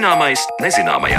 Zināmais 0.00 0.40
nezināmajā. 0.64 1.18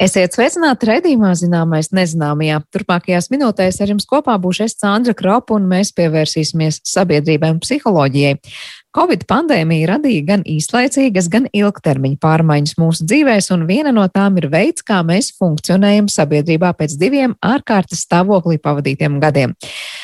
Esiet 0.00 0.32
sveicināti 0.32 0.88
redzījumā, 0.88 1.34
zināmais 1.36 1.90
nezināmajā. 1.92 2.62
Turpmākajās 2.72 3.28
minūtēs 3.28 3.82
ar 3.84 3.92
jums 3.92 4.08
kopā 4.08 4.38
būšu 4.40 4.64
es 4.64 4.78
Sandra 4.80 5.12
Kropa 5.18 5.58
un 5.58 5.68
mēs 5.68 5.92
pievērsīsimies 6.00 6.80
sabiedrībai 6.94 7.52
un 7.52 7.60
psiholoģijai. 7.60 8.38
Covid 8.92 9.22
pandēmija 9.24 9.86
radīja 9.94 10.22
gan 10.26 10.42
īslaicīgas, 10.44 11.30
gan 11.32 11.46
ilgtermiņa 11.56 12.18
pārmaiņas 12.20 12.74
mūsu 12.76 13.06
dzīvēs, 13.08 13.46
un 13.54 13.62
viena 13.64 13.88
no 13.88 14.04
tām 14.12 14.36
ir 14.36 14.50
veids, 14.52 14.84
kā 14.84 14.98
mēs 15.08 15.30
funkcionējam 15.40 16.10
sabiedrībā 16.12 16.74
pēc 16.76 16.98
diviem 17.00 17.32
ārkārtas 17.40 18.02
stāvoklī 18.04 18.58
pavadītiem 18.60 19.16
gadiem. 19.22 19.56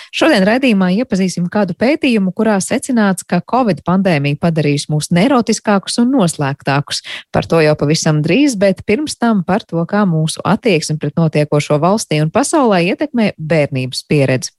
Šodien 0.09 0.47
raidījumā 0.49 0.89
iepazīsim 1.03 1.51
kādu 1.53 1.77
pētījumu, 1.77 2.33
kurā 2.33 2.57
secināts, 2.65 3.29
ka 3.29 3.43
Covid 3.45 3.85
pandēmija 3.85 4.41
padarījusi 4.41 4.89
mūs 4.95 5.13
nerotiskākus 5.13 6.01
un 6.01 6.15
noslēgtākus. 6.17 7.05
Par 7.29 7.45
to 7.45 7.61
jau 7.61 7.77
pavisam 7.77 8.23
drīz, 8.25 8.57
bet 8.57 8.87
pirms 8.89 9.21
tam 9.21 9.45
par 9.45 9.69
to, 9.69 9.85
kā 9.85 10.07
mūsu 10.09 10.41
attieksme 10.49 10.97
pret 10.97 11.21
notiekošo 11.21 11.77
valstī 11.85 12.25
un 12.25 12.33
pasaulē 12.33 12.87
ietekmē 12.95 13.35
bērnības 13.37 14.07
pieredzi. 14.09 14.57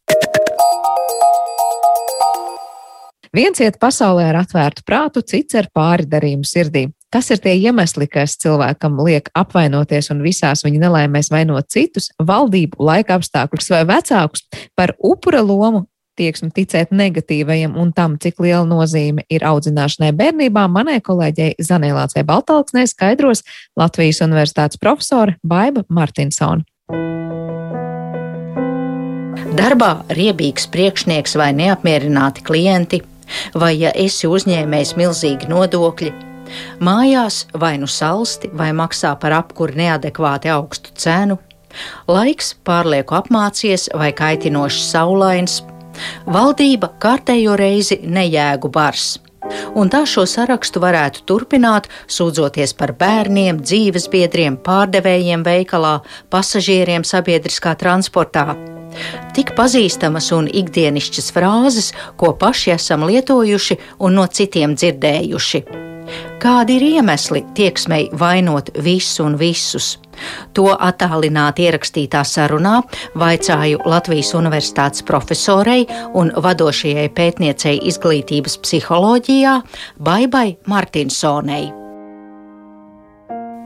Viens 3.35 3.59
iet 3.61 3.77
pasaulē 3.77 4.31
ar 4.31 4.39
atvērtu 4.41 4.81
prātu, 4.88 5.21
cits 5.21 5.53
ar 5.59 5.67
pāridarījumu 5.75 6.47
sirdī. 6.49 6.88
Kas 7.13 7.29
ir 7.33 7.41
tie 7.41 7.55
iemesli, 7.57 8.07
kas 8.09 8.35
cilvēkam 8.41 8.97
liek 9.05 9.29
apvainoties 9.38 10.09
un 10.13 10.23
visās 10.25 10.63
viņa 10.66 10.81
nelaimēs 10.83 11.30
vainot 11.33 11.69
citus, 11.69 12.09
valdību, 12.17 12.77
laika 12.81 13.17
apstākļus 13.17 13.69
vai 13.73 13.83
vecākus 13.89 14.45
par 14.77 14.95
upura 14.97 15.41
lomu? 15.45 15.86
Tieksmi 16.19 16.49
ticēt 16.52 16.89
negatīvajam 16.91 17.77
un 17.80 17.94
tam, 17.95 18.17
cik 18.19 18.41
liela 18.44 18.66
nozīme 18.67 19.23
ir 19.31 19.45
audzināšanai 19.47 20.09
bērnībā, 20.19 20.66
manai 20.67 20.97
kolēģei 21.05 21.53
Zanēlācei 21.64 22.25
Baltalksnē 22.27 22.83
skaidros 22.89 23.45
Latvijas 23.80 24.19
Universitātes 24.25 24.81
profesore 24.81 25.38
Baiba 25.45 25.86
Martinsona. 25.88 26.66
Darbā 29.55 29.93
riebīgs 30.14 30.67
priekšnieks 30.73 31.38
vai 31.39 31.53
neapmierināti 31.55 32.43
klienti, 32.45 32.99
vai 33.55 33.75
ja 33.80 33.91
esi 33.95 34.27
uzņēmējs 34.30 34.95
milzīgi 34.99 35.49
nodokļi, 35.52 36.13
mājās 36.83 37.45
vai 37.53 37.75
nu 37.81 37.88
salsti 37.88 38.52
vai 38.53 38.71
maksā 38.75 39.16
par 39.21 39.38
apkuri 39.41 39.80
neadekvāti 39.83 40.52
augstu 40.53 40.94
cenu, 40.95 41.39
laiks 42.08 42.55
pārlieku 42.66 43.17
apmācies 43.19 43.89
vai 43.95 44.11
kaitinošs 44.17 44.91
saulains, 44.91 45.61
valdība 46.25 46.94
kārtējo 47.02 47.58
reizi 47.59 47.99
nejēgu 48.03 48.71
bars. 48.73 49.17
Un 49.80 49.89
tā 49.89 50.03
šo 50.09 50.25
sarakstu 50.30 50.81
varētu 50.83 51.23
turpināt, 51.30 51.88
sūdzoties 52.11 52.75
par 52.77 52.93
bērniem, 52.99 53.61
dzīvesbiedriem, 53.64 54.59
pārdevējiem 54.66 55.45
veikalā, 55.47 55.99
pasažieriem 56.30 57.08
sabiedriskā 57.08 57.73
transportā. 57.80 58.78
Tik 59.36 59.53
pazīstamas 59.58 60.31
un 60.36 60.50
ikdienišķas 60.52 61.30
frāzes, 61.36 61.92
ko 62.19 62.33
paši 62.39 62.75
esam 62.75 63.05
lietojuši 63.09 63.80
un 64.00 64.19
no 64.19 64.28
citiem 64.28 64.75
dzirdējuši. 64.80 65.64
Kādi 66.39 66.78
ir 66.80 66.86
iemesli 66.95 67.44
tieksmei 67.55 68.08
vainot 68.20 68.72
visu 68.83 69.25
un 69.27 69.36
visus? 69.39 69.97
To 70.58 70.72
attālināti 70.73 71.67
ierakstītā 71.67 72.23
sarunā 72.27 72.80
vaicāju 73.20 73.83
Latvijas 73.88 74.33
Universitātes 74.39 75.05
profesorei 75.08 75.86
un 76.20 76.31
vadošajai 76.36 77.10
pētniecei 77.16 77.77
izglītības 77.92 78.60
psiholoģijā 78.64 79.60
Baibai 79.99 80.48
Martinsonei 80.67 81.79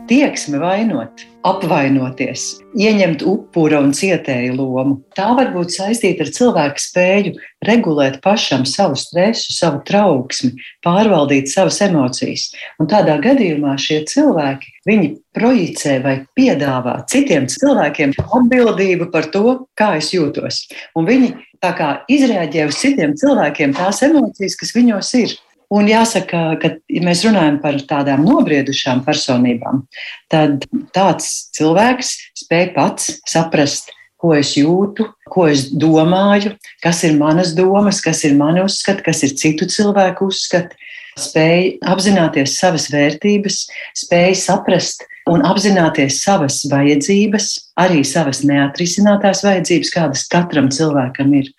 tieksme 0.09 0.59
vainot, 0.61 1.23
apvainoties, 1.47 2.43
ieņemt 2.79 3.23
upura 3.27 3.79
un 3.83 3.91
cietēju 3.95 4.55
lomu. 4.57 4.97
Tā 5.17 5.29
var 5.37 5.51
būt 5.55 5.73
saistīta 5.75 6.25
ar 6.25 6.31
cilvēku 6.35 6.83
spēju 6.83 7.33
regulēt 7.67 8.19
pašam 8.23 8.65
savu 8.69 8.97
stresu, 8.99 9.53
savu 9.55 9.81
trauksmi, 9.87 10.53
pārvaldīt 10.85 11.51
savas 11.51 11.79
emocijas. 11.85 12.49
Un 12.79 12.89
tādā 12.91 13.17
gadījumā 13.23 13.75
šie 13.81 14.01
cilvēki, 14.09 14.75
viņi 14.89 15.13
projicē 15.35 15.97
vai 16.03 16.17
piedāvā 16.37 16.99
citiem 17.11 17.47
cilvēkiem 17.51 18.15
atbildību 18.23 19.09
par 19.13 19.31
to, 19.33 19.63
kā 19.79 19.95
es 20.01 20.11
jūtos. 20.15 20.65
Un 20.99 21.07
viņi 21.09 21.33
tā 21.63 21.71
kā 21.77 21.89
izrēģē 22.11 22.67
uz 22.67 22.83
citiem 22.83 23.15
cilvēkiem 23.19 23.75
tās 23.77 24.03
emocijas, 24.05 24.59
kas 24.59 24.75
viņos 24.75 25.15
ir. 25.23 25.35
Un 25.72 25.88
jāsaka, 25.88 26.44
ka, 26.62 26.75
ja 26.91 27.01
mēs 27.06 27.24
runājam 27.25 27.59
par 27.63 27.79
tādām 27.90 28.25
nobriedušām 28.28 29.03
personībām, 29.06 29.84
tad 30.31 30.68
tāds 30.96 31.50
cilvēks 31.56 32.16
spēj 32.44 32.72
pats 32.75 33.12
saprast, 33.29 33.94
ko 34.24 34.31
es 34.38 34.53
jūtu, 34.56 35.09
ko 35.28 35.47
es 35.51 35.68
domāju, 35.69 36.53
kas 36.84 37.03
ir 37.03 37.18
manas 37.19 37.51
domas, 37.57 38.00
kas 38.03 38.24
ir 38.24 38.38
mani 38.40 38.63
uzskati, 38.63 39.03
kas 39.03 39.24
ir 39.28 39.35
citu 39.40 39.68
cilvēku 39.68 40.29
uzskati. 40.31 40.79
Spēj 41.19 41.75
apzināties 41.85 42.56
savas 42.57 42.88
vērtības, 42.90 43.57
spēj 44.01 44.31
saprast 44.40 45.03
un 45.30 45.44
apzināties 45.45 46.24
savas 46.24 46.63
vajadzības, 46.72 47.50
arī 47.80 48.01
savas 48.07 48.41
neatrisinātās 48.47 49.44
vajadzības, 49.45 49.91
kādas 49.94 50.25
katram 50.31 50.72
cilvēkam 50.74 51.35
ir. 51.38 51.51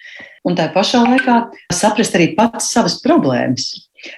Un 0.44 0.58
tā 0.58 0.66
pašā 0.74 1.04
laikā 1.06 1.36
saprast 1.72 2.16
arī 2.18 2.32
pats 2.36 2.72
savas 2.74 2.98
problēmas. 3.04 3.70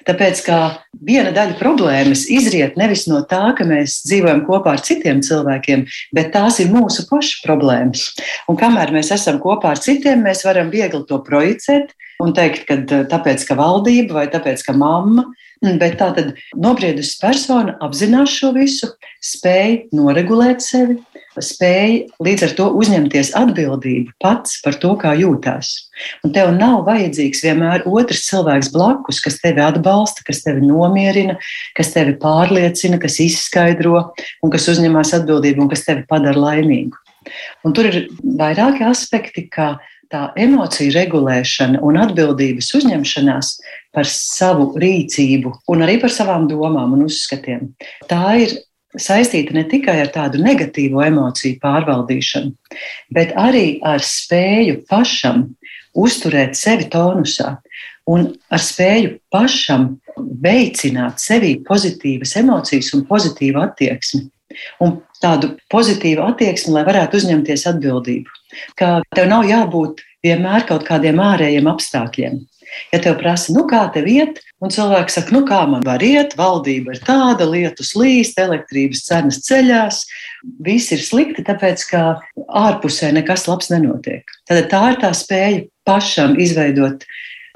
Tāpēc, 0.08 0.42
ka 0.46 0.58
viena 1.06 1.32
daļa 1.36 1.58
problēmas 1.60 2.26
izriet 2.32 2.78
nevis 2.80 3.06
no 3.10 3.22
tā, 3.28 3.52
ka 3.58 3.66
mēs 3.68 4.00
dzīvojam 4.08 4.44
kopā 4.48 4.76
ar 4.76 4.84
citiem 4.86 5.22
cilvēkiem, 5.26 5.86
bet 6.16 6.32
tās 6.34 6.60
ir 6.62 6.72
mūsu 6.72 7.06
pašu 7.10 7.42
problēmas. 7.46 8.10
Un 8.50 8.58
kamēr 8.60 8.94
mēs 8.96 9.12
esam 9.16 9.40
kopā 9.42 9.74
ar 9.74 9.82
citiem, 9.82 10.24
mēs 10.26 10.44
varam 10.46 10.72
viegli 10.74 11.04
to 11.08 11.20
projicēt 11.26 11.94
un 12.24 12.32
teikt, 12.36 12.64
ka 12.68 13.02
tāpēc, 13.12 13.44
ka 13.48 13.58
valdība 13.58 14.22
vai 14.22 14.28
tāpēc, 14.32 14.64
ka 14.66 14.76
mamma 14.76 15.26
Bet 15.64 15.96
tā 16.00 16.10
tad 16.12 16.34
nobriedusi 16.60 17.16
persona 17.20 17.76
apzinās 17.84 18.34
šo 18.36 18.52
visu, 18.56 18.90
spēj 19.24 19.86
noregulēt 19.96 20.60
sevi, 20.60 20.98
spēj 21.42 21.96
līdz 22.22 22.44
ar 22.46 22.54
to 22.58 22.66
uzņemties 22.80 23.32
atbildību 23.38 24.14
pats 24.22 24.60
par 24.64 24.78
to, 24.82 24.92
kā 25.00 25.14
jūtās. 25.18 25.72
Un 26.26 26.34
tev 26.36 26.52
nav 26.56 26.84
vajadzīgs 26.88 27.42
vienmēr 27.44 27.86
otrs 27.88 28.26
cilvēks 28.28 28.70
blakus, 28.74 29.20
kas 29.24 29.40
tevi 29.42 29.62
atbalsta, 29.64 30.24
kas 30.26 30.42
tevi 30.44 30.64
nomierina, 30.66 31.38
kas 31.76 31.94
tevi 31.94 32.16
pārliecina, 32.20 33.00
kas 33.02 33.18
izskaidro 33.24 34.10
un 34.42 34.54
kas 34.54 34.68
uzņemas 34.72 35.14
atbildību 35.20 35.66
un 35.66 35.72
kas 35.72 35.86
tevi 35.88 36.06
padara 36.08 36.48
laimīgu. 36.48 36.96
Un 37.66 37.74
tur 37.74 37.88
ir 37.90 38.06
vairāki 38.38 38.86
aspekti, 38.86 39.48
kā 39.50 39.76
tā 40.12 40.28
emociju 40.38 40.92
regulēšana 40.94 41.80
un 41.82 41.98
atbildības 41.98 42.68
uzņemšanās 42.78 43.52
par 43.96 44.08
savu 44.10 44.70
rīcību 44.78 45.52
un 45.72 45.82
arī 45.86 45.98
par 46.02 46.14
savām 46.14 46.46
domām 46.50 46.94
un 46.94 47.06
uzskatiem. 47.08 47.72
Tā 48.10 48.22
ir 48.44 48.54
saistīta 49.00 49.54
ne 49.56 49.64
tikai 49.68 49.98
ar 50.02 50.10
tādu 50.14 50.40
negatīvu 50.42 51.02
emociju 51.06 51.60
pārvaldīšanu, 51.62 52.52
bet 53.14 53.34
arī 53.38 53.78
ar 53.84 54.02
spēju 54.04 54.82
pašam 54.90 55.48
uzturēt 55.96 56.56
sevi 56.58 56.88
tonusā 56.92 57.56
un 58.10 58.28
ar 58.52 58.62
spēju 58.62 59.16
pašam 59.32 59.94
veicināt 60.16 61.20
sevī 61.22 61.56
pozitīvas 61.66 62.36
emocijas 62.40 62.92
un 62.96 63.04
pozitīvu 63.08 63.62
attieksmi. 63.62 64.26
Un 64.80 65.00
tādu 65.20 65.52
pozitīvu 65.72 66.22
attieksmi, 66.24 66.72
lai 66.76 66.84
varētu 66.86 67.18
uzņemties 67.20 67.66
atbildību. 67.72 68.36
Ka 68.78 69.00
tev 69.12 69.28
nav 69.28 69.44
jābūt 69.48 70.00
vienmēr 70.24 70.64
kaut 70.68 70.86
kādiem 70.88 71.20
ārējiem 71.20 71.68
apstākļiem. 71.68 72.38
Ja 72.92 73.00
tev 73.02 73.18
prasa, 73.20 73.52
nu 73.56 73.64
kā 73.70 73.82
tev 73.94 74.08
iet, 74.10 74.40
un 74.62 74.72
cilvēks 74.72 75.18
saka, 75.18 75.34
nu 75.34 75.42
kā 75.48 75.62
man 75.70 75.84
var 75.86 76.02
iet, 76.04 76.36
valdība 76.38 76.94
ir 76.94 77.02
tāda, 77.06 77.48
lietus 77.50 77.94
līst, 77.98 78.38
elektrības 78.40 79.04
cenas 79.08 79.40
ceļās, 79.46 80.02
viss 80.64 80.94
ir 80.94 81.02
slikti, 81.04 81.44
tāpēc 81.46 81.86
ka 81.90 82.02
ārpusē 82.46 83.12
nekas 83.16 83.46
labs 83.50 83.70
nenotiek. 83.72 84.24
Tad 84.48 84.68
tā 84.72 84.82
ir 84.92 85.00
tā 85.02 85.12
spēja 85.16 85.64
pašam 85.86 86.36
izveidot 86.40 87.06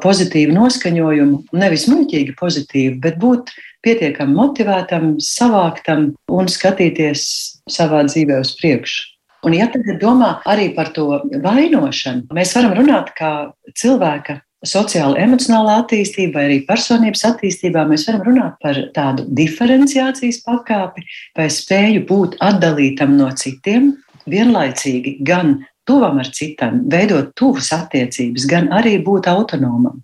pozitīvu 0.00 0.54
noskaņojumu, 0.56 1.42
nevis 1.60 1.86
muļķīgi 1.90 2.36
pozitīvu, 2.38 2.98
bet 3.04 3.18
būt 3.20 3.52
pietiekami 3.84 4.36
motivētam, 4.36 5.14
savāktam 5.24 6.10
un 6.32 6.50
skatīties 6.50 7.22
savā 7.70 8.04
dzīvē 8.08 8.40
uz 8.42 8.54
priekšu. 8.60 9.08
Un, 9.48 9.54
ja 9.56 9.70
tagad 9.72 9.96
domā 10.02 10.34
arī 10.48 10.68
par 10.76 10.90
to 10.92 11.22
vainošanu, 11.40 12.28
mēs 12.36 12.52
varam 12.56 12.74
runāt 12.76 13.14
kā 13.16 13.32
cilvēka 13.72 14.40
sociāla, 14.66 15.18
emocionālā 15.24 15.78
attīstība 15.82 16.38
vai 16.38 16.44
arī 16.48 16.58
personības 16.68 17.24
attīstībā, 17.30 17.86
mēs 17.88 18.06
varam 18.08 18.26
runāt 18.26 18.58
par 18.62 18.78
tādu 18.96 19.24
diferenciācijas 19.36 20.42
pakāpi 20.46 21.06
vai 21.38 21.48
spēju 21.52 22.04
būt 22.08 22.36
atdalītam 22.44 23.16
no 23.16 23.30
citiem, 23.36 23.94
vienlaicīgi 24.30 25.18
gan 25.26 25.58
tuvam 25.88 26.20
ar 26.22 26.28
citiem, 26.30 26.84
veidot 26.92 27.32
tuvas 27.38 27.72
attiecības, 27.74 28.46
gan 28.50 28.70
arī 28.76 28.98
būt 29.04 29.30
autonomam. 29.32 30.02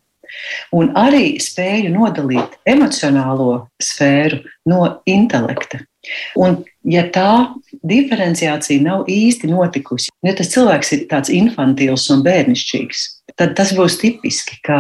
Un 0.75 0.91
arī 0.99 1.37
spēju 1.41 1.93
nodalīt 1.95 2.57
emocionālo 2.69 3.69
sfēru 3.83 4.43
no 4.69 4.81
intelekta. 5.09 5.81
Un, 6.39 6.61
ja 6.87 7.05
tā 7.13 7.31
diferenciācija 7.87 8.83
nav 8.83 9.11
īsti 9.11 9.51
notikusi, 9.51 10.13
ja 10.25 10.35
tas 10.39 10.51
cilvēks 10.55 10.93
ir 10.95 11.05
tāds 11.11 11.33
infantils 11.35 12.07
un 12.15 12.23
bērnišķīgs, 12.27 13.05
tad 13.37 13.55
tas 13.59 13.73
būs 13.77 13.99
tipiski, 14.01 14.61
ka 14.67 14.79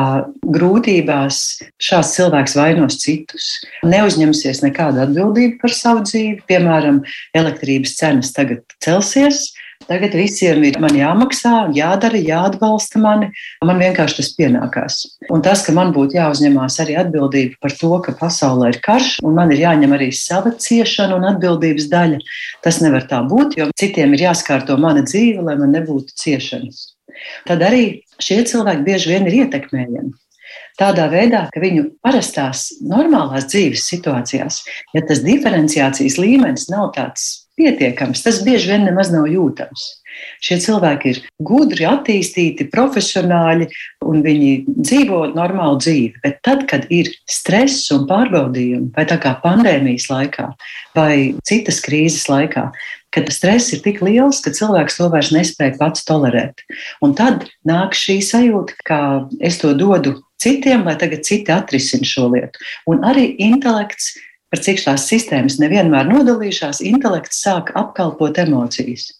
grūtībās 0.56 1.42
šāds 1.82 2.14
cilvēks 2.16 2.56
vainos 2.58 2.98
citus, 3.02 3.50
neuzņemsies 3.86 4.62
nekādu 4.64 5.02
atbildību 5.04 5.60
par 5.62 5.74
savu 5.76 6.06
dzīvi. 6.06 6.40
Piemēram, 6.48 7.02
elektrības 7.36 7.96
cenas 7.98 8.32
tagad 8.36 8.62
celsies, 8.84 9.50
Tagad 9.86 10.16
visiem 10.18 10.64
ir 10.66 10.76
jāmaksā, 10.98 11.52
jādara, 11.76 12.18
jāatbalsta 12.18 12.98
mani. 12.98 13.28
Man 13.64 13.78
vienkārši 13.78 14.18
tas 14.18 14.32
pienākās. 14.34 14.98
Un 15.30 15.44
tas, 15.46 15.62
ka 15.66 15.74
man 15.76 15.92
būtu 15.94 16.18
jāuzņemās 16.18 16.80
arī 16.82 16.96
atbildība 16.98 17.60
par 17.62 17.76
to, 17.78 17.92
ka 18.02 18.16
pasaulē 18.18 18.72
ir 18.74 18.80
karš, 18.82 19.20
un 19.22 19.38
man 19.38 19.54
ir 19.54 19.62
jāņem 19.62 19.94
arī 19.94 20.10
sava 20.10 20.56
ciešana 20.58 21.20
un 21.20 21.28
atbildības 21.30 21.86
daļa, 21.92 22.20
tas 22.66 22.82
nevar 22.82 23.06
tā 23.06 23.22
būt, 23.30 23.54
jo 23.60 23.70
citiem 23.78 24.18
ir 24.18 24.26
jāskārto 24.26 24.78
mana 24.82 25.06
dzīve, 25.06 25.46
lai 25.46 25.56
man 25.62 25.74
nebūtu 25.78 26.18
ciešanas. 26.18 26.82
Tad 27.46 27.62
arī 27.64 27.84
šie 28.22 28.42
cilvēki 28.48 28.86
bieži 28.86 29.14
vien 29.14 29.30
ir 29.30 29.42
ietekmējami. 29.44 30.14
Tādā 30.76 31.06
veidā, 31.08 31.46
ka 31.54 31.62
viņu 31.62 31.86
parastās, 32.04 32.68
normālās 32.84 33.46
dzīves 33.48 33.86
situācijās, 33.88 34.60
ja 34.92 35.02
tas 35.06 35.22
diferenciācijas 35.24 36.18
līmenis 36.20 36.68
nav 36.72 36.90
tāds 36.96 37.45
pietiekams. 37.58 38.24
Tas 38.24 38.42
bieži 38.46 38.72
vien 38.72 38.84
nemaz 38.86 39.12
nav 39.14 39.28
jūtams. 39.30 39.86
Šie 40.40 40.56
cilvēki 40.64 41.10
ir 41.12 41.18
gudri, 41.44 41.84
attīstīti, 41.88 42.68
profesionāļi, 42.72 43.68
un 44.06 44.22
viņi 44.24 44.52
dzīvo 44.72 45.22
normālu 45.36 45.80
dzīvi. 45.82 46.22
Bet 46.24 46.40
tad, 46.46 46.64
kad 46.70 46.86
ir 46.92 47.10
stress 47.28 47.90
un 47.94 48.06
pārbaudījumi, 48.08 48.92
vai 48.96 49.06
tā 49.08 49.18
kā 49.20 49.34
pandēmijas 49.42 50.08
laikā, 50.12 50.50
vai 50.96 51.16
citas 51.48 51.82
krīzes 51.84 52.30
laikā, 52.32 52.70
kad 53.16 53.28
stress 53.32 53.72
ir 53.72 53.82
tik 53.84 54.02
liels, 54.04 54.42
ka 54.44 54.52
cilvēks 54.56 54.98
to 54.98 55.08
vairs 55.12 55.32
nespēja 55.32 55.76
pats 55.80 56.04
tolerēt. 56.08 56.64
Un 57.04 57.16
tad 57.16 57.46
nāk 57.68 57.96
šī 57.96 58.18
sajūta, 58.24 58.76
ka 58.88 59.00
es 59.40 59.60
to 59.62 59.72
dodu 59.76 60.18
citiem, 60.42 60.84
lai 60.84 60.96
tagad 61.00 61.24
citi 61.28 61.52
atrisina 61.52 62.08
šo 62.08 62.28
lietu. 62.34 62.60
Un 62.92 63.04
arī 63.08 63.30
intelekts 63.40 64.14
par 64.56 64.64
cik 64.64 64.78
tās 64.86 65.04
sistēmas 65.10 65.58
nevienmēr 65.60 66.06
nodalījušās, 66.08 66.80
intelekts 66.88 67.42
sāk 67.44 67.74
apkalpot 67.76 68.38
emocijas. 68.40 69.10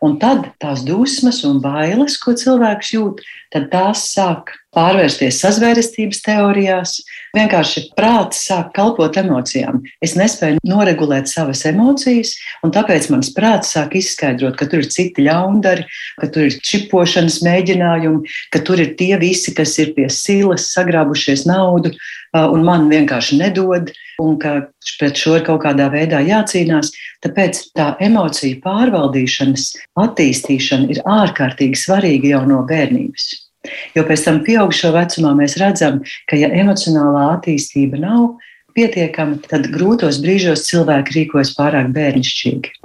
Un 0.00 0.16
tad 0.22 0.46
tās 0.62 0.80
dusmas 0.86 1.42
un 1.44 1.58
bailes, 1.60 2.16
ko 2.16 2.32
cilvēks 2.32 2.94
jūt, 2.94 3.20
tad 3.52 3.68
tās 3.74 4.06
sāk 4.14 4.54
pārvērsties 4.76 5.40
sazvērestības 5.42 6.20
teorijās. 6.26 6.96
Vienkārši 7.34 7.82
prāts 7.98 8.44
sāk 8.46 8.72
kalpot 8.76 9.16
emocijām. 9.20 9.80
Es 10.02 10.16
nespēju 10.18 10.62
noregulēt 10.66 11.30
savas 11.30 11.64
emocijas, 11.68 12.36
un 12.66 12.74
tāpēc 12.74 13.10
mans 13.12 13.32
prāts 13.34 13.74
sāk 13.74 13.96
izskaidrot, 13.98 14.56
ka 14.58 14.68
tur 14.70 14.84
ir 14.84 14.90
citi 14.90 15.26
ļaundari, 15.26 15.86
ka 16.20 16.30
tur 16.30 16.48
ir 16.48 16.58
čipošanas 16.66 17.40
mēģinājumi, 17.46 18.36
ka 18.54 18.62
tur 18.66 18.82
ir 18.82 18.94
tie 18.98 19.14
visi, 19.20 19.54
kas 19.56 19.76
ir 19.82 19.94
pie 19.98 20.08
silas, 20.10 20.70
sagrābušies 20.74 21.46
naudu, 21.50 21.94
un 22.36 22.64
man 22.66 22.86
vienkārši 22.90 23.40
nedod 23.40 23.90
un 24.22 24.38
ka 24.38 24.54
pret 25.00 25.18
šo 25.18 25.38
ir 25.38 25.44
kaut 25.46 25.62
kādā 25.64 25.88
veidā 25.92 26.20
jācīnās. 26.22 26.92
Tāpēc 27.24 27.62
tā 27.76 27.92
emociju 28.02 28.60
pārvaldīšanas 28.64 29.70
attīstīšana 29.98 30.90
ir 30.94 31.02
ārkārtīgi 31.08 31.78
svarīga 31.78 32.36
jau 32.36 32.42
no 32.48 32.62
bērnības. 32.68 33.49
Jo 33.96 34.04
pēc 34.08 34.22
tam, 34.24 34.40
pieaugušo 34.46 34.92
vecumā, 34.94 35.34
mēs 35.36 35.58
redzam, 35.60 36.00
ka, 36.30 36.38
ja 36.40 36.48
emocionālā 36.62 37.26
attīstība 37.36 38.00
nav 38.00 38.38
pietiekama, 38.76 39.40
tad 39.50 39.68
grūtos 39.74 40.22
brīžos 40.24 40.64
cilvēki 40.70 41.18
rīkojas 41.18 41.52
pārāk 41.58 41.90
bērnišķīgi. 41.96 42.78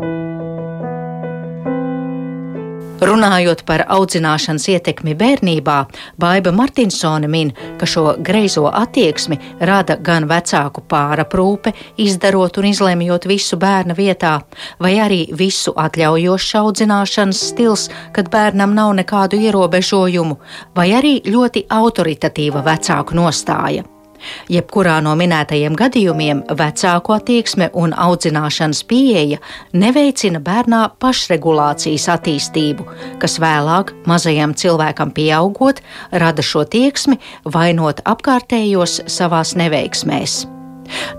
Runājot 3.06 3.60
par 3.68 3.84
audzināšanas 3.94 4.64
ietekmi 4.74 5.14
bērnībā, 5.20 5.76
Baiva 6.18 6.50
Martinsone 6.56 7.28
min, 7.30 7.52
ka 7.78 7.86
šo 7.86 8.16
greizo 8.26 8.66
attieksmi 8.66 9.38
rada 9.70 10.00
gan 10.02 10.26
vecāku 10.26 10.82
pāraprūpe, 10.90 11.76
izdarot 12.02 12.58
un 12.58 12.70
izlemjot 12.72 13.30
visu 13.30 13.62
bērna 13.62 13.94
vietā, 13.94 14.40
vai 14.82 14.96
arī 15.06 15.22
visu 15.38 15.76
atļaujošs 15.78 16.52
audzināšanas 16.64 17.48
stils, 17.52 17.88
kad 18.16 18.34
bērnam 18.34 18.74
nav 18.74 18.96
nekādu 18.98 19.38
ierobežojumu, 19.38 20.40
vai 20.74 20.92
arī 20.98 21.20
ļoti 21.30 21.68
autoritatīva 21.70 22.66
vecāku 22.66 23.22
nostāja. 23.22 23.86
Jebkurā 24.52 24.98
no 25.04 25.16
minētajiem 25.20 25.76
gadījumiem 25.78 26.44
vecāku 26.60 27.16
attieksme 27.18 27.70
un 27.74 27.94
audzināšanas 27.94 28.84
pieeja 28.90 29.42
neveicina 29.74 30.42
bērnā 30.44 30.82
pašregulācijas 31.04 32.08
attīstību, 32.16 32.88
kas 33.22 33.40
vēlāk, 33.44 33.94
mazajam 34.10 34.56
cilvēkam 34.58 35.14
pieaugot, 35.16 35.84
rada 36.12 36.46
šo 36.46 36.66
tieksmi 36.66 37.20
vainot 37.46 38.04
apkārtējos 38.06 39.02
savās 39.12 39.56
neveiksmēs. 39.60 40.55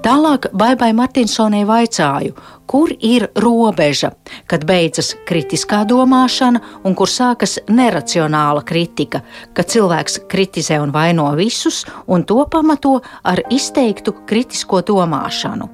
Tālāk 0.04 0.50
Baibai 0.56 0.92
Martinsonai 0.96 1.64
vaicāju, 1.66 2.34
kur 2.66 2.92
ir 2.94 3.28
robeža, 3.42 4.12
kad 4.50 4.66
beidzas 4.66 5.14
kritiskā 5.28 5.82
domāšana 5.88 6.62
un 6.84 6.96
kur 6.98 7.10
sākas 7.10 7.58
neracionāla 7.68 8.64
kritika, 8.66 9.22
kad 9.54 9.70
cilvēks 9.72 10.20
kritizē 10.30 10.80
un 10.82 10.94
vaino 10.94 11.28
visus 11.38 11.84
un 12.06 12.24
to 12.24 12.42
pamato 12.50 13.00
ar 13.22 13.42
izteiktu 13.50 14.14
kritisko 14.26 14.82
domāšanu. 14.86 15.70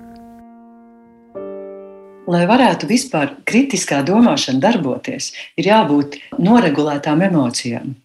Lai 2.33 2.45
varētu 2.47 2.87
vispār 2.87 3.33
kritiskā 3.49 3.99
domāšana 4.07 4.63
darboties, 4.63 5.33
ir 5.59 5.73
jābūt 5.73 6.21
noregulētām 6.39 7.25
emocijām. 7.27 7.97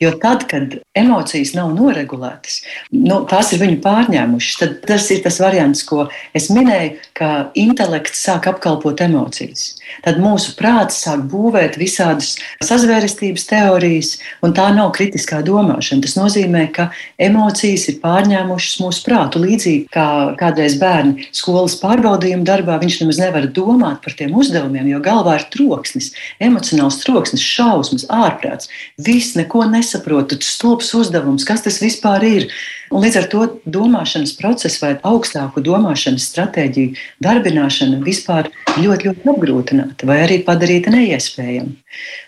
Jo 0.00 0.12
tad, 0.22 0.46
kad 0.48 0.78
emocijas 0.96 1.52
nav 1.56 1.72
noregulētas, 1.76 2.62
nu, 2.94 3.20
tās 3.28 3.52
ir 3.52 3.62
viņu 3.64 3.80
pārņēmušas, 3.84 4.58
tad 4.60 4.76
tas 4.88 5.08
ir 5.14 5.24
tas 5.24 5.40
variants, 5.42 5.82
ko 5.88 6.06
es 6.38 6.48
minēju, 6.54 6.96
ka 7.18 7.30
intelekts 7.58 8.22
sāk 8.24 8.48
apkalpot 8.52 9.02
emocijas. 9.04 9.74
Tad 10.04 10.20
mūsu 10.22 10.54
prāts 10.58 11.00
sāk 11.04 11.24
būvēt 11.30 11.78
visādas 11.80 12.36
sazvērestības 12.64 13.46
teorijas, 13.48 14.12
un 14.44 14.54
tā 14.56 14.68
nav 14.74 14.92
kritiskā 14.96 15.40
domāšana. 15.46 16.04
Tas 16.04 16.16
nozīmē, 16.18 16.66
ka 16.74 16.88
emocijas 17.20 17.88
ir 17.92 17.98
pārņēmušas 18.02 18.78
mūsu 18.82 19.04
prātu. 19.06 19.42
Līdzīgi 19.42 19.88
kā 19.94 20.08
kādreiz 20.40 20.78
bērni 20.80 21.28
skolas 21.36 21.78
pārbaudījuma 21.82 22.46
darbā, 22.48 22.78
viņš 22.82 23.00
nemaz 23.02 23.20
nevar 23.22 23.48
domāt 23.54 24.02
par 24.04 24.16
tiem 24.18 24.34
uzdevumiem, 24.38 24.90
jo 24.92 25.02
galvā 25.04 25.38
ir 25.40 25.46
troksnis, 25.52 26.12
emocionāls 26.42 27.00
troksnis, 27.04 27.44
šausmas, 27.44 28.06
ārprāts. 28.12 28.70
Viss 28.98 29.36
neko 29.38 29.66
nesaprotu, 29.70 30.40
stulbs 30.44 30.92
uzdevums, 30.98 31.46
kas 31.48 31.64
tas 31.66 31.80
vispār 31.82 32.26
ir. 32.28 32.50
Un 32.88 33.04
līdz 33.04 33.16
ar 33.20 33.26
to 33.32 33.46
domāšanas 33.68 34.32
procesu 34.38 34.80
vai 34.84 34.92
augstāku 35.06 35.60
domāšanas 35.64 36.28
stratēģiju 36.30 36.94
darbināšana 37.24 38.00
vispār 38.04 38.48
ļoti, 38.78 39.10
ļoti 39.10 39.32
apgrūtināta 39.32 40.08
vai 40.08 40.22
arī 40.24 40.38
padarīta 40.46 40.92
neiespējama. 40.94 41.74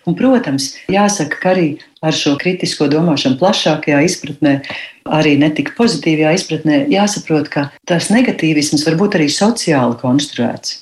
Un, 0.08 0.16
protams, 0.18 0.74
jāsaka, 0.92 1.40
ka 1.40 1.52
arī 1.54 1.68
ar 2.04 2.16
šo 2.16 2.34
kritisko 2.40 2.88
domāšanu 2.92 3.40
plašākajā 3.40 4.02
izpratnē, 4.08 4.58
arī 5.20 5.36
netik 5.40 5.72
pozitīvajā 5.78 6.36
izpratnē, 6.36 6.82
jāsaprot, 6.92 7.48
ka 7.52 7.66
tas 7.88 8.10
negatīvisms 8.12 8.84
var 8.88 9.00
būt 9.00 9.18
arī 9.18 9.30
sociāli 9.32 9.98
konstruēts. 10.00 10.78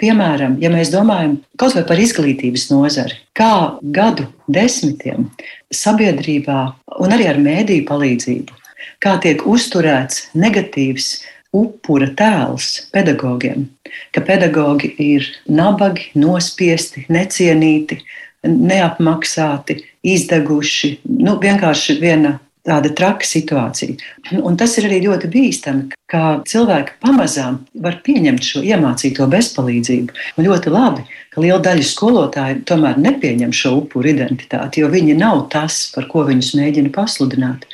Piemēram, 0.00 0.56
ja 0.62 0.70
mēs 0.72 0.90
domājam 0.92 1.36
kaut 1.60 1.74
vai 1.76 1.84
par 1.86 2.00
izglītības 2.00 2.70
nozari, 2.72 3.18
kā 3.36 3.76
gadu 3.94 4.30
desmitiem 4.48 5.28
sabiedrībā 5.74 6.62
un 7.04 7.12
arī 7.14 7.28
ar 7.28 7.40
mēdīju 7.42 7.84
palīdzību, 7.90 8.59
kā 9.02 9.16
tiek 9.22 9.44
uzturēts 9.46 10.28
negatīvs 10.34 11.12
upura 11.56 12.10
tēls 12.14 12.86
pedagogiem, 12.94 13.66
ka 14.14 14.22
pedagogi 14.26 14.92
ir 15.02 15.26
nabagi, 15.50 16.10
nospiesti, 16.14 17.06
necienīti, 17.10 18.00
neapmaksāti, 18.46 19.80
izdeguši. 20.06 20.94
Nu, 21.10 21.36
vienkārši 21.42 21.98
viena 22.00 22.38
tāda 22.66 22.92
traka 22.96 23.26
situācija. 23.26 23.96
Un 24.42 24.58
tas 24.60 24.76
ir 24.78 24.88
arī 24.88 25.00
ļoti 25.06 25.30
bīstami, 25.32 25.88
ka 26.10 26.40
cilvēki 26.48 26.98
pamazām 27.02 27.60
var 27.80 28.00
pieņemt 28.04 28.44
šo 28.44 28.62
iemācīto 28.66 29.26
bezpalīdzību. 29.30 30.16
Un 30.36 30.46
ļoti 30.46 30.72
labi, 30.74 31.04
ka 31.30 31.42
liela 31.44 31.60
daļa 31.62 31.86
skolotāju 31.86 32.62
tomēr 32.68 32.98
nepieņem 33.00 33.52
šo 33.54 33.76
upuru 33.78 34.10
identitāti, 34.10 34.82
jo 34.82 34.90
viņi 34.92 35.14
nav 35.18 35.44
tas, 35.52 35.84
par 35.94 36.08
ko 36.10 36.24
viņus 36.26 36.52
mēģina 36.58 36.90
pasludināt. 36.94 37.64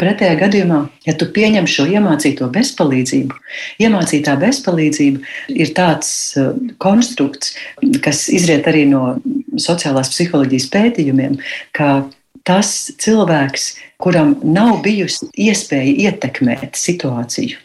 Pretējā 0.00 0.36
gadījumā, 0.42 0.82
ja 1.08 1.16
tu 1.16 1.30
pieņem 1.32 1.68
šo 1.70 1.88
iemācīto 1.96 2.50
bezpalīdzību, 2.52 3.40
iemācītā 3.86 4.36
bezpalīdzība 4.44 5.56
ir 5.56 5.72
tāds 5.76 6.10
uh, 6.36 6.52
konstrukts, 6.82 7.56
kas 8.04 8.26
izriet 8.28 8.68
arī 8.68 8.84
no 8.92 9.16
sociālās 9.56 10.12
psiholoģijas 10.12 10.68
pētījumiem, 10.76 11.40
ka 11.76 12.04
tas 12.46 12.72
cilvēks, 13.02 13.66
kuram 14.02 14.34
nav 14.44 14.80
bijusi 14.84 15.28
iespēja 15.46 16.10
ietekmēt 16.10 16.78
situāciju. 16.78 17.58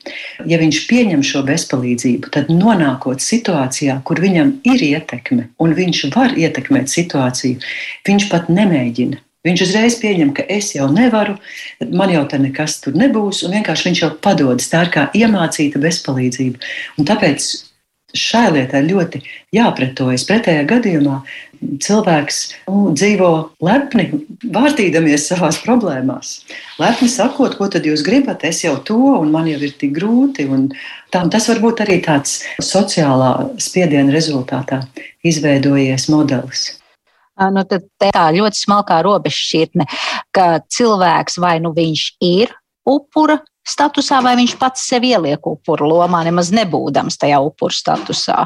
Ja 0.50 0.60
viņš 0.62 0.84
pieņem 0.90 1.26
šo 1.28 1.44
bezpalīdzību, 1.48 2.32
tad 2.34 2.52
nonākot 2.54 3.24
situācijā, 3.24 4.00
kur 4.08 4.22
viņam 4.24 4.56
ir 4.68 4.86
ietekme 4.92 5.50
un 5.62 5.76
viņš 5.78 6.06
var 6.16 6.38
ietekmēt 6.38 6.90
situāciju, 6.92 7.62
viņš 8.08 8.30
pat 8.32 8.50
nemēģina. 8.50 9.22
Viņš 9.42 9.62
uzreiz 9.66 9.96
pieņem, 9.98 10.36
ka 10.38 10.44
es 10.54 10.68
jau 10.76 10.86
nevaru, 10.94 11.34
man 11.90 12.12
jau 12.14 12.22
tā 12.30 12.38
nekas 12.38 12.78
tur 12.84 12.94
nebūs, 12.94 13.42
un 13.48 13.56
vienkārši 13.58 13.88
viņš 13.88 14.02
jau 14.04 14.12
padodas. 14.22 14.70
Tā 14.70 14.84
ir 14.86 14.92
kā 14.94 15.08
iemācīta 15.18 15.82
bezpalīdzība. 15.82 16.62
Un 17.02 17.10
tāpēc 17.10 17.48
šai 18.18 18.50
lietai 18.56 18.84
ļoti 18.88 19.22
jāpretojas. 19.56 20.26
Pretējā 20.28 20.66
gadījumā 20.70 21.22
cilvēks 21.82 22.40
nu, 22.68 22.92
dzīvo 22.98 23.30
lepni, 23.64 24.08
vārtīdamies 24.54 25.28
savās 25.30 25.60
problēmās. 25.62 26.34
Lepni 26.82 27.10
sakot, 27.12 27.56
ko 27.60 27.70
tad 27.72 27.86
jūs 27.86 28.04
gribat, 28.06 28.46
es 28.48 28.64
jau 28.66 28.76
to, 28.88 28.98
un 29.20 29.32
man 29.34 29.50
jau 29.50 29.60
ir 29.62 29.76
tik 29.78 29.94
grūti. 29.98 30.48
Tā, 31.14 31.24
tas 31.32 31.50
var 31.52 31.62
būt 31.64 31.84
arī 31.86 32.00
tāds 32.06 32.42
sociālā 32.66 33.34
spiediena 33.62 34.14
rezultātā 34.14 34.84
izveidojies 35.28 36.10
modelis. 36.12 36.72
Nu, 37.42 37.64
tā 37.66 38.26
ļoti 38.36 38.60
smalkā 38.60 39.00
robežšķirtne, 39.06 39.88
ka 40.36 40.48
cilvēks 40.70 41.40
vai 41.42 41.56
nu 41.64 41.72
viņš 41.74 42.04
ir 42.26 42.52
upura 42.86 43.40
statusā, 43.72 44.22
vai 44.24 44.36
viņš 44.40 44.58
pats 44.62 44.84
sevi 44.92 45.14
ieliek 45.16 45.48
upuru 45.48 45.90
lomā, 45.94 46.24
nemaz 46.28 46.52
nebūdams 46.56 47.20
tajā 47.22 47.40
upuru 47.44 47.76
statusā. 47.76 48.46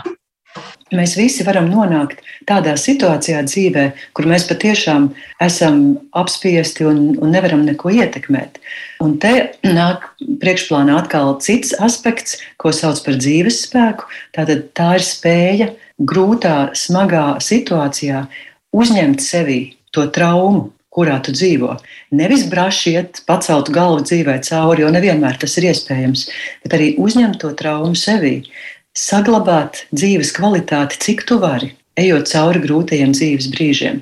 Mēs 0.96 1.16
visi 1.18 1.44
varam 1.44 1.66
nonākt 1.68 2.22
tādā 2.48 2.76
situācijā 2.80 3.42
dzīvē, 3.48 3.86
kur 4.16 4.28
mēs 4.30 4.46
patiešām 4.48 5.10
esam 5.44 5.80
apspiesti 6.16 6.86
un, 6.88 7.00
un 7.20 7.34
nevaram 7.34 7.66
neko 7.66 7.92
ietekmēt. 7.92 8.60
Un 9.04 9.18
te 9.20 9.34
nāk 9.66 10.06
priekšplānā 10.44 10.96
atkal 11.02 11.34
cits 11.44 11.74
aspekts, 11.84 12.38
ko 12.62 12.72
sauc 12.76 13.02
par 13.04 13.18
dzīves 13.20 13.64
spēku. 13.66 14.08
Tātad 14.38 14.70
tā 14.78 14.94
ir 15.00 15.08
spēja 15.10 15.72
grūtā, 16.00 16.56
smagā 16.78 17.26
situācijā 17.44 18.28
uzņemt 18.76 19.26
sevī 19.26 19.60
to 19.96 20.08
traumu, 20.14 20.70
kurā 20.96 21.18
tu 21.24 21.34
dzīvo. 21.36 21.76
Nevis 22.16 22.46
brašiet, 22.52 23.22
pacelt 23.28 23.72
galvu 23.76 24.06
dzīvē 24.08 24.40
cauri, 24.48 24.86
jo 24.86 24.92
nevienmēr 24.96 25.40
tas 25.42 25.58
ir 25.60 25.70
iespējams, 25.72 26.28
bet 26.64 26.78
arī 26.78 26.94
uzņemt 27.02 27.42
to 27.44 27.52
traumu 27.60 27.98
sevī, 28.00 28.38
saglabāt 28.96 29.86
dzīves 29.92 30.32
kvalitāti, 30.38 31.02
cik 31.04 31.26
tu 31.28 31.40
vari, 31.44 31.74
ejot 32.00 32.32
cauri 32.32 32.64
grūtajiem 32.64 33.14
dzīves 33.16 33.52
brīžiem. 33.52 34.02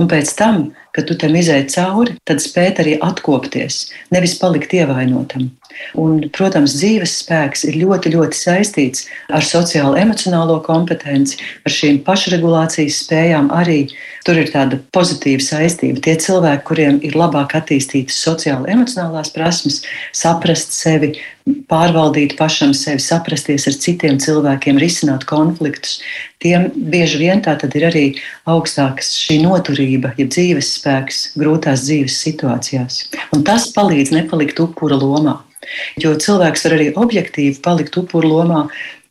Un 0.00 0.08
pēc 0.08 0.32
tam, 0.38 0.70
kad 0.96 1.08
tu 1.08 1.16
tam 1.20 1.36
izēji 1.36 1.68
cauri, 1.76 2.16
tad 2.28 2.42
spēt 2.42 2.80
arī 2.82 2.96
atkopties, 3.04 3.88
nevis 4.14 4.38
palikt 4.40 4.74
ievainotam. 4.76 5.50
Un, 6.00 6.20
protams, 6.34 6.76
dzīves 6.78 7.16
spēks 7.24 7.64
ir 7.68 7.80
ļoti, 7.80 8.12
ļoti 8.14 8.38
saistīts 8.38 9.06
ar 9.32 9.46
sociālo 9.46 9.96
emocionālo 9.98 10.60
kompetenci, 10.66 11.40
ar 11.66 11.74
šīm 11.74 12.02
pašregulācijas 12.06 13.02
spējām 13.04 13.50
arī. 13.56 13.82
Tur 14.26 14.36
ir 14.36 14.50
tāda 14.52 14.76
pozitīva 14.94 15.40
saistība. 15.40 16.02
Tie 16.04 16.12
cilvēki, 16.20 16.64
kuriem 16.68 16.98
ir 17.06 17.16
labāk 17.16 17.54
attīstītas 17.56 18.18
sociālo 18.20 18.68
emocionālās 18.68 19.32
prasmes, 19.32 19.80
saprast 20.12 20.76
sevi, 20.76 21.14
pārvaldīt 21.70 22.36
pašam 22.38 22.74
sevi, 22.76 23.00
saprasties 23.02 23.66
ar 23.70 23.76
citiem 23.80 24.20
cilvēkiem, 24.22 24.78
risināt 24.80 25.24
konfliktus, 25.30 25.98
tiem 26.42 26.68
bieži 26.92 27.22
vien 27.24 27.42
tā 27.44 27.56
ir 27.68 27.86
arī 27.88 28.06
augstāks 28.50 29.14
šī 29.24 29.40
noturība, 29.44 30.14
ja 30.20 30.28
dzīves 30.28 30.74
spēks 30.78 31.22
grūtās 31.40 31.86
dzīves 31.88 32.20
situācijās. 32.26 33.06
Un 33.34 33.44
tas 33.46 33.70
palīdz 33.74 34.14
nepalikt 34.16 34.60
upura 34.62 35.00
lomā. 35.00 35.40
Jo 36.02 36.14
cilvēks 36.18 36.66
var 36.66 36.76
arī 36.78 36.90
objektīvi 36.98 37.58
palikt 37.64 37.98
upuru 38.00 38.34
lomā, 38.34 38.66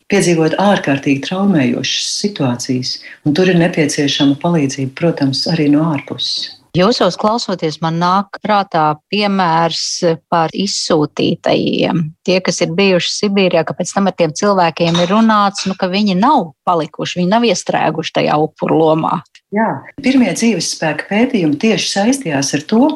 piedzīvot 0.10 0.58
ārkārtīgi 0.62 1.26
traumējošas 1.28 2.14
situācijas, 2.24 2.96
un 3.26 3.36
tur 3.38 3.52
ir 3.52 3.60
nepieciešama 3.62 4.40
palīdzība, 4.42 4.96
protams, 4.98 5.46
arī 5.52 5.70
no 5.74 5.86
ārpuses. 5.94 6.56
Jūsos 6.78 7.16
klausoties, 7.18 7.80
man 7.82 7.96
nāk 7.98 8.38
prātā 8.46 8.92
piemērs 9.10 10.04
par 10.30 10.54
izsūtītajiem. 10.54 12.04
Tie, 12.22 12.36
kas 12.46 12.62
ir 12.62 12.76
bijuši 12.78 13.10
Sibīrijā, 13.16 13.64
ka 13.66 13.74
pēc 13.74 13.94
tam 13.96 14.12
ar 14.12 14.14
tiem 14.20 14.36
cilvēkiem 14.38 15.00
ir 15.02 15.10
runāts, 15.10 15.66
nu, 15.66 15.74
ka 15.74 15.90
viņi 15.90 16.20
nav 16.20 16.52
palikuši, 16.70 17.24
viņi 17.24 17.32
nav 17.32 17.48
iestrēguši 17.50 18.14
tajā 18.20 18.38
upuru 18.46 18.78
lomā. 18.84 19.16
Jā, 19.56 19.66
pirmie 20.06 20.30
dzīves 20.38 20.70
spēka 20.76 21.10
pētījumi 21.10 21.58
tieši 21.58 21.90
saistījās 21.90 22.54
ar 22.60 22.66
to, 22.70 22.92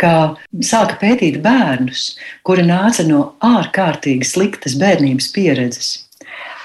ka 0.00 0.36
sāka 0.64 0.98
pētīt 1.00 1.40
bērnus, 1.44 2.10
kuri 2.46 2.66
nāca 2.66 3.06
no 3.08 3.22
ārkārtīgi 3.44 4.26
sliktas 4.28 4.76
bērnības 4.80 5.30
pieredzes, 5.34 5.94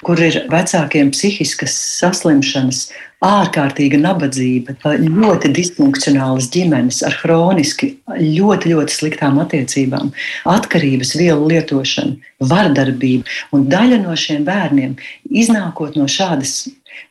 kur 0.05 0.19
ir 0.19 0.43
vecākiem 0.51 1.11
psihiskas 1.13 1.75
saslimšanas, 2.01 2.89
ārkārtīga 3.21 3.99
nabadzība, 4.01 4.73
ļoti 4.97 5.51
disfunkcionālas 5.53 6.47
ģimenes 6.53 7.03
ar 7.05 7.13
hroniski 7.21 7.91
ļoti, 8.09 8.71
ļoti 8.73 8.95
sliktām 8.95 9.37
attiecībām, 9.43 10.09
atkarības 10.49 11.13
vielu 11.19 11.51
lietošanu, 11.51 12.17
vardarbību. 12.49 13.29
Un 13.53 13.67
daļa 13.69 14.01
no 14.01 14.17
šiem 14.17 14.47
bērniem, 14.47 14.97
iznākot 15.29 15.99
no 16.01 16.09
šādas 16.09 16.63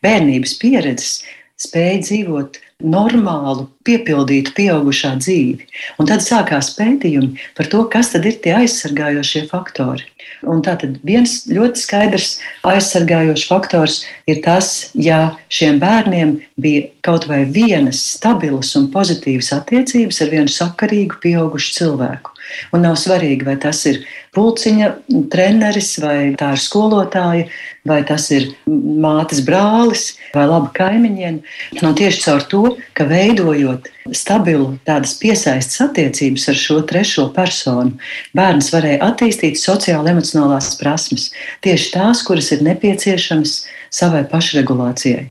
bērnības 0.02 0.56
pieredzes, 0.58 1.20
spēja 1.60 2.02
dzīvot 2.02 2.58
normālu, 2.80 3.68
piepildītu 3.86 4.54
pieaugušā 4.56 5.14
dzīvi. 5.20 5.66
Un 6.00 6.08
tad 6.10 6.24
sākās 6.24 6.72
pētījumi 6.76 7.36
par 7.56 7.68
to, 7.72 7.84
kas 7.92 8.12
tad 8.14 8.26
ir 8.28 8.38
tie 8.44 8.56
aizsargājošie 8.62 9.46
faktori. 9.50 10.06
Un 10.48 10.62
tātad 10.64 10.96
viens 11.04 11.42
ļoti 11.50 11.80
skaidrs 11.80 12.30
aizsargājošs 12.66 13.46
faktors 13.48 14.00
ir 14.30 14.40
tas, 14.44 14.90
ja 14.94 15.36
šiem 15.52 15.80
bērniem 15.82 16.38
bija 16.60 16.88
kaut 17.04 17.26
vai 17.28 17.42
vienas 17.44 18.00
stabilas 18.16 18.72
un 18.78 18.88
pozitīvas 18.94 19.52
attiecības 19.58 20.22
ar 20.24 20.32
vienu 20.32 20.54
sakarīgu 20.54 21.20
pieaugušu 21.24 21.76
cilvēku. 21.76 22.32
Un 22.74 22.84
nav 22.86 22.96
svarīgi, 23.00 23.46
vai 23.46 23.56
tas 23.60 23.82
ir 23.88 24.02
pulciņa 24.36 24.90
treneris, 25.32 25.92
vai 26.02 26.32
tā 26.38 26.52
ir 26.54 26.62
skolotāja, 26.62 27.46
vai 27.88 28.00
tas 28.06 28.28
ir 28.34 28.50
mātes 28.66 29.40
brālis, 29.46 30.14
vai 30.34 30.46
laba 30.50 30.70
kaimiņiene. 30.76 31.42
Un 31.82 31.96
tieši 31.98 32.22
caur 32.26 32.46
to, 32.50 32.62
ka 32.96 33.06
veidojot 33.10 33.88
stabilu 34.16 34.74
tādas 34.88 35.16
piesaistas 35.20 35.80
attiecības 35.86 36.48
ar 36.52 36.60
šo 36.60 36.80
trešo 36.90 37.28
personu, 37.36 37.96
bērns 38.36 38.72
varēja 38.74 39.02
attīstīt 39.10 39.60
sociāli 39.60 40.14
emocionālās 40.14 40.74
prasmes, 40.80 41.30
tieši 41.64 41.94
tās, 41.96 42.24
kuras 42.26 42.52
ir 42.54 42.66
nepieciešamas 42.66 43.62
savai 43.90 44.26
pašregulācijai. 44.30 45.30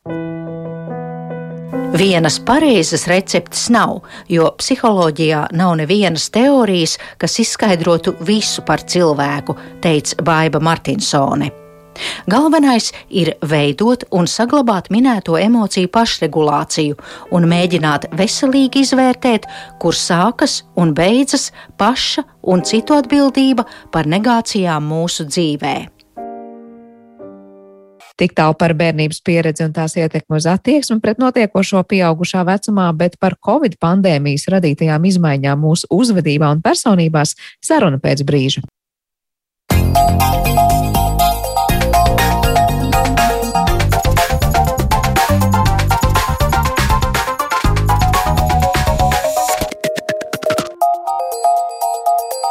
Vienas 1.72 2.40
pareizas 2.40 3.08
receptes 3.08 3.68
nav, 3.74 4.00
jo 4.30 4.52
psiholoģijā 4.58 5.48
nav 5.58 5.76
nevienas 5.78 6.30
teorijas, 6.34 6.98
kas 7.18 7.40
izskaidrotu 7.44 8.14
visu 8.26 8.64
par 8.66 8.86
cilvēku, 8.86 9.56
teica 9.84 10.24
Baiva 10.24 10.62
Martinsone. 10.64 11.50
Galvenais 12.32 12.92
ir 13.10 13.34
veidot 13.44 14.06
un 14.16 14.28
saglabāt 14.32 14.88
minēto 14.94 15.36
emociju 15.38 15.92
pašregulāciju 15.92 16.98
un 17.36 17.48
mēģināt 17.52 18.10
veselīgi 18.16 18.86
izvērtēt, 18.86 19.46
kur 19.82 19.98
sākas 19.98 20.64
un 20.80 20.96
beidzas 20.96 21.50
paša 21.78 22.24
un 22.48 22.64
citu 22.64 22.96
atbildība 22.96 23.68
par 23.92 24.08
negācijām 24.08 24.88
mūsu 24.94 25.28
dzīvēm. 25.28 25.99
Tik 28.20 28.34
tālu 28.36 28.56
par 28.60 28.74
bērnības 28.76 29.22
pieredzi 29.24 29.64
un 29.64 29.72
tās 29.72 29.94
ietekmi 29.96 30.36
uz 30.36 30.48
attieksmi 30.52 30.98
pret 31.00 31.22
notiekošo 31.24 31.86
pieaugušā 31.88 32.44
vecumā, 32.50 32.90
bet 32.92 33.16
par 33.16 33.38
Covid 33.40 33.78
pandēmijas 33.80 34.50
radītajām 34.52 35.08
izmaiņām 35.08 35.64
mūsu 35.64 35.88
uzvedībā 35.88 36.52
un 36.52 36.60
personībās 36.60 37.38
saruna 37.64 38.02
pēc 38.04 38.26
brīža. 38.28 38.66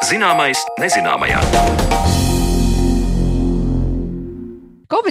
Zināmais 0.08 0.64
nezināmajā. 0.80 1.44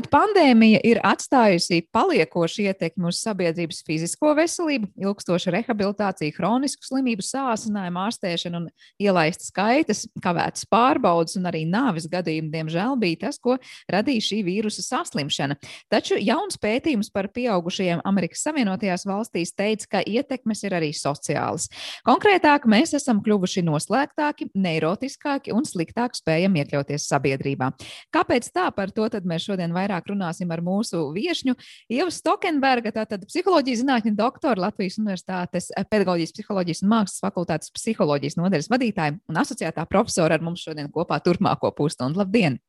Covid 0.08 0.14
pandēmija 0.14 0.80
ir 0.88 1.00
atstājusi 1.04 1.82
paliekošu 1.92 2.64
ietekmi 2.70 3.10
uz 3.10 3.20
sabiedrības 3.20 3.82
fizisko 3.84 4.30
veselību, 4.38 4.88
ilgstoša 5.04 5.52
rehabilitācija, 5.52 6.36
hronisku 6.38 6.86
slimību 6.88 7.26
sāsinājumu, 7.26 8.00
ārstēšanu 8.06 8.62
un 8.62 8.70
ielaistas 9.04 9.52
kaitas, 9.52 10.06
kavētas 10.24 10.64
pārbaudas 10.72 11.36
un 11.40 11.50
arī 11.50 11.66
nāves 11.68 12.08
gadījumi, 12.12 12.52
diemžēl, 12.54 12.96
bija 13.02 13.26
tas, 13.26 13.40
ko 13.40 13.58
radīja 13.92 14.24
šī 14.30 14.40
vīrusa 14.48 14.86
saslimšana. 14.86 15.58
Taču 15.92 16.16
jauns 16.22 16.60
pētījums 16.62 17.12
par 17.12 17.28
pieaugušajiem 17.36 18.06
Amerikas 18.08 18.46
Savienotajās 18.48 19.04
valstīs 19.10 19.52
teica, 19.58 19.92
ka 19.98 20.04
ietekmes 20.08 20.64
ir 20.64 20.78
arī 20.80 20.94
sociālas. 20.96 21.68
Konkrētāk, 22.08 22.70
mēs 22.70 22.96
esam 22.96 23.20
kļuvuši 23.26 23.66
noslēgtāki, 23.68 24.54
neirotiskāki 24.56 25.56
un 25.56 25.68
sliktāk 25.68 26.16
spējam 26.16 26.56
iekļauties 26.64 27.12
sabiedrībā. 27.12 27.74
Kāpēc 28.16 28.52
tā? 28.56 28.70
Par 28.78 28.96
to 28.96 29.08
mēs 29.28 29.48
šodien 29.48 29.58
šodien 29.58 29.74
vairāk 29.98 30.12
runāsim 30.12 30.51
ar 30.51 30.62
mūsu 30.62 31.12
viesņu 31.13 31.56
Ievu 31.89 32.12
Stokenberga, 32.12 32.92
tātad 32.94 33.25
psiholoģijas 33.27 33.82
zinātņu 33.82 34.16
doktoru 34.16 34.62
Latvijas 34.62 35.00
Universitātes 35.01 35.72
pedagoģijas, 35.89 36.36
psiholoģijas 36.38 36.84
un 36.84 36.94
mākslas 36.94 37.24
fakultātes 37.24 37.74
psiholoģijas 37.74 38.38
nodaļas 38.38 38.72
vadītāju 38.72 39.20
un 39.27 39.44
asociētā 39.44 39.86
profesora 39.89 40.38
ar 40.38 40.42
mums 40.46 40.63
šodien 40.63 40.92
kopā 40.92 41.20
turpmāko 41.24 41.74
pusstundu. 41.75 42.20
Labdien! 42.20 42.60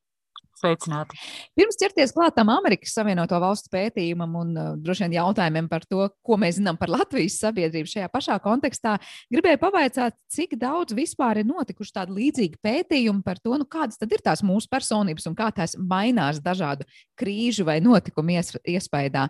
Sveicināti! 0.58 1.18
Pirms 1.54 1.78
ķerties 1.78 2.10
klātam 2.16 2.48
Amerikas 2.50 2.94
Savienoto 2.96 3.38
Valstu 3.38 3.70
pētījumam 3.70 4.32
un 4.40 4.48
uh, 4.56 4.70
droši 4.82 5.04
vien 5.04 5.14
jautājumiem 5.18 5.68
par 5.70 5.84
to, 5.86 6.08
ko 6.26 6.38
mēs 6.40 6.56
zinām 6.58 6.78
par 6.80 6.90
Latvijas 6.90 7.36
sabiedrību 7.44 7.90
šajā 7.92 8.08
pašā 8.10 8.38
kontekstā, 8.42 8.96
gribēju 9.30 9.60
pavaicāt, 9.62 10.16
cik 10.34 10.56
daudz 10.58 10.96
vispār 10.98 11.42
ir 11.42 11.48
notikuši 11.48 11.94
tādi 12.00 12.16
līdzīgi 12.16 12.58
pētījumi 12.64 13.22
par 13.26 13.38
to, 13.38 13.54
nu, 13.60 13.68
kādas 13.70 14.00
tad 14.00 14.14
ir 14.14 14.24
tās 14.24 14.42
mūsu 14.46 14.70
personības 14.72 15.30
un 15.30 15.38
kā 15.38 15.52
tās 15.54 15.76
mainās 15.78 16.42
dažādu 16.42 16.88
krīžu 17.18 17.68
vai 17.68 17.78
notikumu 17.84 18.34
ies, 18.34 18.56
iespējā. 18.66 19.28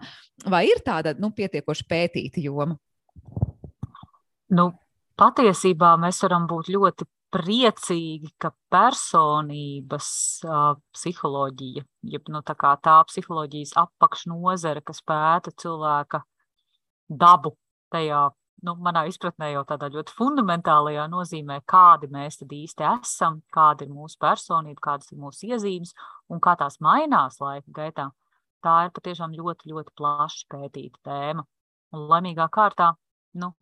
Vai 0.49 0.64
ir 0.70 0.80
tāda 0.87 1.12
nu, 1.20 1.28
pietiekoši 1.37 1.88
pētīta 1.92 2.40
joma? 2.40 2.78
Nu, 4.49 4.70
patiesībā 5.20 5.92
mēs 6.00 6.23
varam 6.25 6.49
būt 6.49 6.73
ļoti 6.73 7.04
priecīgi, 7.35 8.32
ka 8.40 8.50
personības 8.73 10.08
uh, 10.47 10.75
psiholoģija, 10.97 11.85
jeb 12.14 12.32
nu, 12.32 12.42
tā, 12.47 12.56
tā 12.82 12.97
psiholoģijas 13.11 13.75
apakšnodara, 13.82 14.82
kas 14.85 15.02
pēta 15.04 15.52
cilvēka 15.61 16.23
dabu, 17.08 17.54
tajā 17.92 18.28
nu, 18.66 18.75
manā 18.82 19.04
izpratnē 19.11 19.52
jau 19.52 19.64
tādā 19.68 19.90
ļoti 19.92 20.14
fundamentālajā 20.18 21.04
nozīmē, 21.11 21.61
kādi 21.68 22.11
mēs 22.12 22.40
tad 22.40 22.54
īsti 22.54 22.87
esam, 22.90 23.42
kāda 23.54 23.87
ir 23.87 23.92
mūsu 23.94 24.18
personība, 24.23 24.80
kādas 24.90 25.12
ir 25.12 25.20
mūsu 25.23 25.52
iezīmes 25.52 25.94
un 26.32 26.42
kā 26.44 26.56
tās 26.58 26.80
mainās 26.85 27.38
laika 27.42 27.75
gaitā. 27.80 28.08
Tā 28.64 28.75
ir 28.87 28.94
patiešām 28.97 29.37
ļoti, 29.38 29.70
ļoti 29.70 29.94
plaši 29.99 30.47
pētīta 30.50 30.99
tēma. 31.06 31.44
Un 31.94 32.08
laimīgā 32.11 32.49
kārtā, 32.52 32.92
nu, 33.38 33.52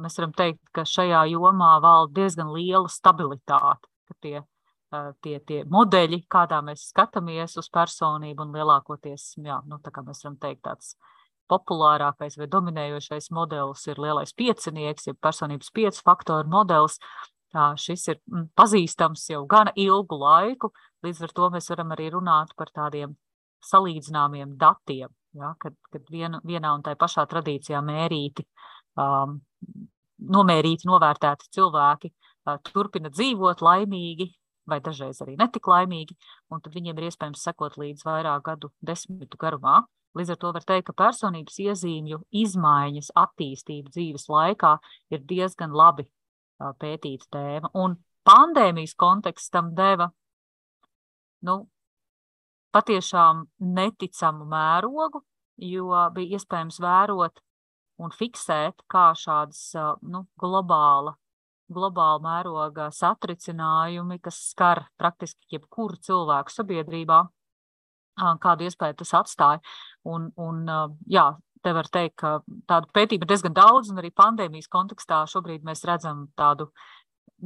mēs 0.00 0.18
varam 0.18 0.32
teikt, 0.36 0.60
ka 0.74 0.84
šajā 0.88 1.24
jomā 1.32 1.74
valda 1.82 2.20
diezgan 2.20 2.52
liela 2.54 2.90
stabilitāte. 2.92 3.88
Tie, 4.22 4.38
tie, 5.24 5.38
tie 5.48 5.62
modeļi, 5.70 6.22
kādā 6.30 6.60
mēs 6.64 6.88
skatāmies 6.92 7.56
uz 7.60 7.68
personību, 7.72 8.46
un 8.46 8.54
lielākoties, 8.56 9.34
jā, 9.44 9.58
nu, 9.68 9.80
tā 9.84 9.92
kā 9.94 10.04
mēs 10.06 10.24
varam 10.24 10.38
teikt, 10.42 10.62
tāds 10.68 10.94
populārākais 11.50 12.38
vai 12.40 12.48
dominējošais 12.52 13.30
modelis 13.36 13.84
ir 13.90 14.00
lielais 14.00 14.32
piecinieks, 14.36 15.10
jeb 15.10 15.18
personības 15.22 15.72
piecu 15.74 16.04
faktoru 16.04 16.48
modelis. 16.50 16.98
Šis 17.54 18.08
ir 18.10 18.18
pazīstams 18.58 19.28
jau 19.30 19.44
gana 19.46 19.70
ilgu 19.78 20.16
laiku, 20.18 20.72
līdz 21.06 21.20
ar 21.26 21.34
to 21.36 21.50
mēs 21.54 21.70
varam 21.70 21.92
arī 21.94 22.08
runāt 22.10 22.50
par 22.58 22.72
tādiem 22.74 23.12
salīdzināmiem 23.64 24.56
datiem, 24.60 25.12
ja, 25.38 25.52
kad, 25.62 25.76
kad 25.92 26.10
vien, 26.10 26.40
vienā 26.44 26.72
un 26.74 26.82
tai 26.84 26.96
pašā 26.98 27.24
tradīcijā 27.30 27.80
mērīti 27.84 28.44
um, 29.00 29.38
nomērīti, 30.36 30.88
novērtēti 30.88 31.50
cilvēki 31.56 32.10
uh, 32.10 32.58
turpina 32.70 33.10
dzīvot 33.12 33.62
laimīgi, 33.64 34.30
vai 34.70 34.80
dažreiz 34.84 35.20
arī 35.24 35.36
netik 35.40 35.66
laimīgi, 35.68 36.16
un 36.52 36.62
tad 36.64 36.76
viņiem 36.76 36.98
ir 36.98 37.10
iespējams 37.10 37.44
sekot 37.48 37.76
līdz 37.80 38.06
vairāk 38.06 38.46
gadu 38.48 38.72
desmitu 38.80 39.40
garumā. 39.40 39.82
Līdz 40.14 40.30
ar 40.30 40.38
to 40.40 40.50
var 40.54 40.64
teikt, 40.64 40.86
ka 40.88 40.94
personības 40.94 41.56
iezīmju 41.58 42.20
izmaiņas, 42.44 43.10
attīstība 43.18 43.90
dzīves 43.90 44.28
laikā 44.30 44.76
ir 45.10 45.24
diezgan 45.26 45.74
labi 45.74 46.06
uh, 46.06 46.70
pētīta 46.78 47.26
tēma. 47.34 47.72
Un 47.74 47.98
pandēmijas 48.24 48.94
kontekstam 48.94 49.72
deva 49.74 50.12
nu, 51.44 51.64
patiešām 52.74 53.44
neticamu 53.74 54.46
mērogu, 54.50 55.22
jo 55.62 55.90
bija 56.14 56.38
iespējams 56.38 56.80
vērot 56.82 57.42
un 58.02 58.14
fiksēt, 58.14 58.82
kā 58.90 59.10
šādas 59.18 59.70
nu, 60.02 60.24
globāla, 60.40 61.14
globāla 61.72 62.20
mēroga 62.24 62.90
satricinājumi, 62.94 64.20
kas 64.24 64.40
skar 64.50 64.84
praktiski 65.00 65.56
jebkuru 65.56 65.98
cilvēku 66.04 66.52
sabiedrībā, 66.52 67.22
kādu 68.42 68.68
iespēju 68.68 68.98
tas 69.02 69.14
atstāja. 69.20 69.62
Un, 70.06 70.28
un, 70.40 70.64
jā, 71.10 71.28
te 71.64 71.72
var 71.72 71.88
teikt, 71.92 72.18
ka 72.20 72.34
tādu 72.68 72.90
pētījumu 72.94 73.24
ir 73.24 73.32
diezgan 73.32 73.56
daudz, 73.56 73.90
un 73.90 74.02
arī 74.02 74.12
pandēmijas 74.14 74.68
kontekstā 74.72 75.24
šobrīd 75.30 75.64
mēs 75.66 75.84
redzam 75.88 76.26
tādu 76.38 76.68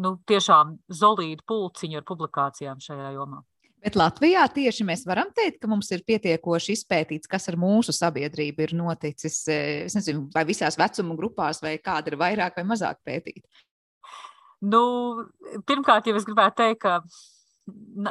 nu, 0.03 0.17
tiešām 0.29 0.77
solīdu 0.91 1.47
pulciņu 1.49 2.01
ar 2.01 2.09
publikācijām 2.09 2.83
šajā 2.83 3.15
jomā. 3.15 3.45
Bet 3.79 3.95
Latvijā 3.95 4.43
tieši 4.51 4.83
mēs 4.87 5.05
varam 5.07 5.29
teikt, 5.35 5.61
ka 5.63 5.69
mums 5.71 5.91
ir 5.95 6.03
pietiekoši 6.07 6.75
izpētīts, 6.75 7.31
kas 7.31 7.47
ar 7.51 7.59
mūsu 7.61 7.95
sabiedrību 7.95 8.65
ir 8.67 8.75
noticis. 8.79 9.39
Eh, 9.47 9.87
es 9.87 9.95
nezinu, 9.95 10.27
vai 10.35 10.43
visās 10.49 10.79
vecuma 10.81 11.15
grupās, 11.19 11.63
vai 11.63 11.77
kāda 11.79 12.11
ir 12.11 12.19
vairāk 12.19 12.59
vai 12.59 12.67
mazāk 12.67 12.99
pētīta. 13.07 13.47
Nu, 14.67 14.83
pirmkārt, 15.71 16.11
jau 16.11 16.17
es 16.19 16.27
gribētu 16.27 16.59
teikt, 16.59 16.83
ka 16.83 16.99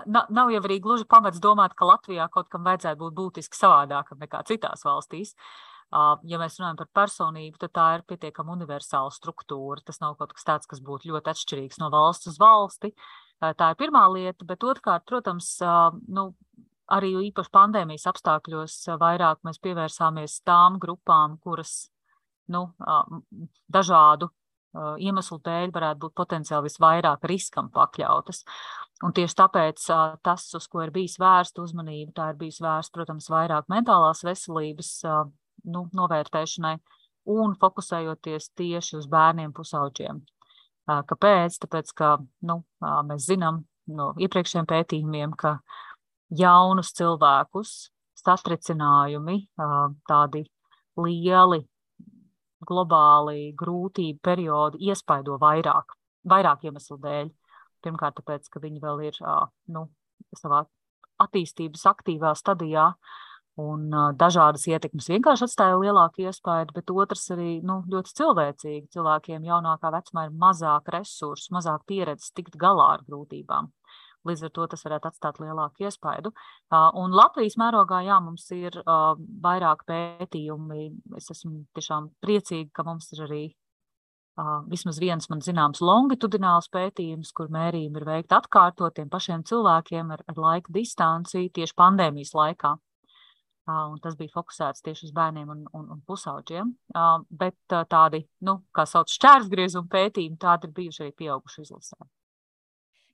nav 0.08 0.54
jau 0.54 0.64
arī 0.64 0.80
gluži 0.80 1.08
pamats 1.10 1.44
domāt, 1.44 1.76
ka 1.76 1.90
Latvijā 1.90 2.30
kaut 2.32 2.48
kam 2.54 2.64
vajadzētu 2.64 3.02
būt 3.04 3.18
būtiski 3.18 3.60
savādākam 3.60 4.24
nekā 4.24 4.46
citās 4.48 4.88
valstīs. 4.88 5.36
Ja 5.92 6.40
mēs 6.40 6.60
runājam 6.60 6.80
par 6.80 6.92
personību, 6.96 7.60
tad 7.60 7.74
tā 7.76 7.86
ir 7.98 8.08
pietiekami 8.08 8.56
universāla 8.56 9.12
struktūra. 9.12 9.84
Tas 9.84 10.00
nav 10.04 10.16
kaut 10.20 10.36
kas 10.36 10.48
tāds, 10.48 10.68
kas 10.68 10.84
būtu 10.84 11.12
ļoti 11.12 11.32
atšķirīgs 11.32 11.80
no 11.80 11.92
valsts 11.92 12.28
uz 12.32 12.40
valsti. 12.40 12.92
Uh, 12.92 13.27
Tā 13.42 13.70
ir 13.72 13.78
pirmā 13.78 14.08
lieta, 14.10 14.46
bet 14.50 14.64
otrkārt, 14.66 15.06
protams, 15.10 15.52
nu, 16.10 16.32
arī 16.90 17.12
īpaši 17.28 17.54
pandēmijas 17.54 18.08
apstākļos 18.10 18.80
vairāk 19.02 19.44
mēs 19.46 19.62
pievērsāmies 19.62 20.40
tām 20.48 20.80
grupām, 20.82 21.38
kuras 21.44 21.92
nu, 22.50 22.70
dažādu 23.70 24.32
iemeslu 25.02 25.40
dēļ 25.46 25.72
varētu 25.74 26.02
būt 26.06 26.16
potenciāli 26.18 26.68
visvairāk 26.70 27.26
riskam 27.30 27.70
pakļautas. 27.74 28.44
Un 29.06 29.14
tieši 29.14 29.38
tāpēc 29.38 29.84
tas, 30.26 30.46
uz 30.58 30.68
ko 30.72 30.82
ir 30.82 30.94
bijis 30.94 31.18
vērsta 31.22 31.62
uzmanība, 31.62 32.14
tā 32.18 32.30
ir 32.32 32.40
bijis 32.40 32.62
vērsta, 32.64 32.96
protams, 32.98 33.30
vairāk 33.30 33.70
mentālās 33.70 34.24
veselības 34.26 34.92
nu, 35.70 35.86
novērtēšanai 35.98 36.78
un 37.38 37.54
fokusējoties 37.62 38.52
tieši 38.58 38.98
uz 38.98 39.08
bērniem 39.12 39.54
pusauģiem. 39.54 40.24
Kāpēc? 40.88 41.58
Tāpēc, 41.64 41.92
ka 41.98 42.14
nu, 42.48 42.62
mēs 43.10 43.28
zinām 43.28 43.64
no 43.92 44.14
iepriekšējiem 44.24 44.68
pētījumiem, 44.70 45.34
ka 45.40 45.58
jaunus 46.40 46.94
cilvēkus 46.96 47.74
satricinājumi, 48.20 49.42
tādi 50.08 50.46
lieli 50.98 51.62
globāli 52.68 53.52
grūtību 53.60 54.24
periodi 54.24 54.90
iespaido 54.90 55.38
vairāk, 55.42 55.94
vairāk 56.28 56.66
iemeslu 56.68 56.98
dēļ. 57.04 57.30
Pirmkārt, 57.86 58.18
tāpēc, 58.18 58.48
ka 58.50 58.60
viņi 58.64 58.82
vēl 58.82 59.04
ir 59.12 59.20
nu, 59.76 59.86
savā 60.36 60.64
attīstības 61.22 61.86
aktīvā 61.92 62.34
stadijā, 62.38 62.90
Un 63.58 63.88
dažādas 64.22 64.68
ietekmes 64.70 65.08
vienkārši 65.10 65.48
atstāja 65.48 65.80
lielāku 65.82 66.28
iespēju, 66.28 66.76
bet 66.76 66.92
otrs 66.94 67.24
arī 67.34 67.56
nu, 67.66 67.80
ļoti 67.90 68.14
cilvēcīgi. 68.20 68.84
Cilvēkiem 68.94 69.48
jaunākā 69.50 69.90
vecumā 69.96 70.28
ir 70.28 70.36
mazāk 70.44 70.92
resursu, 70.94 71.50
mazāk 71.58 71.88
pieredzes 71.90 72.36
tikt 72.38 72.60
galā 72.62 72.92
ar 73.00 73.06
grūtībām. 73.10 73.72
Līdz 74.30 74.46
ar 74.46 74.54
to 74.54 74.68
tas 74.70 74.86
varētu 74.86 75.10
atstāt 75.10 75.42
lielāku 75.42 75.88
iespaidu. 75.88 76.36
Un 77.02 77.18
Latvijas 77.18 77.58
mērogā, 77.58 78.04
jā, 78.06 78.20
mums 78.22 78.46
ir 78.54 78.78
vairāk 78.86 79.86
pētījumi. 79.90 80.90
Es 81.18 81.32
esmu 81.34 81.64
tiešām 81.74 82.12
priecīga, 82.22 82.70
ka 82.78 82.86
mums 82.86 83.10
ir 83.18 83.26
arī 83.26 83.44
vismaz 84.70 85.00
viens 85.02 85.32
man 85.32 85.42
zināms 85.42 85.82
longitudināls 85.82 86.70
pētījums, 86.70 87.34
kur 87.34 87.50
mērījumi 87.50 87.98
ir 87.98 88.06
veikti 88.06 88.38
atkārtotiem 88.38 89.10
pašiem 89.10 89.42
cilvēkiem 89.50 90.12
ar, 90.14 90.22
ar 90.30 90.44
laika 90.44 90.76
distanci 90.76 91.48
tieši 91.56 91.74
pandēmijas 91.74 92.38
laikā 92.38 92.78
un 93.68 93.98
tas 94.04 94.16
bija 94.20 94.34
fokusēts 94.34 94.86
tieši 94.86 95.10
uz 95.10 95.16
bērniem 95.16 95.50
un, 95.54 95.64
un, 95.76 95.88
un 95.96 96.04
pusauģiem. 96.08 96.74
Bet 97.44 97.80
tādi, 97.92 98.24
nu, 98.48 98.60
kā 98.76 98.88
sauc, 98.90 99.12
šķērsgriezuma 99.14 99.90
pētījumi, 99.92 100.40
tādi 100.42 100.70
ir 100.70 100.78
bijuši 100.78 101.04
arī 101.06 101.18
pieaugušu 101.24 101.66
izlasē. 101.66 102.00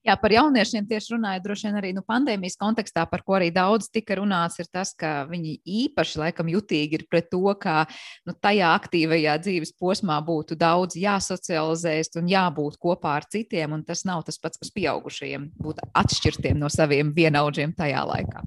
Jā, 0.03 0.17
par 0.19 0.33
jauniešiem 0.35 0.83
tieši 0.83 1.13
runājot, 1.13 1.43
droši 1.45 1.69
vien 1.69 1.77
arī 1.79 1.89
nu, 1.95 2.01
pandēmijas 2.03 2.57
kontekstā, 2.59 3.05
par 3.07 3.21
ko 3.23 3.37
arī 3.37 3.47
daudz 3.55 3.87
tika 3.87 4.17
runāts, 4.19 4.57
ir 4.59 4.67
tas, 4.67 4.89
ka 4.99 5.21
viņi 5.29 5.53
īpaši 5.63 6.19
laikam 6.19 6.49
jutīgi 6.51 6.99
ir 6.99 7.05
pret 7.07 7.29
to, 7.31 7.39
ka 7.55 7.85
nu, 8.27 8.35
tajā 8.35 8.73
aktīvajā 8.81 9.37
dzīves 9.45 9.71
posmā 9.79 10.17
būtu 10.27 10.57
daudz 10.59 10.97
jāsocializējas 10.99 12.19
un 12.19 12.27
jābūt 12.33 12.75
kopā 12.83 13.13
ar 13.21 13.29
citiem, 13.31 13.77
un 13.77 13.85
tas 13.87 14.03
nav 14.03 14.25
tas 14.27 14.41
pats, 14.43 14.59
kas 14.59 14.75
pieaugušajiem 14.75 15.47
būt 15.63 15.79
atšķirtiem 15.95 16.59
no 16.59 16.67
saviem 16.67 17.15
vienaudžiem 17.15 17.71
tajā 17.79 18.03
laikā. 18.11 18.43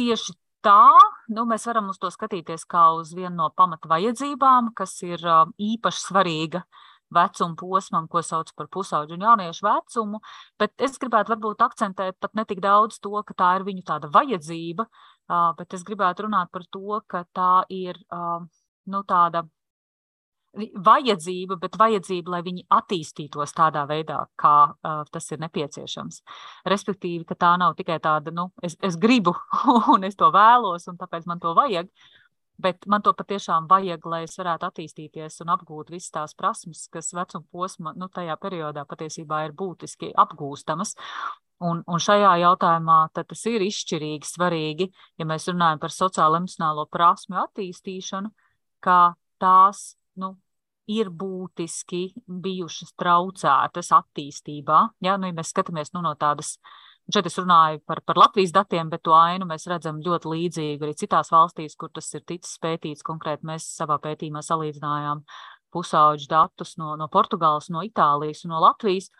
Tieši 0.00 0.32
tā, 0.64 0.88
nu, 1.36 1.44
mēs 1.48 1.68
varam 1.68 1.92
uz 1.92 2.00
to 2.00 2.10
skatīties 2.12 2.64
kā 2.70 2.88
uz 2.96 3.12
vienu 3.16 3.36
no 3.36 3.50
pamata 3.56 3.90
vajadzībām, 3.90 4.72
kas 4.78 4.96
ir 5.06 5.22
īpaši 5.22 6.04
svarīga 6.08 6.64
uh, 6.64 6.82
vecuma 7.14 7.54
posmam, 7.58 8.08
ko 8.08 8.22
sauc 8.22 8.50
par 8.56 8.68
pusauģu 8.72 9.16
un 9.16 9.24
jauniešu 9.26 9.66
vecumu, 9.66 10.20
bet 10.60 10.84
es 10.86 10.98
gribētu 11.00 11.34
varbūt 11.34 11.64
akcentēt 11.66 12.18
pat 12.20 12.34
ne 12.38 12.44
tik 12.48 12.62
daudz 12.64 13.00
to, 13.02 13.14
ka 13.26 13.36
tā 13.38 13.50
ir 13.58 13.66
viņu 13.68 13.84
tāda 13.90 14.10
vajadzība, 14.14 14.86
bet 15.58 15.76
es 15.76 15.84
gribētu 15.86 16.26
runāt 16.26 16.52
par 16.54 16.66
to, 16.70 17.00
ka 17.10 17.24
tā 17.36 17.52
ir 17.72 18.00
nu, 18.10 19.02
tāda 19.08 19.44
vajadzība, 20.86 21.58
bet 21.60 21.78
vajadzība, 21.78 22.36
lai 22.36 22.42
viņi 22.46 22.66
attīstītos 22.72 23.54
tādā 23.56 23.84
veidā, 23.90 24.20
kā 24.40 24.56
uh, 24.70 25.04
tas 25.12 25.30
ir 25.34 25.40
nepieciešams. 25.42 26.20
Respektīvi, 26.70 27.24
ka 27.28 27.36
tā 27.38 27.54
nav 27.60 27.76
tikai 27.78 28.00
tāda, 28.02 28.34
nu, 28.34 28.50
es, 28.62 28.78
es 28.82 28.98
gribu 29.00 29.34
un 29.94 30.04
es 30.08 30.18
to 30.20 30.30
vēlos, 30.34 30.88
un 30.90 31.00
tāpēc 31.00 31.26
man 31.30 31.42
to 31.42 31.54
vajag, 31.56 31.90
Bet 32.54 32.86
man 32.86 33.02
to 33.02 33.10
patiešām 33.18 33.66
vajag, 33.66 34.04
lai 34.06 34.20
es 34.28 34.36
varētu 34.38 34.68
attīstīties 34.68 35.40
un 35.42 35.50
apgūt 35.56 35.88
visas 35.90 36.12
tās 36.14 36.36
prasmes, 36.38 36.84
kas 36.92 37.10
vecuma 37.16 37.42
posma, 37.50 37.92
nu, 37.98 38.06
tajā 38.06 38.36
periodā 38.38 38.84
patiesībā 38.86 39.40
ir 39.48 39.56
būtiski 39.58 40.12
apgūstamas. 40.14 40.94
Un, 41.64 41.82
un 41.86 42.02
šajā 42.02 42.30
jautājumā 42.44 42.98
tas 43.14 43.44
ir 43.50 43.62
izšķirīgi 43.66 44.28
svarīgi, 44.28 44.88
ja 45.18 45.26
mēs 45.26 45.48
runājam 45.50 45.82
par 45.82 45.94
sociālo 45.94 46.38
emocionālo 46.38 46.86
prasmu 46.90 47.40
attīstīšanu, 47.42 48.30
ka 48.84 49.14
tās 49.42 49.96
nu, 50.20 50.34
ir 50.90 51.10
būtiski 51.10 52.06
bijušas 52.28 52.94
traucētas 53.00 53.92
attīstībā. 53.96 54.80
Ja, 55.04 55.18
nu, 55.18 55.30
ja 55.30 55.36
mēs 55.36 55.54
skatāmies 55.54 55.94
nu, 55.94 56.04
no 56.04 56.14
tādas 56.20 56.58
Šeit 57.12 57.26
es 57.28 57.34
runāju 57.36 57.82
par, 57.84 58.00
par 58.00 58.16
Latvijas 58.16 58.54
datiem, 58.56 58.88
bet 58.88 59.02
to 59.04 59.12
ainu 59.12 59.44
mēs 59.44 59.66
redzam 59.68 59.98
ļoti 60.00 60.30
līdzīgu 60.30 60.86
arī 60.86 60.94
citās 60.96 61.28
valstīs, 61.28 61.74
kur 61.76 61.90
tas 61.92 62.06
ir 62.16 62.22
ticis 62.24 62.56
pētīts. 62.62 63.04
Konkrēti 63.04 63.44
mēs 63.44 63.66
savā 63.76 63.98
pētījumā 64.00 64.40
salīdzinājām 64.40 65.20
pusauģu 65.74 66.30
datus 66.30 66.78
no, 66.80 66.94
no 66.96 67.10
Portugāles, 67.12 67.68
no 67.68 67.82
Itālijas 67.84 68.46
un 68.46 68.54
no 68.54 68.62
Latvijas. 68.64 69.10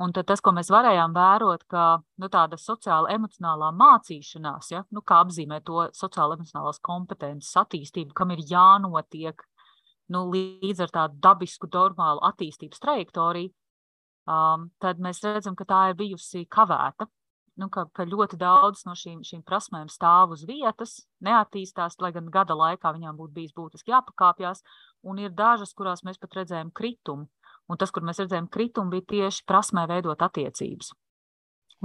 Un 0.00 0.12
tas, 0.16 0.40
ko 0.44 0.54
mēs 0.56 0.72
varējām 0.72 1.12
vērot, 1.16 1.66
ka 1.72 1.84
nu, 2.20 2.28
tāda 2.32 2.56
sociāla 2.60 3.12
emocionālā 3.12 3.68
mācīšanās, 3.84 4.72
ja, 4.72 4.82
nu, 4.92 5.04
kā 5.04 5.20
apzīmē 5.24 5.60
to 5.64 5.86
sociāla 5.96 6.36
emocionālās 6.36 6.80
kompetences 6.84 7.52
attīstību, 7.60 8.16
kam 8.16 8.32
ir 8.32 8.44
jānotiek 8.48 9.44
nu, 10.14 10.26
līdz 10.30 10.84
ar 10.86 10.94
tādu 10.94 11.20
dabisku, 11.22 11.68
normālu 11.72 12.22
attīstības 12.28 12.82
trajektoriju, 12.82 13.52
um, 14.30 14.70
tad 14.82 15.02
mēs 15.02 15.22
redzam, 15.24 15.56
ka 15.58 15.66
tā 15.68 15.82
ir 15.90 15.98
bijusi 15.98 16.46
kavēta 16.46 17.08
nu, 17.60 17.68
ka, 17.72 17.86
ka 17.96 18.06
ļoti 18.08 18.38
daudz 18.40 18.84
no 18.86 18.94
šīm, 18.98 19.22
šīm 19.26 19.42
prasmēm 19.46 19.88
stāv 19.92 20.34
uz 20.36 20.44
vietas, 20.48 20.98
neattīstās, 21.24 21.98
lai 22.02 22.12
gan 22.16 22.28
gada 22.32 22.56
laikā 22.56 22.92
viņām 22.96 23.16
būtu 23.18 23.34
bijis 23.36 23.56
būtiski 23.56 23.94
jāpakāpjas. 23.94 24.62
Ir 25.06 25.34
dažas, 25.38 25.72
kurās 25.76 26.02
mēs 26.02 26.18
pat 26.18 26.34
redzējām 26.34 26.72
kritumu. 26.74 27.28
Un 27.70 27.78
tas, 27.78 27.90
kur 27.94 28.04
mēs 28.06 28.20
redzējām 28.22 28.48
kritumu, 28.52 28.92
bija 28.92 29.06
tieši 29.12 29.44
prasmē 29.46 29.86
veidot 29.90 30.22
attiecības. 30.22 30.92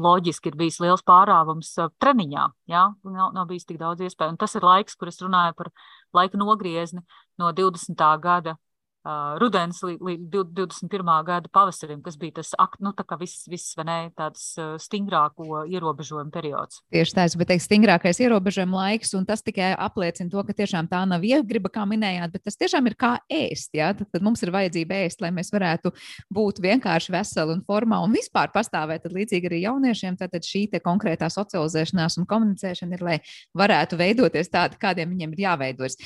Loģiski 0.02 0.52
ir 0.52 0.56
bijis 0.58 0.80
liels 0.80 1.04
pārāvums 1.04 1.74
uh, 1.82 1.90
treniņā, 2.00 2.46
jā, 2.72 2.84
nav, 3.04 3.34
nav 3.36 3.48
bijis 3.50 3.68
tik 3.68 3.80
daudz 3.82 4.06
iespēju. 4.06 4.34
Un 4.34 4.40
tas 4.40 4.56
ir 4.56 4.66
laiks, 4.66 4.96
kur 4.96 5.12
es 5.12 5.20
runāju 5.22 5.58
par 5.58 5.70
laika 6.16 6.40
nogriezni 6.40 7.04
no 7.42 7.52
20. 7.54 8.18
gada 8.18 8.58
uh, 9.06 9.38
rudens 9.42 9.82
līdz 9.84 10.28
21. 10.32 11.12
gada 11.26 11.50
pavasarim, 11.54 12.02
kas 12.04 12.18
bija 12.20 12.40
tas 12.42 12.54
nu, 12.82 12.94
viss, 13.20 13.46
viss 13.50 13.78
ne, 13.86 14.12
tāds 14.18 14.44
uh, 14.60 14.76
stingrāko 14.82 15.64
ierobežojumu 15.70 16.32
periods. 16.34 16.82
Tieši 16.94 17.16
tāds, 17.18 17.38
bet 17.40 17.52
teikt, 17.52 17.66
stingrākais 17.66 18.22
ierobežojuma 18.22 18.84
laiks, 18.86 19.14
un 19.18 19.26
tas 19.28 19.44
tikai 19.46 19.72
apliecina 19.74 20.32
to, 20.32 20.44
ka 20.48 20.56
tiešām 20.58 20.90
tā 20.92 21.02
nav 21.10 21.26
iegriba, 21.26 21.72
kā 21.74 21.86
minējāt, 21.90 22.36
bet 22.36 22.46
tas 22.50 22.60
tiešām 22.60 22.90
ir 22.92 22.98
kā 23.00 23.16
ēst. 23.32 23.74
Ja? 23.78 23.92
Tad, 23.98 24.10
tad 24.14 24.26
mums 24.26 24.44
ir 24.46 24.54
vajadzība 24.54 25.02
ēst, 25.06 25.24
lai 25.24 25.34
mēs 25.36 25.52
varētu 25.54 25.94
būt 26.34 26.62
vienkārši 26.64 27.16
veseli 27.16 27.58
un 27.58 27.66
formā 27.68 28.02
un 28.06 28.14
vispār 28.16 28.54
pastāvēt. 28.54 29.06
Tad 29.06 29.16
līdzīgi 29.18 29.50
arī 29.50 29.64
jauniešiem 29.66 30.20
tad 30.22 30.38
šī 30.46 30.68
konkrētā 30.82 31.28
socializēšanās 31.32 32.20
un 32.22 32.28
komunicēšana 32.30 32.96
ir, 32.96 33.02
lai 33.06 33.18
varētu 33.58 33.98
veidoties 34.00 34.50
tādi, 34.52 34.78
kādiem 34.82 35.12
viņiem 35.12 35.34
ir 35.36 35.44
jāveidojas. 35.48 35.98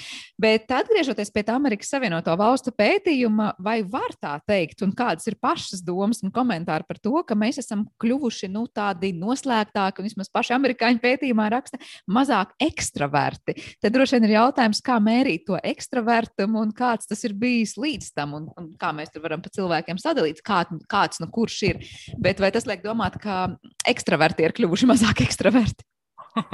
Bet 0.41 0.71
atgriežoties 0.73 1.31
pie 1.33 1.43
tā 1.45 1.57
Amerikas 1.59 1.91
Savienoto 1.91 2.33
Valstu 2.39 2.73
pēc 2.75 2.84
pētījuma, 2.85 3.51
vai 3.61 3.79
var 3.89 4.13
tā 4.21 4.35
teikt, 4.45 4.83
un 4.85 4.93
kādas 4.97 5.25
ir 5.29 5.37
pašas 5.41 5.81
domas 5.85 6.21
un 6.25 6.33
komentāri 6.35 6.85
par 6.87 6.99
to, 7.01 7.13
ka 7.27 7.37
mēs 7.37 7.59
esam 7.61 7.85
kļuvuši 8.01 8.49
nu, 8.53 8.65
tādi 8.75 9.11
noslēgtāki, 9.17 10.01
un 10.01 10.09
vismaz 10.09 10.29
paši 10.33 10.55
amerikāņu 10.57 11.01
pētījumā 11.03 11.47
raksta, 11.53 11.79
mazāk 12.11 12.53
ekstraverti. 12.61 13.57
Tad 13.81 13.95
droši 13.95 14.17
vien 14.17 14.27
ir 14.29 14.35
jautājums, 14.35 14.83
kā 14.85 14.99
mērīt 15.03 15.47
to 15.49 15.59
ekstravertumu 15.61 16.61
un 16.61 16.73
kāds 16.75 17.09
tas 17.09 17.25
ir 17.27 17.35
bijis 17.39 17.75
līdz 17.81 18.11
tam, 18.17 18.37
un, 18.37 18.47
un 18.59 18.71
kā 18.79 18.91
mēs 18.95 19.13
tur 19.13 19.25
varam 19.25 19.43
pa 19.43 19.53
cilvēkiem 19.55 20.01
sadalīt, 20.01 20.43
kā, 20.45 20.63
kāds 20.91 21.21
nu 21.23 21.29
kurš 21.33 21.59
ir. 21.71 21.83
Bet 22.21 22.43
vai 22.43 22.53
tas 22.55 22.67
liek 22.69 22.85
domāt, 22.85 23.17
ka 23.21 23.55
ekstraverti 23.87 24.45
ir 24.45 24.55
kļuvuši 24.57 24.89
mazāk 24.91 25.25
ekstraverti? 25.25 25.87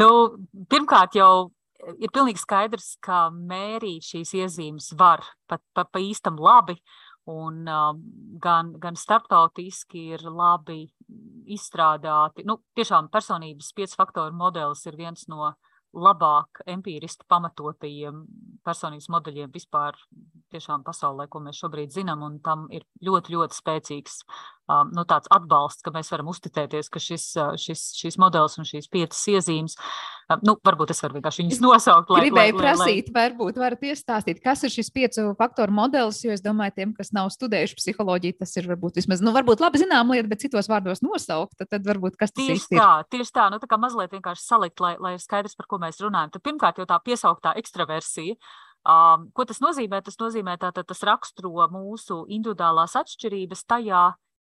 nu, 0.00 0.10
pirmkārt, 0.70 1.18
jau 1.18 1.50
ir 1.98 2.12
pilnīgi 2.12 2.42
skaidrs, 2.42 2.94
ka 3.04 3.28
mērīt 3.34 4.06
šīs 4.12 4.34
iezīmes 4.42 4.92
var 4.98 5.24
pat 5.50 5.62
pa, 5.74 5.84
pa 5.84 6.02
īstam 6.02 6.38
labi, 6.40 6.76
un 7.30 7.64
uh, 7.68 7.94
gan, 8.42 8.74
gan 8.80 8.96
starptautiski 8.98 10.06
ir 10.16 10.24
labi 10.24 10.82
izstrādāti. 11.50 12.46
Nu, 12.48 12.60
tiešām 12.78 13.10
personības 13.12 13.72
piecu 13.76 13.98
faktoru 13.98 14.36
modelis 14.36 14.86
ir 14.88 14.98
viens 14.98 15.26
no 15.30 15.52
labāk 15.90 16.62
empiriski 16.70 17.26
pamatotajiem 17.28 18.22
personības 18.66 19.08
modeļiem 19.10 19.50
vispār 19.50 19.96
tiešām 20.54 20.84
pasaulē, 20.86 21.26
ko 21.30 21.42
mēs 21.42 21.58
šobrīd 21.62 21.90
zinām, 21.94 22.22
un 22.26 22.38
tam 22.44 22.68
ir 22.74 22.84
ļoti, 23.02 23.34
ļoti 23.34 23.58
spēcīgs 23.58 24.20
um, 24.22 24.59
nu, 24.94 25.04
tāds 25.08 25.30
atbalsts, 25.32 25.82
ka 25.84 25.92
mēs 25.94 26.10
varam 26.12 26.30
uzticēties, 26.32 26.90
ka 26.92 27.02
šis, 27.02 27.26
šis, 27.60 27.84
šis 27.98 28.18
modelis 28.20 28.58
un 28.60 28.68
šīs 28.68 28.88
piecas 28.92 29.20
iezīmes, 29.32 29.76
um, 30.30 30.42
nu, 30.46 30.54
varbūt 30.66 30.92
es 30.94 31.02
varu 31.04 31.18
vienkārši 31.18 31.44
viņas 31.44 31.62
nosaukt. 31.66 32.12
Lai, 32.12 32.22
Gribēju 32.24 32.54
lai, 32.56 32.62
prasīt, 32.62 33.10
lai... 33.10 33.16
varbūt 33.18 33.60
varat 33.60 33.84
iestāstīt, 33.90 34.42
kas 34.44 34.64
ir 34.66 34.74
šis 34.74 34.92
piecu 34.94 35.26
faktoru 35.38 35.74
modelis, 35.74 36.22
jo 36.24 36.34
es 36.34 36.44
domāju, 36.44 36.76
tiem, 36.78 36.94
kas 36.96 37.12
nav 37.16 37.32
studējuši 37.34 37.78
psiholoģiju, 37.80 38.38
tas 38.40 38.56
ir 38.60 38.70
varbūt 38.70 39.02
vismaz, 39.02 39.24
nu, 39.24 39.34
varbūt 39.36 39.64
labi 39.64 39.82
zinām 39.82 40.14
lieta, 40.14 40.30
bet 40.30 40.46
citos 40.46 40.70
vārdos 40.70 41.04
nosaukt, 41.06 41.56
tad, 41.60 41.72
tad 41.74 41.86
varbūt 41.88 42.18
kas 42.20 42.34
tas 42.34 42.44
tieši 42.44 42.74
tā, 42.76 42.88
ir. 43.02 43.10
Tieši 43.16 43.36
tā, 43.36 43.50
nu, 43.52 43.60
tā 43.62 43.70
kā 43.70 43.80
mazliet 43.80 44.14
vienkārši 44.14 44.46
salikt, 44.46 44.82
lai, 44.84 44.96
lai 45.02 45.16
ir 45.16 45.22
skaidrs, 45.22 45.58
par 45.58 45.70
ko 45.70 45.80
mēs 45.82 46.02
runājam. 46.02 46.34
Tad 46.34 46.46
pirmkārt 46.46 46.80
jau 46.80 46.88
tā 46.88 47.00
piesauktā 47.04 47.54
ekstraversija. 47.60 48.38
Um, 48.80 49.28
ko 49.36 49.44
tas 49.44 49.60
nozīmē? 49.60 50.00
Tas 50.04 50.16
nozīmē, 50.20 50.56
ka 50.60 50.72
tas 50.72 51.02
raksturo 51.04 51.66
mūsu 51.72 52.22
individuālās 52.32 52.96
atšķirības 52.96 53.66
tajā, 53.68 54.04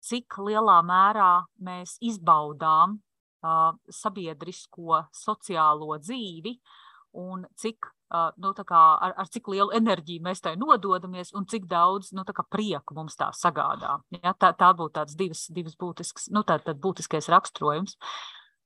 cik 0.05 0.39
lielā 0.47 0.79
mērā 0.87 1.33
mēs 1.65 1.97
izbaudām 2.05 2.99
uh, 3.43 3.73
sabiedrisko, 3.91 5.05
sociālo 5.15 5.99
dzīvi 6.01 6.55
un 7.19 7.45
cik, 7.59 7.89
uh, 8.15 8.31
nu, 8.43 8.53
kā, 8.55 8.83
ar, 9.05 9.15
ar 9.19 9.31
cik 9.33 9.51
lielu 9.53 9.73
enerģiju 9.79 10.25
mēs 10.25 10.43
tai 10.45 10.55
nododamies 10.61 11.33
un 11.39 11.49
cik 11.49 11.67
daudz 11.71 12.13
nu, 12.17 12.25
prieku 12.51 12.97
mums 12.99 13.17
tā 13.19 13.31
sagādā. 13.35 13.99
Ja, 14.23 14.35
tā, 14.35 14.53
tā 14.53 14.73
būtu 14.77 14.99
tāds 15.01 15.17
divas, 15.19 15.47
divas 15.51 15.77
būtisks, 15.79 16.31
nu, 16.35 16.45
tā, 16.47 16.61
būtiskais 16.75 17.31
raksturojums. 17.33 17.97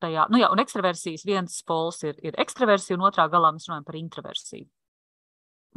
Tajā, 0.02 0.26
nu, 0.34 0.40
jā, 0.42 0.48
un 0.50 0.58
ekstraversijas 0.58 1.22
viens 1.22 1.60
pols 1.62 2.00
ir, 2.02 2.16
ir 2.26 2.34
ekstraversija, 2.42 2.96
un 2.98 3.06
otrā 3.06 3.28
galā 3.30 3.52
mēs 3.54 3.68
runājam 3.68 3.86
par 3.86 3.98
introversiju. 4.00 4.66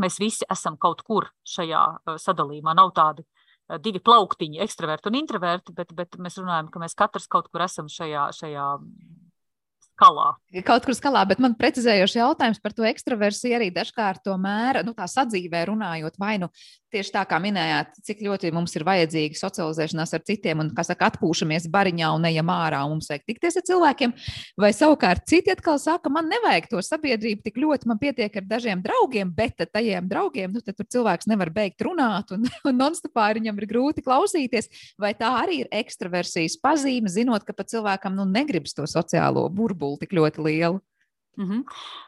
Mēs 0.02 0.18
visi 0.20 0.48
esam 0.52 0.76
kaut 0.82 1.06
kur 1.08 1.30
šajā 1.48 1.84
sadalījumā. 2.20 2.74
Nav 2.76 2.90
tādi 2.98 3.24
divi 3.82 4.02
plauktiņi, 4.04 4.62
ekstraverti 4.66 5.10
un 5.12 5.20
introverti, 5.22 5.74
bet, 5.76 5.94
bet 5.98 6.18
mēs 6.22 6.40
runājam, 6.42 6.72
ka 6.74 6.82
mēs 6.84 6.98
katrs 6.98 7.30
kaut 7.32 7.50
kur 7.52 7.66
esam 7.66 7.90
šajā, 7.92 8.30
šajā 8.38 8.66
skalā. 9.96 10.28
Kaut 10.68 10.86
kur 10.86 10.96
skalā, 10.98 11.24
bet 11.28 11.42
man 11.44 11.56
precizējošs 11.58 12.18
jautājums 12.20 12.62
par 12.64 12.76
to 12.76 12.86
ekstraversiju 12.88 13.56
arī 13.58 13.72
dažkārt 13.74 14.26
to 14.28 14.36
mēra, 14.42 14.84
nu 14.86 14.94
tā 14.98 15.08
sadzīvē 15.10 15.66
runājot, 15.72 16.20
vai 16.20 16.36
nu 16.42 16.52
tieši 16.96 17.14
tā 17.14 17.24
kā 17.28 17.40
minējāt, 17.44 17.98
cik 18.08 18.24
ļoti 18.26 18.52
mums 18.56 18.74
ir 18.78 18.86
vajadzīga 18.88 19.40
socializēšanās 19.40 20.16
ar 20.16 20.24
citiem 20.28 20.64
un, 20.64 20.72
kā 20.76 20.86
saka, 20.88 21.12
atpūšamies 21.12 21.68
bariņā 21.74 22.12
un 22.16 22.28
ejam 22.30 22.52
ārā 22.54 22.82
un 22.88 22.96
mums 22.96 23.10
vajag 23.12 23.26
tikties 23.28 23.60
ar 23.60 23.66
cilvēkiem. 23.68 24.16
Vai 24.62 24.72
savukārt 24.76 25.28
citi 25.30 25.54
atkal 25.54 25.80
saka, 25.82 26.12
man 26.14 26.30
nevajag 26.32 26.70
to 26.72 26.84
sabiedrību 26.86 27.46
tik 27.46 27.60
ļoti, 27.62 27.90
man 27.92 28.02
pietiek 28.02 28.40
ar 28.40 28.48
dažiem 28.48 28.84
draugiem, 28.86 29.34
bet 29.36 29.66
tajiem 29.66 30.10
draugiem, 30.12 30.56
nu, 30.56 30.64
tad 30.64 30.80
tur 30.80 30.90
cilvēks 30.98 31.30
nevar 31.32 31.52
beigt 31.56 31.84
runāt 31.86 32.32
un, 32.36 32.48
un 32.70 32.80
nonstopā 32.80 33.30
viņam 33.36 33.62
ir 33.62 33.70
grūti 33.70 34.06
klausīties. 34.06 34.72
Vai 35.02 35.14
tā 35.18 35.32
arī 35.44 35.64
ir 35.64 35.72
ekstraversijas 35.76 36.60
pazīme, 36.64 37.12
zinot, 37.12 37.46
ka 37.48 37.56
pat 37.58 37.72
cilvēkam 37.74 38.16
nu, 38.16 38.28
negribas 38.30 38.76
to 38.78 38.88
sociālo 38.90 39.48
burbuli 39.52 40.04
tik 40.04 40.16
ļoti 40.16 40.46
lielu? 40.50 40.84
Mm 41.38 41.50
-hmm. 41.50 41.64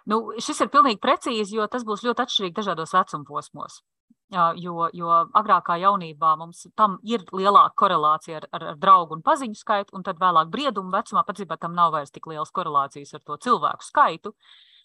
nu, 0.06 0.32
šis 0.40 0.62
ir 0.62 0.70
pilnīgi 0.72 1.04
precīzi, 1.04 1.56
jo 1.56 1.68
tas 1.68 1.84
būs 1.84 2.04
ļoti 2.04 2.24
atšķirīgi 2.24 2.56
dažādos 2.56 2.94
vecuma 2.96 3.26
posmos. 3.28 3.84
Jo, 4.28 4.90
jo 4.92 5.08
agrākā 5.40 5.78
jaunībā 5.80 6.34
mums 6.36 6.66
tam 6.76 6.98
ir 7.08 7.22
lielāka 7.32 7.78
korelācija 7.80 8.42
ar, 8.42 8.48
ar, 8.52 8.66
ar 8.74 8.80
draugu 8.82 9.16
un 9.16 9.22
paziņu 9.24 9.56
skaitu, 9.56 9.96
un 9.96 10.04
tad 10.04 10.20
vēlāk 10.20 10.50
brieduma 10.52 10.98
vecumā 10.98 11.24
patiesībā 11.24 11.56
tam 11.62 11.78
nav 11.78 11.94
vairs 11.94 12.12
tik 12.12 12.28
lielas 12.28 12.52
korelācijas 12.52 13.16
ar 13.16 13.24
to 13.24 13.38
cilvēku 13.46 13.88
skaitu. 13.88 14.34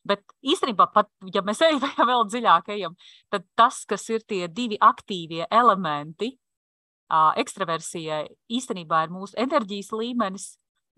Bet 0.07 0.23
īstenībā, 0.47 0.87
pat, 0.95 1.11
ja 1.35 1.43
mēs 1.43 1.63
ejam 1.67 1.83
vēl 1.83 2.25
dziļāk, 2.31 2.71
ejam, 2.77 2.95
tad 3.35 3.49
tas, 3.59 3.83
kas 3.83 4.07
ir 4.15 4.23
tie 4.23 4.47
divi 4.47 4.79
aktīvie 4.79 5.51
elementi 5.51 6.31
ekstraversijai, 7.13 8.25
īstenībā 8.47 9.03
ir 9.05 9.13
mūsu 9.13 9.37
enerģijas 9.43 9.91
līmenis 9.93 10.49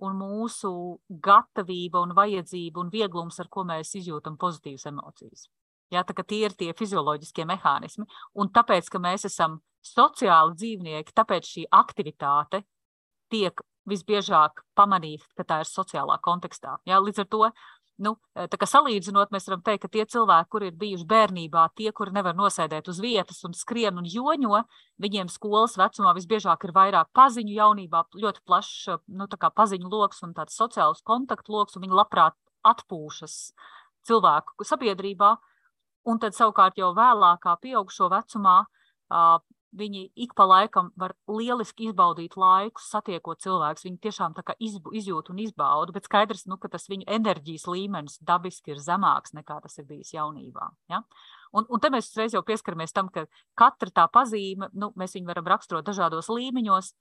un 0.04 0.16
mūsu 0.20 0.70
gatavība 1.08 2.04
un 2.04 2.14
vajadzība 2.14 2.82
un 2.82 2.92
vieglums, 2.92 3.40
ar 3.40 3.48
ko 3.48 3.64
mēs 3.64 3.96
izjūtam 3.98 4.36
pozitīvas 4.36 4.90
emocijas. 4.90 5.48
Ja, 5.94 6.04
tā, 6.06 6.16
tie 6.22 6.44
ir 6.48 6.56
tie 6.58 6.72
fizioloģiskie 6.76 7.46
mehānismi. 7.48 8.06
Un 8.34 8.50
tāpēc, 8.54 8.90
ka 8.92 9.00
mēs 9.02 9.28
esam 9.30 9.60
sociāli 9.84 10.56
dzīvnieki, 10.58 11.14
tāpēc 11.16 11.48
šī 11.50 11.68
aktivitāte 11.82 12.64
tiek 13.32 13.64
visbiežāk 13.88 14.62
pamanīta, 14.78 15.28
ka 15.36 15.44
tā 15.44 15.62
ir 15.64 15.68
sociālā 15.68 16.16
kontekstā. 16.24 16.78
Ja, 16.88 17.00
līdz 17.04 17.24
ar 17.24 17.32
to 17.32 17.48
Nu, 17.94 18.16
kā 18.34 18.66
salīdzinot, 18.66 19.30
mēs 19.30 19.44
varam 19.46 19.60
teikt, 19.62 19.84
ka 19.84 19.88
tie 19.94 20.02
cilvēki, 20.10 20.48
kuri 20.50 20.70
ir 20.72 20.78
bijuši 20.78 21.06
bērnībā, 21.06 21.68
tie, 21.78 21.92
kuri 21.94 22.10
nevar 22.16 22.34
nosēdēt 22.34 22.88
uz 22.90 22.98
vietas 22.98 23.38
un 23.46 23.54
skrien 23.54 24.00
un 24.00 24.08
joņo, 24.10 24.64
viņiem 25.04 25.30
skolas 25.30 25.76
vecumā 25.78 26.14
visbiežāk 26.16 26.66
ir 26.66 26.74
vairāk 26.74 27.12
paziņu 27.14 27.54
jaunībā, 27.54 28.02
ļoti 28.18 28.42
plašs 28.50 28.96
nu, 29.14 29.28
paziņu 29.30 29.92
lokus 29.92 30.26
un 30.26 30.34
tāds 30.34 30.58
sociāls 30.58 31.04
kontaktu 31.06 31.54
lokus, 31.54 31.78
un 31.78 31.86
viņi 31.86 31.98
labprāt 32.00 32.34
atpūšas 32.66 33.38
cilvēku 34.10 34.66
sabiedrībā. 34.66 35.36
Un 36.04 36.20
tad 36.20 36.36
savukārt 36.36 36.78
jau 36.78 36.92
vēlākā 36.96 37.56
pieaugšo 37.62 38.10
vecumā 38.12 38.58
viņi 39.74 40.04
ik 40.24 40.34
pa 40.38 40.46
laikam 40.46 40.90
var 40.98 41.14
lieliski 41.28 41.88
izbaudīt 41.88 42.36
laiku, 42.38 42.82
satiekot 42.82 43.42
cilvēkus. 43.42 43.84
Viņi 43.86 44.00
tiešām 44.06 44.34
izbu, 44.58 44.92
izjūt 44.94 45.30
un 45.30 45.40
izbauda, 45.42 45.94
bet 45.94 46.06
skaidrs, 46.06 46.46
nu, 46.46 46.58
ka 46.62 46.70
tas 46.70 46.86
viņu 46.90 47.08
enerģijas 47.16 47.66
līmenis 47.66 48.18
dabiski 48.22 48.74
ir 48.74 48.82
zemāks 48.82 49.34
nekā 49.34 49.60
tas 49.62 49.78
ir 49.78 49.88
bijis 49.88 50.14
jaunībā. 50.14 50.70
Ja? 50.92 51.02
Un, 51.52 51.66
un 51.68 51.80
te 51.80 51.90
mēs 51.90 52.10
uzreiz 52.12 52.34
jau 52.34 52.42
pieskaramies 52.46 52.94
tam, 52.94 53.10
ka 53.10 53.26
katra 53.58 53.90
tā 53.90 54.06
pazīme, 54.12 54.70
nu, 54.72 54.92
mēs 54.98 55.16
viņu 55.18 55.30
varam 55.30 55.50
raksturot 55.54 55.86
dažādos 55.86 56.30
līmeņos, 56.30 56.94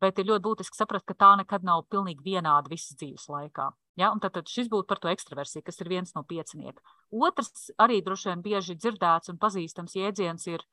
bet 0.00 0.18
ir 0.18 0.28
ļoti 0.30 0.44
būtiski 0.44 0.78
saprast, 0.78 1.06
ka 1.08 1.14
tā 1.14 1.32
nekad 1.40 1.64
nav 1.66 1.84
pilnīgi 1.92 2.24
vienāda 2.24 2.70
visas 2.70 2.96
dzīves 2.98 3.28
laikā. 3.30 3.70
Ja? 4.00 4.12
Tad, 4.22 4.32
tad 4.38 4.50
šis 4.50 4.70
būtu 4.72 4.88
par 4.90 5.00
to 5.02 5.10
ekstraversiju, 5.12 5.64
kas 5.66 5.80
ir 5.80 5.90
viens 5.92 6.14
no 6.16 6.24
piecinieku. 6.26 6.82
Otrs, 7.10 7.70
arī 7.78 8.02
droši 8.04 8.32
vien 8.32 8.42
bieži 8.44 8.76
dzirdēts 8.78 9.32
un 9.32 9.38
pazīstams 9.42 9.96
jēdziens 9.96 10.48
ir 10.50 10.64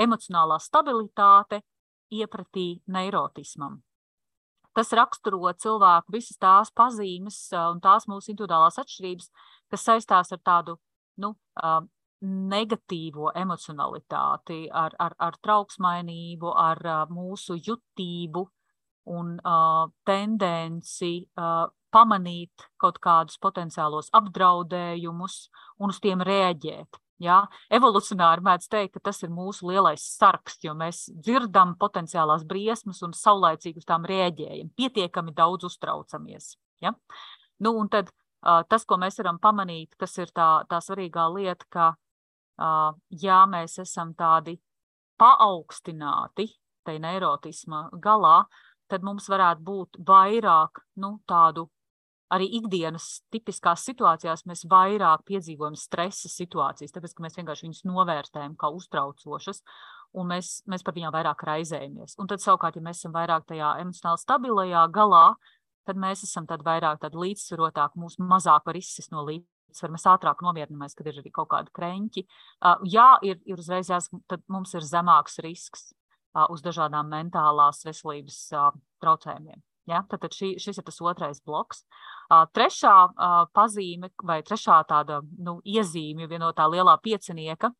emocionālā 0.00 0.58
stabilitāte 0.62 1.62
iepratī 2.10 2.80
neirotismam. 2.88 3.82
Tas 4.74 4.92
raksturo 4.94 5.50
cilvēku 5.58 6.12
visas 6.14 6.38
tās 6.38 6.70
pazīmes 6.70 7.38
un 7.58 7.80
tās 7.82 8.06
mūsu 8.10 8.32
individuālās 8.32 8.78
atšķirības, 8.78 9.30
kas 9.72 9.86
saistās 9.88 10.32
ar 10.34 10.42
tādu 10.44 10.76
nu, 11.18 11.34
negatīvo 12.22 13.30
emocionalitāti, 13.36 14.66
ar, 14.74 14.94
ar, 14.98 15.14
ar 15.18 15.36
trauksmainību, 15.42 16.50
ar 16.50 16.80
mūsu 17.14 17.58
jutību 17.62 18.44
un 19.08 19.36
uh, 19.38 19.88
tendenci 20.04 21.12
uh, 21.38 21.68
pamanīt 21.94 22.68
kaut 22.80 22.98
kādus 23.00 23.38
potenciālos 23.40 24.10
apdraudējumus 24.12 25.36
un 25.80 25.94
uz 25.94 26.00
tiem 26.02 26.24
rēģēt. 26.26 26.98
Jā, 27.18 27.40
evolucionāri 27.74 28.44
mēdz 28.46 28.68
teikt, 28.70 28.92
ka 28.94 29.08
tas 29.08 29.24
ir 29.26 29.32
mūsu 29.34 29.66
lielais 29.72 30.02
sarks, 30.20 30.60
jo 30.62 30.74
mēs 30.78 31.08
dzirdam 31.18 31.72
potenciālās 31.80 32.44
briesmas 32.46 33.00
un 33.02 33.14
saulaicīgi 33.16 33.82
uz 33.82 33.88
tām 33.88 34.06
rēģējam, 34.06 34.70
pietiekami 34.78 35.34
daudz 35.34 35.66
uztraucamies. 35.66 36.52
Ja? 36.84 36.92
Nu, 37.58 37.72
un 37.74 37.90
tad 37.90 38.12
uh, 38.12 38.62
tas, 38.70 38.86
ko 38.86 39.00
mēs 39.02 39.18
varam 39.18 39.40
pamanīt, 39.42 39.96
kas 39.98 40.14
ir 40.22 40.30
tā, 40.30 40.62
tā 40.70 40.78
svarīgā 40.84 41.26
lieta, 41.34 41.66
ka, 41.66 41.88
uh, 41.96 42.07
ja 42.58 43.42
mēs 43.50 43.78
esam 43.82 44.14
tādi 44.18 44.58
paaugstināti 45.18 46.48
tai 46.86 46.96
neirotisma 47.02 47.88
galā, 48.02 48.42
tad 48.88 49.04
mums 49.04 49.28
varētu 49.28 49.64
būt 49.64 49.98
vairāk 50.08 50.80
nu, 51.02 51.18
tādu 51.28 51.68
arī 52.32 52.48
ikdienas 52.58 53.22
tipiskās 53.32 53.84
situācijās 53.88 54.44
mēs 54.48 54.64
vairāk 54.68 55.24
piedzīvojam 55.28 55.76
stresa 55.78 56.30
situācijas, 56.32 56.92
tāpēc 56.92 57.14
ka 57.16 57.24
mēs 57.24 57.38
vienkārši 57.40 57.66
viņus 57.66 57.84
novērtējam 57.88 58.56
kā 58.60 58.70
uztraucošas, 58.76 59.62
un 60.16 60.32
mēs, 60.32 60.58
mēs 60.68 60.84
par 60.84 60.96
viņām 60.96 61.14
vairāk 61.14 61.44
raizējamies. 61.48 62.16
Un 62.20 62.28
tad, 62.30 62.42
savukārt, 62.44 62.76
ja 62.76 62.84
mēs 62.84 63.02
esam 63.02 63.16
vairāk 63.16 63.48
tajā 63.48 63.74
emocionāli 63.82 64.24
stabilajā 64.24 64.84
galā, 64.92 65.26
tad 65.88 66.00
mēs 66.00 66.24
esam 66.26 66.48
tad 66.48 66.64
vairāk 66.66 67.00
līdzsvarotāki, 67.16 68.00
mūs 68.00 68.18
mazāk 68.20 68.68
var 68.68 68.80
izsist 68.80 69.12
no 69.12 69.24
līdzsvara, 69.68 69.94
mēs 69.94 70.06
ātrāk 70.10 70.42
nomierinamies, 70.44 70.96
kad 70.98 71.06
ir 71.06 71.20
arī 71.20 71.32
kaut 71.34 71.50
kādi 71.52 71.72
kreņķi. 71.76 72.24
Uh, 72.60 72.82
jā, 72.88 73.08
ir, 73.22 73.40
ir 73.46 73.58
uzreiz 73.60 73.90
jāsaka, 73.92 74.20
tad 74.28 74.44
mums 74.48 74.74
ir 74.74 74.86
zemāks 74.86 75.38
risks 75.44 75.90
uh, 76.34 76.46
uz 76.52 76.62
dažādām 76.64 77.08
mentālās 77.12 77.84
veselības 77.86 78.40
uh, 78.56 78.70
traucējumiem. 79.02 79.62
Ja? 79.88 80.02
Tad, 80.08 80.20
tad 80.24 80.36
šī, 80.36 80.54
šis 80.60 80.80
ir 80.80 80.86
tas 80.86 81.00
otrais 81.00 81.40
bloks. 81.44 81.84
Uh, 82.28 82.44
trešā 82.52 82.94
uh, 83.08 83.40
pazīme 83.56 84.10
vai 84.24 84.42
trešā 84.42 84.82
tāda 84.88 85.22
nu, 85.38 85.58
iezīme, 85.64 86.28
viena 86.28 86.48
no 86.48 86.52
tā 86.56 86.68
lielā 86.68 86.98
piecinieka, 87.02 87.72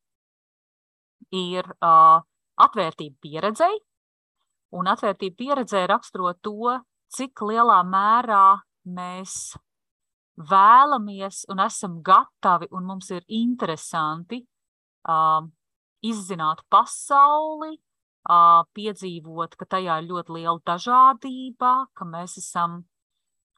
ir 1.35 1.69
uh, 1.79 2.21
atvērtība 2.59 3.19
pieredzei. 3.23 3.77
Un 4.77 4.89
atvērtība 4.91 5.37
pieredzē 5.37 5.87
raksturo 5.89 6.35
to, 6.45 6.77
cik 7.13 7.41
lielā 7.49 7.81
mērā 7.89 8.59
mēs 8.85 9.57
vēlamies 10.39 11.45
un 11.53 11.61
esam 11.65 12.01
gatavi 12.07 12.71
un 12.71 12.87
mums 12.87 13.11
ir 13.11 13.25
interesanti 13.27 14.43
uh, 15.09 15.43
izzināt 16.07 16.63
pasauli, 16.71 17.79
piedzīvot, 18.77 19.57
ka 19.57 19.65
tajā 19.65 20.03
ir 20.03 20.09
ļoti 20.11 20.37
liela 20.37 20.61
dažādība, 20.67 21.89
ka 21.97 22.05
mēs 22.05 22.37
esam 22.43 22.83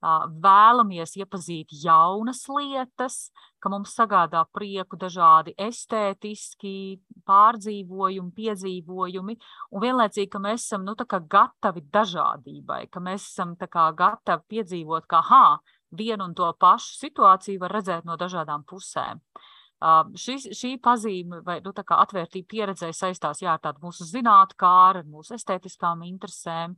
vēlamies 0.00 1.12
iepazīt 1.20 1.74
jaunas 1.82 2.46
lietas, 2.48 3.30
ka 3.60 3.68
mums 3.68 3.92
sagādā 3.92 4.46
prieku 4.48 4.96
dažādi 4.96 5.52
estētiski 5.58 7.00
pārdzīvojumi, 7.28 8.32
piedzīvojumi, 8.32 9.36
un 9.70 9.82
vienlaicīgi, 9.84 10.30
ka 10.30 10.38
mēs 10.38 10.64
esam 10.64 10.86
nu, 10.86 10.94
gatavi 10.96 11.84
dažādībai, 11.92 12.86
ka 12.88 13.00
mēs 13.00 13.28
esam 13.28 13.56
gatavi 13.58 14.42
piedzīvot, 14.48 15.06
ka 15.06 15.20
ha, 15.20 15.60
vienu 15.90 16.26
un 16.29 16.35
to 16.35 16.50
pašu 16.61 16.96
situāciju 16.98 17.61
var 17.62 17.79
redzēt 17.79 18.07
no 18.09 18.16
dažādām 18.20 18.66
pusēm. 18.68 19.20
Uh, 19.20 19.48
Šis, 19.81 20.50
šī 20.53 20.74
pazīme 20.85 21.38
vai 21.44 21.61
nu, 21.64 21.72
atvērtība 21.72 22.48
pieredzē 22.53 22.90
saistās 22.92 23.38
jā, 23.40 23.55
ar 23.57 23.79
mūsu 23.81 24.05
zinātnē, 24.05 24.57
kā 24.61 24.72
ar 24.90 24.98
mūsu 25.09 25.38
estētiskām 25.38 26.03
interesēm, 26.05 26.74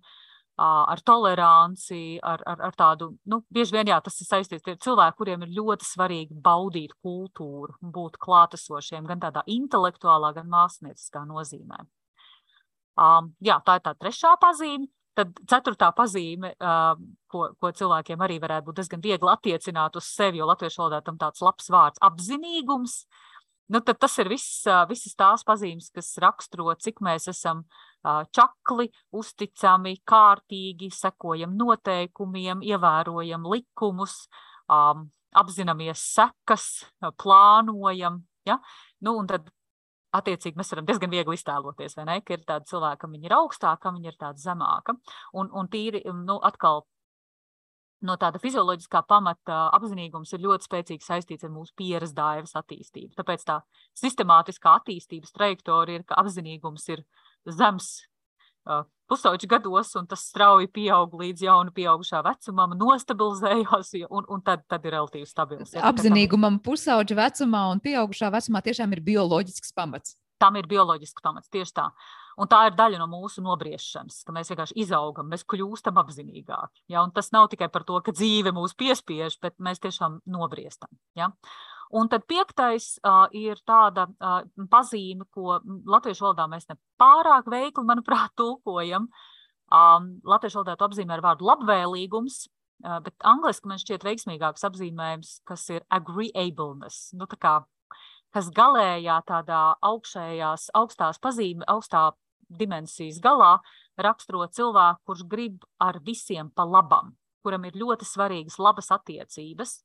ar 0.62 1.02
toleranci, 1.02 2.20
ar, 2.22 2.44
ar, 2.46 2.62
ar 2.68 2.76
tādu, 2.78 3.08
nu, 3.26 3.40
bieži 3.50 3.74
vien 3.74 3.90
jā, 3.90 3.98
tas 4.06 4.20
ir 4.22 4.28
saistīts 4.28 4.70
ar 4.70 4.78
cilvēkiem, 4.86 5.18
kuriem 5.18 5.42
ir 5.42 5.54
ļoti 5.56 5.88
svarīgi 5.88 6.38
baudīt 6.44 6.94
kultūru, 7.02 7.74
būt 7.82 8.20
klātesošiem 8.22 9.10
gan 9.10 9.24
tādā 9.24 9.42
intelektuālā, 9.50 10.30
gan 10.38 10.46
mākslinieckā 10.52 11.26
nozīmē. 11.26 11.82
Um, 13.02 13.32
jā, 13.42 13.58
tā 13.66 13.80
ir 13.80 13.86
tā 13.88 13.96
trešā 13.98 14.36
pazīme. 14.38 14.86
Tad 15.12 15.34
ceturtā 15.44 15.90
pazīme, 15.92 16.54
ko, 17.28 17.42
ko 17.60 17.70
cilvēkiem 17.76 18.22
arī 18.24 18.38
varētu 18.40 18.70
būt 18.70 18.78
diezgan 18.80 19.02
viegli 19.04 19.28
attiecināt 19.28 19.98
uz 20.00 20.08
sevi, 20.08 20.40
jo 20.40 20.46
latviešu 20.48 20.80
valodā 20.80 21.02
tam 21.04 21.18
tāds 21.20 21.42
labs 21.44 21.68
vārds- 21.72 22.00
apzinīgums. 22.08 23.04
Nu, 23.72 23.80
tas 23.80 24.18
ir 24.18 24.28
viss, 24.28 24.64
visas 24.88 25.14
tās 25.16 25.44
pazīmes, 25.44 25.90
kas 25.94 26.16
raksturo, 26.20 26.74
cik 26.76 27.00
mēs 27.00 27.28
esam 27.28 27.64
čakli, 28.04 28.88
uzticami, 29.12 29.98
kārtīgi, 30.08 30.90
sekojam 30.92 31.56
noteikumiem, 31.56 32.64
ievērojam 32.64 33.46
likumus, 33.52 34.26
um, 34.68 35.10
apzināmies 35.32 36.02
sekas, 36.16 36.84
plānojam. 37.20 38.22
Ja? 38.44 38.58
Nu, 39.00 39.16
un 39.18 39.26
tad 39.30 39.48
attiecīgi 40.16 40.58
mēs 40.60 40.72
varam 40.74 40.88
diezgan 40.88 41.12
viegli 41.12 41.36
iztēloties, 41.38 41.96
ne, 42.04 42.20
ka 42.24 42.36
ir 42.36 42.46
tāda 42.48 42.68
cilvēka, 42.68 43.02
kam 43.04 43.16
viņa 43.16 43.28
ir 43.28 43.36
augstāka, 43.38 43.92
viņa 43.96 44.12
ir 44.12 44.18
tāda 44.20 44.42
zemāka. 44.42 44.96
Un, 45.32 45.50
un 45.56 45.70
tīri, 45.72 46.02
nu, 46.26 46.38
atkal 46.44 46.84
no 48.06 48.16
tāda 48.20 48.40
fizioloģiskā 48.42 49.04
pamata 49.08 49.66
apzinīgums 49.76 50.32
ir 50.34 50.44
ļoti 50.46 50.68
spēcīgi 50.68 51.06
saistīts 51.06 51.46
ar 51.46 51.52
mūsu 51.54 51.74
pieras 51.78 52.14
dāvas 52.16 52.56
attīstību. 52.58 53.14
Tāpēc 53.18 53.44
tā 53.48 53.60
sistemātiskā 53.98 54.76
attīstības 54.80 55.34
trajektorija 55.36 56.02
ir, 56.02 56.06
ka 56.08 56.18
apzinīgums 56.22 56.88
ir 56.94 57.04
zems 57.46 57.94
pusauģu 59.12 59.48
gados, 59.50 59.92
un 59.98 60.06
tas 60.08 60.24
strauji 60.30 60.70
pieaug 60.72 61.14
līdz 61.20 61.44
jaunu 61.46 61.74
pieaugušā 61.74 62.22
vecumam, 62.26 62.74
nostabilizējās, 62.78 63.92
un, 64.08 64.26
un 64.28 64.42
tad, 64.44 64.64
tad 64.70 64.86
ir 64.88 64.96
relatīvi 64.96 65.28
stabils. 65.28 65.74
Ja, 65.76 65.84
Apzinīgumam 65.90 66.60
pusauģa 66.64 67.18
vecumā 67.18 67.66
un 67.74 67.82
pieaugušā 67.84 68.32
vecumā 68.32 68.62
tiešām 68.64 68.96
ir 68.96 69.04
bioloģisks 69.04 69.74
pamats. 69.76 70.16
Tam 70.42 70.56
ir 70.58 70.66
bioloģisks 70.70 71.22
pamats, 71.22 71.50
tieši 71.52 71.76
tā. 71.76 71.90
Un 72.40 72.48
tā 72.48 72.62
ir 72.68 72.76
daļa 72.76 73.00
no 73.00 73.08
mūsu 73.12 73.42
nobriešanas, 73.44 74.22
ka 74.24 74.32
mēs 74.32 74.48
vienkārši 74.52 74.78
izaugam, 74.84 75.28
mēs 75.28 75.44
kļūstam 75.48 75.98
apzinīgāki. 76.00 76.86
Ja? 76.92 77.02
Un 77.04 77.12
tas 77.12 77.28
nav 77.34 77.50
tikai 77.52 77.68
par 77.72 77.84
to, 77.88 77.98
ka 78.04 78.14
dzīve 78.16 78.54
mūs 78.56 78.72
piespiež, 78.78 79.36
bet 79.42 79.58
mēs 79.60 79.82
tiešām 79.84 80.22
nobriestam. 80.32 80.88
Ja? 81.18 81.28
Un 81.92 82.08
tad 82.08 82.24
piektais 82.24 82.94
uh, 83.04 83.26
ir 83.36 83.60
tāda 83.68 84.06
uh, 84.08 84.40
pazīme, 84.72 85.26
ko 85.34 85.58
latviešu 85.92 86.24
valodā 86.24 86.48
mēs 86.48 86.64
ne 86.70 86.78
pārāk 87.00 87.50
veikli, 87.52 87.84
manuprāt, 87.84 88.32
tulkojam. 88.40 89.10
Um, 89.72 90.08
latviešu 90.28 90.60
valodā 90.60 90.78
to 90.80 90.88
apzīmē 90.88 91.18
ar 91.18 91.24
vārdu 91.26 91.48
labvēlīgums, 91.50 92.46
uh, 92.48 92.96
bet 93.04 93.28
angliski 93.28 93.68
man 93.68 93.80
šķiet 93.80 94.08
veiksmīgāks 94.08 94.64
apzīmējums, 94.68 95.36
kas 95.48 95.68
ir 95.68 95.84
agreeableness. 95.92 97.12
Nu, 97.12 97.28
kā, 97.28 97.58
kas 98.32 98.48
galējā 98.56 99.20
tādā 99.28 99.62
augšējās, 99.84 100.70
augstās 100.80 101.20
pazīme, 101.20 101.68
augstā 101.68 102.08
dimensijas 102.58 103.20
galā 103.22 103.56
raksturo 104.00 104.46
cilvēku, 104.46 105.02
kurš 105.06 105.26
grib 105.28 105.66
ar 105.80 106.00
visiem 106.04 106.50
pa 106.50 106.64
labam, 106.64 107.12
kuram 107.44 107.64
ir 107.68 107.76
ļoti 107.78 108.08
svarīgas 108.08 108.58
labas 108.62 108.90
attiecības, 108.94 109.80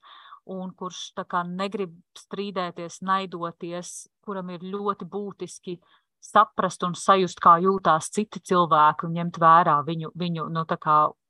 un 0.47 0.71
kurš 0.79 1.11
negrib 1.51 1.95
strīdēties, 2.15 3.01
naidoties, 3.01 4.07
kuram 4.23 4.49
ir 4.49 4.63
ļoti 4.63 5.05
būtiski 5.05 5.79
saprast 6.23 6.83
un 6.83 6.95
sajust, 6.97 7.39
kā 7.43 7.57
jūtās 7.63 8.09
citi 8.13 8.39
cilvēki 8.39 9.07
un 9.07 9.17
ņemt 9.17 9.39
vērā 9.41 9.81
viņu, 9.87 10.11
viņu 10.15 10.47
nu, 10.53 10.63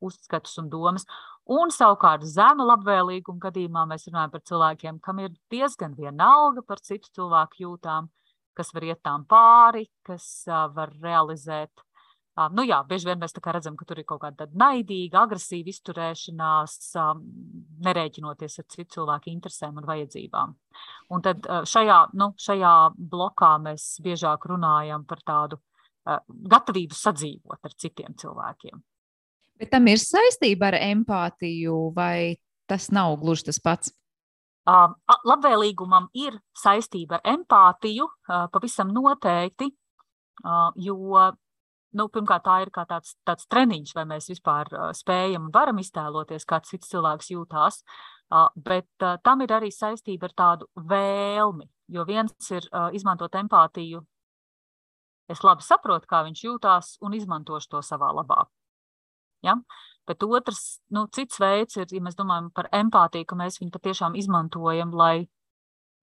uzskatus 0.02 0.58
un 0.62 0.69
domas. 0.69 1.06
Un 1.47 1.71
savukārt 1.71 2.26
zema 2.28 2.65
labvēlīguma 2.73 3.39
gadījumā 3.47 3.86
mēs 3.88 4.08
runājam 4.10 4.32
par 4.34 4.43
cilvēkiem, 4.50 5.00
kam 5.00 5.19
ir 5.23 5.36
diezgan 5.52 5.93
vienalga 5.95 6.63
par 6.67 6.82
citu 6.84 7.08
cilvēku 7.15 7.63
jūtām, 7.63 8.10
kas 8.58 8.74
var 8.74 8.88
iet 8.89 9.04
tām 9.06 9.28
pāri, 9.30 9.86
kas 10.06 10.48
var 10.48 10.93
realizēt 11.02 11.88
nu 12.54 12.63
jā, 12.67 12.78
bieži 12.86 13.10
vien 13.10 13.20
mēs 13.22 13.34
redzam, 13.34 13.76
ka 13.78 13.86
tur 13.88 14.00
ir 14.00 14.06
kaut 14.08 14.22
kāda 14.22 14.48
naidīga, 14.54 15.24
agresīva 15.26 15.72
izturēšanās, 15.72 16.76
nerēķinoties 17.88 18.60
ar 18.62 18.67
citu 18.70 18.98
cilvēku 18.98 19.32
interesēm 19.32 19.80
un 19.80 19.88
vajadzībām. 19.88 20.54
Un 21.13 21.26
tad 21.26 21.48
šajā, 21.65 22.00
nu, 22.13 22.32
šajā 22.38 22.76
blokā 22.98 23.56
mēs 23.63 23.89
biežāk 24.06 24.46
runājam 24.52 25.06
par 25.10 25.24
tādu 25.26 25.60
gatavību 26.28 26.96
sadzīvot 26.96 27.65
ar 27.65 27.76
citiem 27.76 28.13
cilvēkiem. 28.22 28.84
Bet 29.58 29.74
tam 29.74 29.89
ir 29.89 29.98
saistība 29.98 30.70
ar 30.70 30.78
empātiju, 30.78 31.88
vai 31.96 32.38
tas 32.70 32.91
nav 32.93 33.17
gluži 33.24 33.50
tas 33.50 33.58
pats? 33.63 33.97
Uh, 34.68 34.92
labvēlīgumam 35.24 36.10
ir 36.20 36.36
saistība 36.60 37.22
ar 37.22 37.30
empātiju, 37.38 38.04
uh, 38.04 38.48
pavisam 38.52 38.90
noteikti, 38.92 39.70
uh, 40.44 40.74
jo 40.76 40.98
nu, 41.96 42.08
pirmkārt, 42.12 42.44
tā 42.44 42.58
ir 42.66 42.72
tāds, 42.76 43.14
tāds 43.24 43.48
treniņš, 43.48 43.94
vai 43.96 44.04
mēs 44.10 44.28
vispār 44.28 44.68
uh, 44.74 44.90
spējam 44.92 45.48
un 45.48 45.54
varam 45.56 45.80
iztēloties, 45.80 46.44
kā 46.46 46.60
cits 46.68 46.92
cilvēks 46.92 47.32
jūtās. 47.32 47.82
Bet 48.60 49.04
tam 49.24 49.40
ir 49.46 49.54
arī 49.56 49.70
saistība 49.72 50.28
ar 50.28 50.34
tādu 50.36 50.66
vēlmi. 50.76 51.64
Jo 51.96 52.04
viens 52.04 52.50
ir 52.52 52.66
izmantot 52.92 53.38
empātiju. 53.40 54.02
Es 55.32 55.46
labi 55.48 55.64
saprotu, 55.64 56.10
kā 56.12 56.26
viņš 56.26 56.42
jūtās, 56.44 56.90
un 57.08 57.16
izmantošu 57.16 57.72
to 57.72 57.80
savā 57.80 58.10
labā. 58.12 58.42
Ja? 59.48 59.56
Bet 60.08 60.24
otrs, 60.24 60.62
nu, 60.96 61.06
cits 61.12 61.39
veids 61.43 61.78
ir, 61.78 61.89
ja 61.91 62.04
mēs 62.04 62.15
domājam 62.15 62.48
par 62.56 62.70
empātiju, 62.76 63.28
ka 63.28 63.36
mēs 63.39 63.60
viņu 63.62 63.74
patiešām 63.74 64.15
izmantojam, 64.20 64.93
lai 64.96 65.28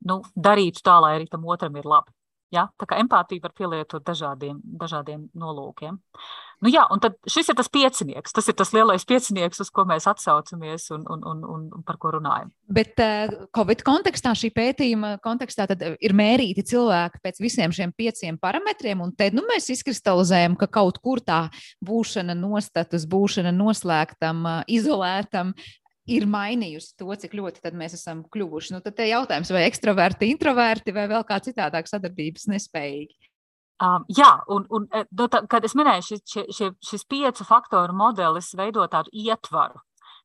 nu, 0.08 0.18
darītu 0.36 0.84
tā, 0.84 0.98
lai 1.00 1.14
arī 1.18 1.28
tam 1.32 1.46
otram 1.48 1.76
ir 1.80 1.88
labi. 1.88 2.12
Ja? 2.54 2.66
Tā 2.78 2.88
kā 2.90 2.98
empātija 3.00 3.42
var 3.46 3.54
pielietot 3.56 4.04
dažādiem, 4.04 4.60
dažādiem 4.82 5.28
nolūkiem. 5.34 5.98
Nu, 6.62 6.70
jā, 6.72 6.84
un 6.92 7.02
šis 7.28 7.50
ir 7.50 7.56
tas 7.58 7.70
piecinieks. 7.72 8.34
Tas 8.34 8.48
ir 8.48 8.56
tas 8.58 8.72
lielais 8.74 9.04
piecinieks, 9.08 9.60
uz 9.64 9.70
ko 9.74 9.84
mēs 9.88 10.06
atsaucamies 10.10 10.86
un, 10.94 11.04
un, 11.10 11.24
un, 11.28 11.68
un 11.74 11.84
par 11.86 11.98
ko 12.00 12.14
runājam. 12.14 12.52
Bet 12.70 13.00
uh, 13.02 13.46
Covid 13.56 13.84
kontekstā, 13.86 14.34
šī 14.38 14.52
pētījuma 14.54 15.14
kontekstā, 15.24 15.66
ir 15.74 16.16
mērīti 16.16 16.64
cilvēki 16.70 17.22
pēc 17.24 17.40
visiem 17.42 17.74
šiem 17.74 17.94
pieciem 17.96 18.38
parametriem. 18.40 19.02
Un 19.04 19.14
te 19.16 19.30
nu, 19.34 19.44
mēs 19.50 19.70
izkristalizējam, 19.74 20.58
ka 20.60 20.70
kaut 20.80 21.00
kur 21.04 21.22
tā 21.24 21.46
būšana 21.84 22.36
nostatus, 22.38 23.08
būšana 23.10 23.54
noslēgtam, 23.54 24.44
izolētam, 24.70 25.54
ir 26.10 26.26
mainījusi 26.28 26.94
to, 27.00 27.08
cik 27.16 27.36
ļoti 27.38 27.72
mēs 27.76 27.96
esam 27.96 28.24
kļuvuši. 28.32 28.74
Nu, 28.76 28.82
tad 28.84 29.00
ir 29.00 29.14
jautājums, 29.14 29.52
vai 29.54 29.64
ekstraverti, 29.68 30.30
introverti 30.32 30.94
vai 30.96 31.06
vēl 31.10 31.24
kā 31.28 31.40
citādāk 31.44 31.88
sadarbības 31.90 32.48
nespējīgi. 32.52 33.32
Um, 33.82 34.04
jā, 34.06 34.28
un, 34.54 34.66
un 34.70 34.84
no, 34.86 35.02
nu, 35.18 35.26
tā, 35.26 35.40
kad 35.50 35.64
es 35.66 35.74
minēju, 35.74 36.04
šis, 36.06 36.22
šis, 36.54 36.76
šis 36.78 37.04
piecu 37.10 37.46
faktoru 37.46 37.96
modelis 37.96 38.52
veido 38.54 38.84
tādu 38.90 39.10
ietvaru. 39.10 39.80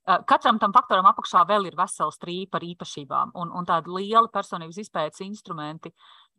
Uh, 0.05 0.19
katram 0.29 0.59
tam 0.61 0.73
faktoram 0.73 1.07
apakšā 1.09 1.41
vēl 1.49 1.65
ir 1.69 1.77
vesela 1.77 2.13
strīpa 2.13 2.59
ar 2.59 2.65
īpašībām, 2.67 3.33
un, 3.41 3.49
un 3.57 3.65
tādi 3.65 3.89
lieli 3.93 4.29
personības 4.33 4.77
izpētes 4.85 5.25
instrumenti. 5.25 5.89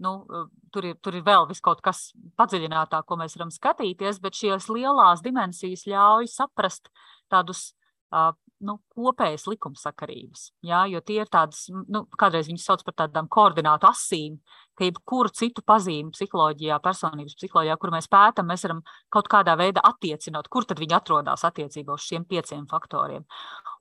Nu, 0.00 0.20
uh, 0.22 0.46
tur, 0.70 0.86
ir, 0.86 1.00
tur 1.02 1.18
ir 1.18 1.26
vēl 1.26 1.50
kaut 1.60 1.82
kas 1.82 2.12
padziļinātāk, 2.38 3.04
ko 3.06 3.18
mēs 3.18 3.34
varam 3.36 3.50
skatīties, 3.54 4.22
bet 4.22 4.38
šīs 4.38 4.70
lielās 4.70 5.22
dimensijas 5.26 5.88
ļauj 5.90 6.30
saprast 6.30 6.92
tādus 7.30 7.72
uh, 8.14 8.30
nu, 8.64 8.76
kopējas 8.94 9.46
likumsakarības. 9.50 10.50
Jā, 10.66 10.84
jo 10.92 11.00
tie 11.04 11.20
ir 11.24 11.30
tādas, 11.32 11.66
nu, 11.70 12.04
kādreiz 12.20 12.50
viņas 12.50 12.66
sauc 12.70 12.84
par 12.86 12.96
tādām 13.02 13.28
koordinātu 13.32 13.88
asīm, 13.90 14.38
ka 14.80 14.88
jebkuru 14.88 15.30
citu 15.36 15.62
pazīmi 15.66 16.14
psiholoģijā, 16.14 16.78
personības 16.82 17.36
psiholoģijā, 17.36 17.76
kur 17.80 17.92
mēs 17.92 18.08
pētām, 18.10 18.48
mēs 18.48 18.64
varam 18.64 18.80
kaut 19.12 19.28
kādā 19.32 19.56
veidā 19.60 19.82
attiecināt, 19.84 20.48
kur 20.48 20.64
tad 20.68 20.80
viņi 20.80 20.96
atrodas 20.96 21.44
attiecībā 21.48 21.96
uz 21.96 22.06
šiem 22.08 22.24
pieciem 22.30 22.64
faktoriem. 22.70 23.26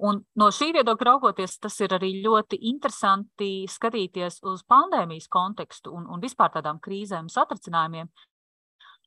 Un 0.04 0.20
no 0.40 0.50
šī 0.56 0.74
viedokļa 0.76 1.08
raugoties, 1.12 1.56
tas 1.64 1.80
ir 1.84 1.96
arī 1.96 2.12
ļoti 2.26 2.60
interesanti 2.72 3.64
skatīties 3.72 4.42
uz 4.52 4.66
pandēmijas 4.68 5.30
kontekstu 5.32 5.96
un, 5.96 6.10
un 6.12 6.24
vispār 6.24 6.52
tādām 6.58 6.82
krīzēm 6.84 7.32
satricinājumiem, 7.32 8.12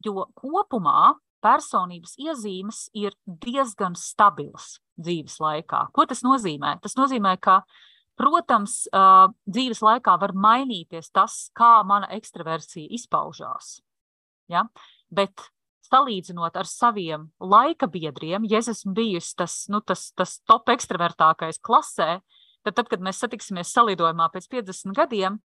jo 0.07 0.27
kopumā 0.39 1.13
personības 1.43 2.17
iezīmes 2.23 2.87
ir 2.97 3.17
diezgan 3.27 3.97
stabilas 3.99 4.79
dzīves 5.01 5.41
laikā. 5.43 5.89
Ko 5.93 6.07
tas 6.09 6.23
nozīmē? 6.25 6.77
Tas 6.83 6.95
nozīmē, 6.97 7.35
ka, 7.43 7.63
protams, 8.19 8.83
dzīves 9.49 9.83
laikā 9.85 10.17
var 10.21 10.35
mainīties 10.37 11.11
tas, 11.15 11.49
kā 11.57 11.81
mana 11.87 12.11
ekstraversija 12.17 12.91
izpaužās. 12.99 13.81
Ja? 14.53 14.67
Bet 15.13 15.49
salīdzinot 15.89 16.57
ar 16.57 16.69
saviem 16.69 17.29
laika 17.41 17.89
biedriem, 17.91 18.47
ja 18.49 18.63
es 18.63 18.71
esmu 18.73 18.95
bijusi 18.97 19.37
tas, 19.37 19.57
nu, 19.73 19.83
tas, 19.85 20.11
tas 20.17 20.39
top 20.49 20.73
ekstravertākais 20.73 21.61
klasē, 21.65 22.21
tad, 22.65 22.77
tad, 22.77 22.87
kad 22.89 23.03
mēs 23.05 23.21
satiksimies 23.21 23.73
salidojumā 23.75 24.31
pēc 24.33 24.49
50 24.53 24.97
gadiem, 24.97 25.41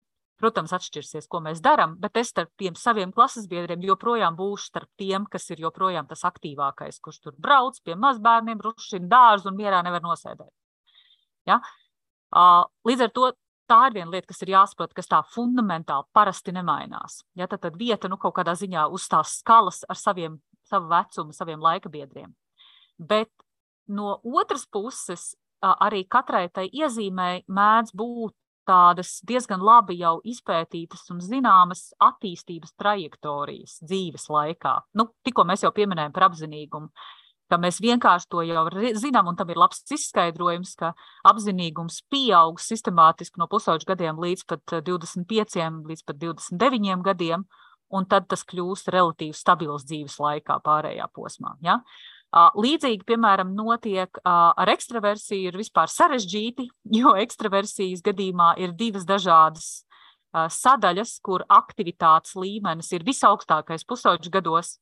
Protams, 0.42 0.74
atšķirsies, 0.76 1.28
ko 1.32 1.40
mēs 1.46 1.62
darām, 1.64 1.94
bet 2.02 2.18
es 2.20 2.34
starp 2.34 2.50
tiem 2.60 2.76
saviem 2.76 3.14
klases 3.16 3.46
biedriem 3.48 3.84
joprojām 3.86 4.36
būšu 4.36 4.72
starp 4.72 4.90
tiem, 5.00 5.28
kas 5.32 5.46
ir 5.54 5.62
joprojām 5.64 6.10
tas 6.10 6.26
aktīvākais, 6.28 6.98
kurš 7.06 7.20
tur 7.24 7.38
brauc 7.46 7.78
pie 7.86 7.96
mazbērniem, 7.96 8.60
rušina 8.66 9.08
dārzu 9.14 9.52
un 9.52 9.60
mierā 9.62 9.80
nevar 9.86 10.04
nosēdēt. 10.04 10.50
Ja? 11.48 11.62
Līdz 12.34 13.06
ar 13.06 13.14
to 13.14 13.32
tā 13.70 13.80
ir 13.88 13.98
viena 13.98 14.12
lieta, 14.12 14.30
kas 14.32 14.42
ir 14.44 14.54
jāsaprot, 14.54 14.94
kas 14.96 15.10
tā 15.10 15.22
fundamentāli 15.34 16.08
parasti 16.16 16.54
nemainās. 16.56 17.22
Ja? 17.40 17.48
Tad, 17.48 17.62
tad 17.66 17.78
vieta 17.80 18.10
nu, 18.12 18.20
kaut 18.22 18.36
kādā 18.40 18.56
ziņā 18.60 18.88
uz 18.94 19.08
tās 19.12 19.38
skalas 19.42 19.84
ar 19.90 20.00
saviem, 20.00 20.40
savu 20.68 20.92
vecumu, 20.92 21.36
saviem 21.36 21.64
laika 21.64 21.92
biedriem. 21.94 22.34
Bet 22.98 23.32
no 23.88 24.20
otras 24.24 24.66
puses, 24.70 25.34
arī 25.64 26.04
katrai 26.10 26.48
tai 26.54 26.68
iezīmēji 26.72 27.46
mēdz 27.48 27.94
būt 27.96 28.36
tādas 28.68 29.18
diezgan 29.28 29.64
labi 29.64 29.98
jau 30.00 30.18
izpētītas 30.24 31.10
un 31.12 31.20
zināmas 31.24 31.90
attīstības 32.04 32.76
trajektorijas 32.80 33.82
dzīves 33.84 34.30
laikā. 34.32 34.78
Nu, 34.96 35.10
tikko 35.24 35.44
mēs 35.48 35.66
jau 35.66 35.74
pieminējām 35.76 36.16
par 36.16 36.30
apzinīgumu, 36.30 36.92
ka 37.52 37.60
mēs 37.62 37.80
vienkārši 37.84 38.30
to 38.32 38.44
jau 38.48 38.64
zinām, 39.00 39.30
un 39.32 39.38
tam 39.40 39.52
ir 39.54 39.60
labs 39.62 39.84
izskaidrojums, 39.94 40.76
ka 40.80 40.94
apzinīgums 41.30 42.02
pieaug 42.12 42.62
sistemātiski 42.62 43.42
no 43.42 43.50
pusauģu 43.52 43.90
gadiem 43.94 44.22
līdz 44.24 44.48
pat 44.50 44.78
25, 44.88 45.60
līdz 45.92 46.08
pat 46.08 46.24
29 46.24 47.06
gadiem. 47.06 47.46
un 47.94 48.08
tad 48.10 48.26
tas 48.26 48.42
kļūst 48.42 48.88
relatīvi 48.90 49.36
stabils 49.38 49.84
dzīves 49.86 50.16
laikā, 50.18 50.56
pārējā 50.66 51.06
posmā. 51.14 51.52
Ja? 51.62 51.76
Līdzīgi, 52.34 53.04
piemēram, 53.06 53.52
notiek 53.54 54.18
ar 54.26 54.72
ekstraversiju, 54.74 55.52
ir 55.52 55.58
vispār 55.60 55.92
sarežģīti, 55.94 56.66
jo 57.00 57.14
ekstraversijas 57.22 58.02
gadījumā 58.02 58.56
ir 58.66 58.74
divas 58.74 59.06
dažādas 59.06 59.84
sadaļas, 60.34 61.20
kur 61.22 61.46
aktivitātes 61.54 62.34
līmenis 62.34 62.90
ir 62.98 63.06
visaugstākais 63.06 63.86
pusauģu 63.86 64.34
gados, 64.34 64.80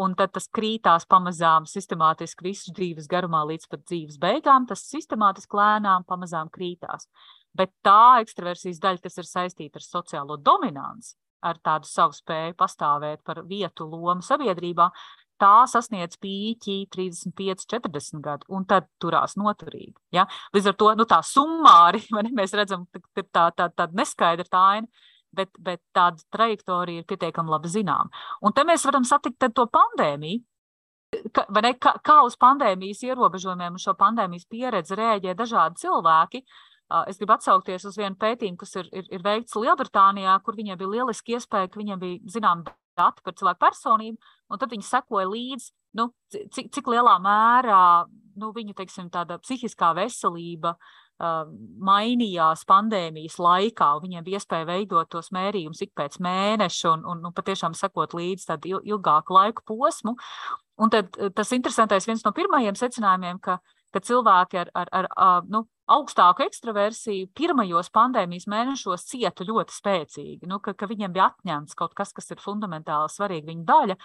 un 0.00 0.14
tad 0.16 0.32
tas 0.36 0.48
krītās 0.48 1.06
pamazām 1.10 1.66
sistemātiski 1.68 2.48
visu 2.48 2.72
dzīves 2.76 3.08
garumā 3.10 3.42
līdz 3.50 3.68
pat 3.70 3.84
dzīves 3.84 4.20
beigām. 4.22 4.66
Tas 4.68 4.84
sistemātiski 4.88 5.58
lēnām 5.58 6.06
pamazām 6.08 6.50
krītās. 6.52 7.08
Bet 7.56 7.74
tā 7.84 8.22
ekstraversijas 8.22 8.80
daļa, 8.80 9.02
kas 9.04 9.18
ir 9.20 9.28
saistīta 9.28 9.80
ar 9.80 9.84
sociālo 9.84 10.38
dominanci, 10.40 11.16
ar 11.44 11.58
tādu 11.60 11.88
savu 11.90 12.16
spēju 12.16 12.56
pastāvēt 12.56 13.20
par 13.26 13.42
vietu, 13.48 13.84
lomu 13.90 14.24
sabiedrībā, 14.24 14.88
tā 15.42 15.66
sasniedz 15.68 16.16
pīķi 16.22 16.76
35, 16.94 17.66
40 17.70 18.22
gadu, 18.24 18.48
un 18.56 18.66
tad 18.68 18.86
turās 19.02 19.34
noturīgi. 19.40 19.96
Ja? 20.14 20.26
Līdz 20.54 20.70
ar 20.70 20.76
to 20.78 20.92
nu, 20.98 21.06
tā 21.08 21.18
summāri 21.26 22.04
ne, 22.22 22.30
mēs 22.36 22.54
redzam, 22.56 22.86
ka 22.94 23.02
tā, 23.02 23.24
tā, 23.24 23.48
tā, 23.56 23.70
tāda 23.82 24.02
neskaidra 24.02 24.48
tā 24.48 24.66
aina. 24.76 25.08
Bet, 25.32 25.48
bet 25.64 25.80
tāda 25.96 26.20
trajektorija 26.34 27.00
ir 27.00 27.08
pietiekami 27.08 27.48
labi 27.48 27.70
zināma. 27.72 28.10
Un 28.44 28.52
te 28.52 28.66
mēs 28.68 28.84
varam 28.84 29.06
satikt 29.08 29.46
to 29.56 29.64
pandēmiju, 29.72 30.42
Ka, 31.12 31.42
ne, 31.60 31.74
kā, 31.76 31.90
kā 32.00 32.14
uz 32.24 32.38
pandēmijas 32.40 33.02
ierobežojumiem 33.04 33.74
un 33.76 33.80
šo 33.82 33.92
pandēmijas 34.00 34.46
pieredzi 34.48 34.96
rēģē 34.96 35.34
dažādi 35.36 35.82
cilvēki. 35.82 36.40
Es 37.10 37.20
gribu 37.20 37.34
atsaukties 37.34 37.84
uz 37.88 37.98
vienu 38.00 38.16
pētījumu, 38.20 38.56
kas 38.60 38.72
ir, 38.80 38.88
ir, 38.96 39.10
ir 39.18 39.24
veikts 39.24 39.58
Lielbritānijā, 39.60 40.38
kur 40.44 40.56
viņiem 40.56 40.80
bija 40.80 40.92
lieliski 40.94 41.36
iespēja, 41.36 41.68
ka 41.68 41.80
viņiem 41.80 42.00
bija 42.00 42.32
zināma 42.32 42.72
dati 42.96 43.24
par 43.24 43.36
cilvēku 43.36 43.60
personību, 43.60 44.32
un 44.48 44.62
tad 44.62 44.72
viņi 44.72 44.88
sekoja 44.88 45.28
līdzi, 45.28 45.68
nu, 46.00 46.08
cik, 46.32 46.72
cik 46.72 46.88
lielā 46.92 47.18
mērā 47.24 47.84
nu, 48.40 48.52
viņu 48.56 48.76
teiksim, 48.80 49.12
psihiskā 49.12 49.92
veselība 50.00 50.72
uh, 50.78 50.90
mainījās 51.20 52.64
pandēmijas 52.68 53.38
laikā. 53.38 53.90
Viņiem 54.02 54.24
bija 54.26 54.40
iespēja 54.40 54.68
veidot 54.68 55.10
tos 55.12 55.30
mērījumus 55.34 55.82
ik 55.84 55.92
pēc 55.98 56.18
mēneša 56.22 56.94
un, 56.96 57.04
un 57.06 57.22
nu, 57.26 57.32
patiešām 57.36 57.76
sekot 57.78 58.16
līdzi 58.18 58.48
tādu 58.48 58.80
ilgāku 58.82 59.36
laiku 59.36 59.62
posmu. 59.66 60.16
Un 60.82 60.90
tad 60.90 61.12
tas 61.36 61.52
interesantais 61.52 62.08
viens 62.08 62.24
no 62.24 62.32
pirmajiem 62.34 62.78
secinājumiem, 62.78 63.38
ka, 63.44 63.58
ka 63.92 64.00
cilvēki 64.02 64.62
ar, 64.64 64.72
ar, 64.74 64.90
ar 64.92 65.46
nu, 65.52 65.66
augstāku 65.92 66.46
ekstraversiju 66.46 67.28
pirmajos 67.36 67.90
pandēmijas 67.94 68.48
mēnešos 68.50 69.06
cieta 69.10 69.46
ļoti 69.46 69.76
spēcīgi, 69.76 70.48
nu, 70.48 70.58
ka, 70.64 70.74
ka 70.78 70.88
viņiem 70.90 71.12
bija 71.12 71.28
atņemts 71.30 71.76
kaut 71.78 71.94
kas, 71.98 72.14
kas 72.16 72.30
ir 72.32 72.42
fundamentāli 72.42 73.12
svarīga 73.12 73.50
viņa 73.50 73.68
daļa, 73.68 73.98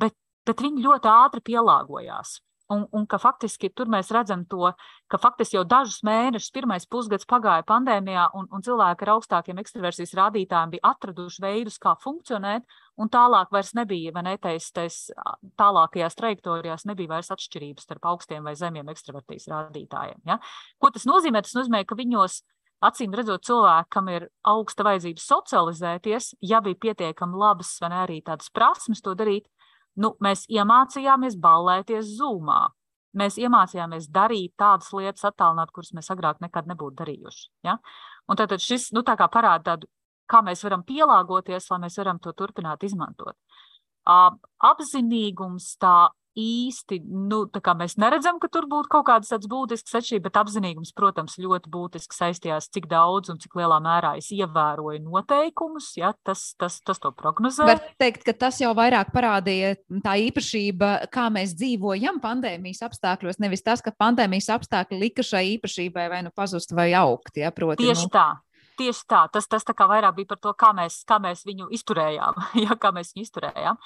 bet, 0.00 0.16
bet 0.46 0.62
viņi 0.66 0.84
ļoti 0.86 1.10
ātri 1.10 1.44
pielāgojās. 1.50 2.38
Un, 2.70 2.84
un 2.94 3.06
ka 3.10 3.18
faktiski 3.18 3.72
tur 3.74 3.88
mēs 3.90 4.12
redzam 4.14 4.44
to, 4.50 4.70
ka 5.10 5.18
faktiski 5.18 5.56
jau 5.56 5.64
dažus 5.66 6.04
mēnešus, 6.06 6.52
pirmais 6.54 6.86
pusgads 6.86 7.26
pagāja 7.26 7.64
pandēmijā, 7.66 8.28
un, 8.38 8.46
un 8.54 8.62
cilvēki 8.62 9.06
ar 9.06 9.12
augstākiem 9.16 9.58
ekstraversijas 9.62 10.14
rādītājiem 10.18 10.76
bija 10.76 10.92
atraduši 10.92 11.42
veidus, 11.42 11.80
kā 11.82 11.96
funkcionēt, 11.98 12.62
un 13.02 13.10
tālāk 13.10 13.50
vairs 13.50 13.74
nebija, 13.74 14.14
vai 14.14 14.22
ne, 14.28 14.36
tais, 14.38 14.70
tais 14.76 15.00
tālākajās 15.58 16.18
trajektorijās 16.20 16.86
nebija 16.86 17.16
vairs 17.16 17.32
atšķirības 17.34 17.88
starp 17.88 18.06
augstiem 18.12 18.46
vai 18.46 18.54
zemiem 18.58 18.94
ekstraversijas 18.94 19.50
rādītājiem. 19.50 20.22
Ja? 20.30 20.38
Ko 20.78 20.94
tas 20.94 21.08
nozīmē? 21.10 21.42
Tas 21.42 21.58
nozīmē, 21.58 21.82
ka 21.88 21.98
viņos 21.98 22.42
acīm 22.84 23.14
redzot, 23.16 23.44
cilvēki, 23.44 23.90
kam 23.92 24.08
ir 24.12 24.28
augsta 24.48 24.84
vajadzība 24.86 25.22
socializēties, 25.22 26.34
ja 26.46 26.62
bija 26.64 26.78
pietiekami 26.86 27.40
labas 27.40 27.74
vai 27.82 27.92
arī 28.04 28.20
tādas 28.24 28.52
prasmes 28.54 29.02
to 29.04 29.14
darīt, 29.18 29.48
nu, 30.00 30.14
mēs 30.24 30.46
iemācījāmies 30.50 31.38
ballēties 31.40 32.16
zūmā. 32.18 32.60
Mēs 33.20 33.40
iemācījāmies 33.42 34.06
darīt 34.14 34.54
tādas 34.60 34.92
lietas, 34.94 35.24
attālināt, 35.26 35.72
kuras 35.74 35.90
mēs 35.96 36.12
agrāk 36.14 36.38
nekad 36.44 36.68
nebūtu 36.70 37.00
darījuši. 37.00 37.48
Ja? 37.66 37.76
Un 38.30 38.38
tad 38.38 38.54
šis 38.62 38.92
nu, 38.94 39.02
parāda 39.02 39.72
tādu, 39.72 39.90
kā 40.30 40.44
mēs 40.46 40.62
varam 40.62 40.84
pielāgoties, 40.86 41.66
lai 41.72 41.80
mēs 41.86 41.98
varam 41.98 42.20
to 42.22 42.32
turpināt 42.38 42.86
izmantot. 42.86 43.34
Apzinīgums, 44.06 45.74
tā 45.82 46.10
īsti, 46.38 47.00
nu, 47.04 47.42
tā 47.50 47.62
kā 47.64 47.74
mēs 47.78 47.96
neredzam, 48.00 48.38
ka 48.42 48.50
tur 48.52 48.66
būtu 48.70 48.90
kaut 48.92 49.06
kādas 49.08 49.32
tādas 49.32 49.48
būtiskas 49.50 49.98
atšķirības, 50.00 50.24
bet 50.26 50.38
apzinīgums, 50.40 50.92
protams, 50.96 51.36
ļoti 51.42 51.70
būtiski 51.72 52.16
saistījās, 52.16 52.68
cik 52.74 52.86
daudz 52.90 53.32
un 53.32 53.40
cik 53.42 53.56
lielā 53.58 53.80
mērā 53.82 54.14
es 54.20 54.30
ievēroju 54.34 55.02
noteikumus, 55.04 55.92
ja, 55.98 56.12
tas, 56.26 56.52
tas, 56.60 56.80
tas 56.86 57.02
to 57.02 57.12
prognozē. 57.16 57.66
Var 57.68 57.82
teikt, 58.00 58.24
ka 58.28 58.36
tas 58.46 58.60
jau 58.62 58.72
vairāk 58.78 59.10
parādīja 59.14 59.74
tā 60.04 60.16
īpašība, 60.28 60.92
kā 61.12 61.26
mēs 61.34 61.56
dzīvojam 61.58 62.20
pandēmijas 62.22 62.84
apstākļos, 62.86 63.40
nevis 63.42 63.66
tas, 63.66 63.82
ka 63.84 63.94
pandēmijas 63.96 64.52
apstākļi 64.58 65.02
lika 65.02 65.26
šai 65.26 65.46
īpašībai 65.56 66.06
vai 66.12 66.22
nu 66.26 66.34
pazust 66.34 66.74
vai 66.76 66.92
augt, 66.98 67.36
ja, 67.40 67.50
proti. 67.54 67.86
Tieši 67.86 68.06
nu... 68.06 68.14
tā. 68.14 68.28
Tieši 68.80 69.04
tā, 69.12 69.26
tas, 69.32 69.44
tas 69.50 69.66
tā 69.66 69.74
kā 69.76 69.84
vairāk 69.90 70.16
bija 70.16 70.30
par 70.30 70.40
to, 70.40 70.54
kā 70.56 70.70
mēs, 70.76 71.02
kā 71.08 71.18
mēs 71.20 71.44
viņu 71.48 71.68
izturējām. 71.76 72.40
ja, 72.64 72.76
kā 72.80 72.92
mēs 72.96 73.12
viņu 73.14 73.26
izturējām. 73.26 73.78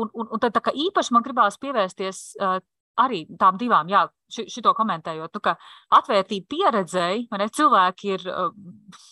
Un, 0.00 0.10
un, 0.10 0.26
un 0.26 0.42
tad 0.42 0.56
tā 0.56 0.74
īpaši 0.74 1.14
man 1.14 1.24
gribās 1.26 1.58
pievērsties 1.62 2.24
uh, 2.40 2.58
arī 3.00 3.24
tām 3.38 3.58
divām, 3.60 3.88
jā, 3.92 4.04
ši, 4.32 4.48
šito 4.50 4.72
komentējot, 4.76 5.32
nu, 5.36 5.42
ka 5.44 5.56
atvērtība 6.00 6.50
pieredzēji, 6.50 7.28
man 7.32 7.46
ir 7.46 7.56
cilvēki 7.56 8.14
ir. 8.16 8.28
Uh, 8.28 9.08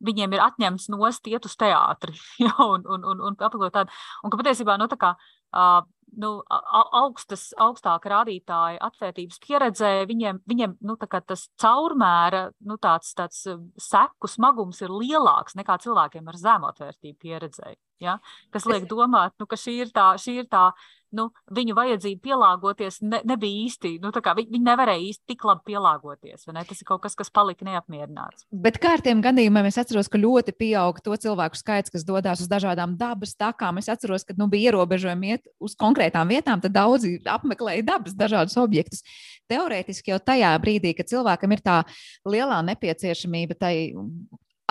Viņiem 0.00 0.32
ir 0.32 0.40
atņemts 0.40 0.86
nost 0.88 1.26
iet 1.28 1.44
uz 1.44 1.52
teātri, 1.60 2.14
ja, 2.40 2.54
un, 2.64 2.86
un, 2.88 3.02
un, 3.04 3.18
un 3.20 3.34
apglabāt 3.36 3.74
tādu. 3.74 3.98
Un 4.24 4.32
ka 4.32 4.38
patiesībā, 4.40 4.78
nu, 4.80 4.86
tā 4.88 4.96
kā 4.96 5.10
uh, 5.12 5.82
nu, 6.18 6.30
augstas, 6.48 7.50
augstāka 7.60 8.10
rādītāja 8.12 8.80
atvērtības 8.88 9.40
pieredzē, 9.44 9.92
viņiem, 10.10 10.40
viņiem 10.50 10.76
nu, 10.86 10.96
tas 11.00 11.46
caurmēra 11.60 12.48
nu, 12.66 12.76
tāds, 12.82 13.12
tāds 13.18 13.44
seku 13.80 14.30
smagums 14.30 14.82
ir 14.82 14.94
lielāks 14.94 15.58
nekā 15.58 15.78
cilvēkiem 15.84 16.28
ar 16.28 16.40
zemu 16.40 16.70
atvērtību 16.72 17.18
pieredzēju. 17.20 17.78
Ja? 18.00 18.16
Kas 18.50 18.66
liek 18.68 18.88
domāt, 18.88 19.36
nu, 19.40 19.46
ka 19.46 19.58
šī 19.60 19.76
ir 19.84 19.92
tā, 19.94 20.14
šī 20.20 20.40
ir 20.42 20.48
tā 20.50 20.70
nu, 21.16 21.26
viņu 21.54 21.74
vajadzība 21.76 22.22
pielāgoties 22.24 23.00
ne, 23.04 23.20
nebija 23.26 23.64
īsti. 23.66 23.92
Nu, 24.02 24.12
viņi, 24.14 24.48
viņi 24.50 24.66
nevarēja 24.66 25.02
īsti 25.08 25.32
tik 25.32 25.44
labi 25.48 25.72
pielāgoties. 25.72 26.46
Tas 26.46 26.82
ir 26.82 26.88
kaut 26.88 27.02
kas, 27.04 27.16
kas 27.18 27.32
palika 27.34 27.66
neapmierināts. 27.66 28.46
Bet 28.50 28.80
kā 28.82 28.94
ar 28.96 29.04
tiem 29.04 29.22
gadījumiem 29.24 29.70
es 29.70 29.78
atceros, 29.80 30.10
ka 30.10 30.20
ļoti 30.20 30.54
pieauga 30.56 31.02
to 31.04 31.16
cilvēku 31.24 31.58
skaits, 31.58 31.92
kas 31.92 32.06
dodas 32.08 32.44
uz 32.44 32.50
dažādām 32.50 32.96
dabas 33.00 33.34
takām. 33.38 33.80
Es 33.82 33.90
atceros, 33.92 34.26
ka 34.26 34.36
nu, 34.38 34.48
bija 34.50 34.70
ierobežojumi 34.70 35.34
iet 35.34 35.50
uz 35.62 35.76
konkrētām 35.80 36.30
vietām, 36.30 36.62
tad 36.62 36.74
daudzi 36.76 37.18
apmeklēja 37.28 37.86
dabas 37.94 38.16
dažādus 38.18 38.58
objektus. 38.60 39.04
Teorētiski 39.50 40.14
jau 40.14 40.20
tajā 40.22 40.52
brīdī, 40.62 40.94
kad 40.96 41.10
cilvēkam 41.10 41.56
ir 41.56 41.64
tā 41.64 41.80
lielā 42.28 42.60
nepieciešamība 42.70 43.58
tai 43.58 43.74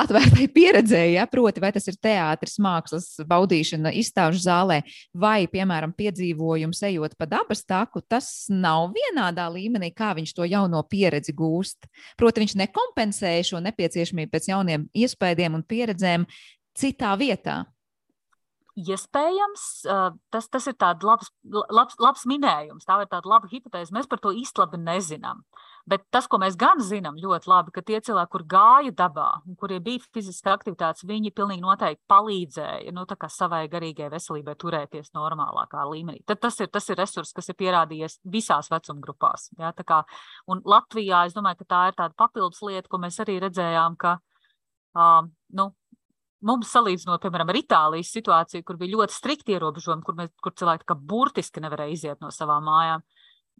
atvērtai 0.03 0.47
pieredzēji, 0.55 1.15
ja, 1.17 1.25
proti, 1.29 1.61
vai 1.63 1.71
tas 1.75 1.87
ir 1.91 1.97
teātris, 2.01 2.57
mākslas 2.63 3.07
baudīšana, 3.29 3.93
izstāžu 3.99 4.41
zālē, 4.43 4.81
vai, 5.13 5.43
piemēram, 5.51 5.93
piedzīvojums 5.97 6.83
ejot 6.89 7.17
pa 7.19 7.27
dabas 7.29 7.65
taku, 7.67 8.01
tas 8.01 8.47
nav 8.51 8.93
vienādā 8.95 9.47
līmenī, 9.53 9.91
kā 9.95 10.13
viņš 10.17 10.35
to 10.37 10.47
jauno 10.49 10.83
pieredzi 10.87 11.35
gūst. 11.37 11.89
Proti, 12.19 12.45
viņš 12.45 12.55
nekompensē 12.63 13.35
šo 13.45 13.63
nepieciešamību 13.65 14.33
pēc 14.33 14.51
jauniem 14.53 14.87
iespējām 14.97 15.59
un 15.59 15.65
pieredzēm 15.67 16.29
citā 16.79 17.15
vietā. 17.19 17.63
Iespējams, 18.79 19.63
tas, 20.31 20.45
tas 20.47 20.67
ir 20.71 20.75
tāds 20.79 21.03
labs, 21.03 21.27
labs, 21.51 21.97
labs 21.99 22.23
minējums, 22.29 22.85
tā 22.87 23.01
ir 23.03 23.09
tāda 23.11 23.27
laba 23.27 23.49
hipotēze. 23.51 23.91
Mēs 23.91 24.07
par 24.07 24.21
to 24.23 24.31
īsti 24.31 24.61
labi 24.61 24.79
nezinām. 24.79 25.41
Bet 25.89 26.03
tas, 26.13 26.27
ko 26.29 26.37
mēs 26.41 26.57
gan 26.59 26.81
zinām 26.85 27.17
ļoti 27.17 27.49
labi, 27.49 27.73
ka 27.73 27.81
tie 27.85 27.97
cilvēki, 28.05 28.31
kur 28.35 28.43
gāja 28.51 28.91
dabā, 28.93 29.27
kuriem 29.57 29.81
bija 29.85 30.03
fiziska 30.13 30.53
aktivitāte, 30.53 31.07
viņi 31.09 31.31
pilnīgi 31.33 31.63
noteikti 31.63 32.03
palīdzēja 32.11 32.93
nu, 32.93 33.05
savai 33.33 33.63
garīgajai 33.71 34.11
veselībai 34.13 34.55
turēties 34.61 35.13
normālākā 35.17 35.87
līmenī. 35.89 36.21
Tad 36.29 36.43
tas 36.45 36.59
ir, 36.61 36.69
tas 36.69 36.89
ir 36.89 36.99
resurs, 37.01 37.33
kas 37.33 37.49
ir 37.49 37.57
pierādījies 37.57 38.19
visās 38.29 38.69
vecumgrupās. 38.69 39.49
Ja, 39.57 39.73
kā, 39.73 40.03
un 40.47 40.61
Latvijā 40.65 41.25
es 41.25 41.37
domāju, 41.37 41.63
ka 41.63 41.69
tā 41.73 41.81
ir 41.89 41.99
tāda 42.03 42.17
papildus 42.17 42.61
lieta, 42.65 42.89
ko 42.89 43.01
mēs 43.01 43.17
arī 43.25 43.39
redzējām, 43.47 43.97
ka 43.97 44.19
um, 44.93 45.33
nu, 45.57 45.71
Mums 46.39 46.69
salīdzinot, 46.71 47.19
piemēram, 47.19 47.49
ar 47.51 47.57
Itālijas 47.59 48.13
situāciju, 48.15 48.63
kur 48.63 48.77
bija 48.79 48.93
ļoti 48.93 49.11
strikti 49.11 49.57
ierobežojumi, 49.57 50.05
kur, 50.07 50.15
mēs, 50.15 50.29
kur 50.39 50.53
cilvēki 50.55 50.95
burtiski 51.09 51.59
nevarēja 51.59 51.95
iziet 51.97 52.21
no 52.23 52.29
savām 52.31 52.63
mājām, 52.63 53.03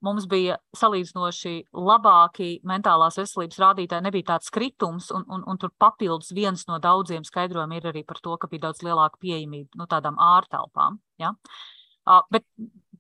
mums 0.05 0.27
bija 0.29 0.57
salīdzinoši 0.77 1.53
labāki 1.75 2.49
mentālās 2.67 3.19
veselības 3.19 3.59
rādītāji, 3.63 4.05
nebija 4.05 4.31
tāds 4.33 4.51
kritums, 4.53 5.09
un, 5.15 5.25
un, 5.31 5.43
un 5.49 5.59
tur 5.61 5.73
papildus 5.81 6.33
viens 6.35 6.65
no 6.69 6.79
daudziem 6.83 7.25
skaidrojumiem 7.27 7.79
ir 7.79 7.89
arī 7.91 8.05
par 8.07 8.21
to, 8.23 8.37
ka 8.39 8.49
bija 8.51 8.67
daudz 8.67 8.83
lielāka 8.85 9.21
pieejamība 9.21 9.79
nu, 9.79 9.89
tādām 9.89 10.19
ārtelpām. 10.21 10.99
Ja? 11.21 11.33
Uh, 12.09 12.23
bet 12.33 12.45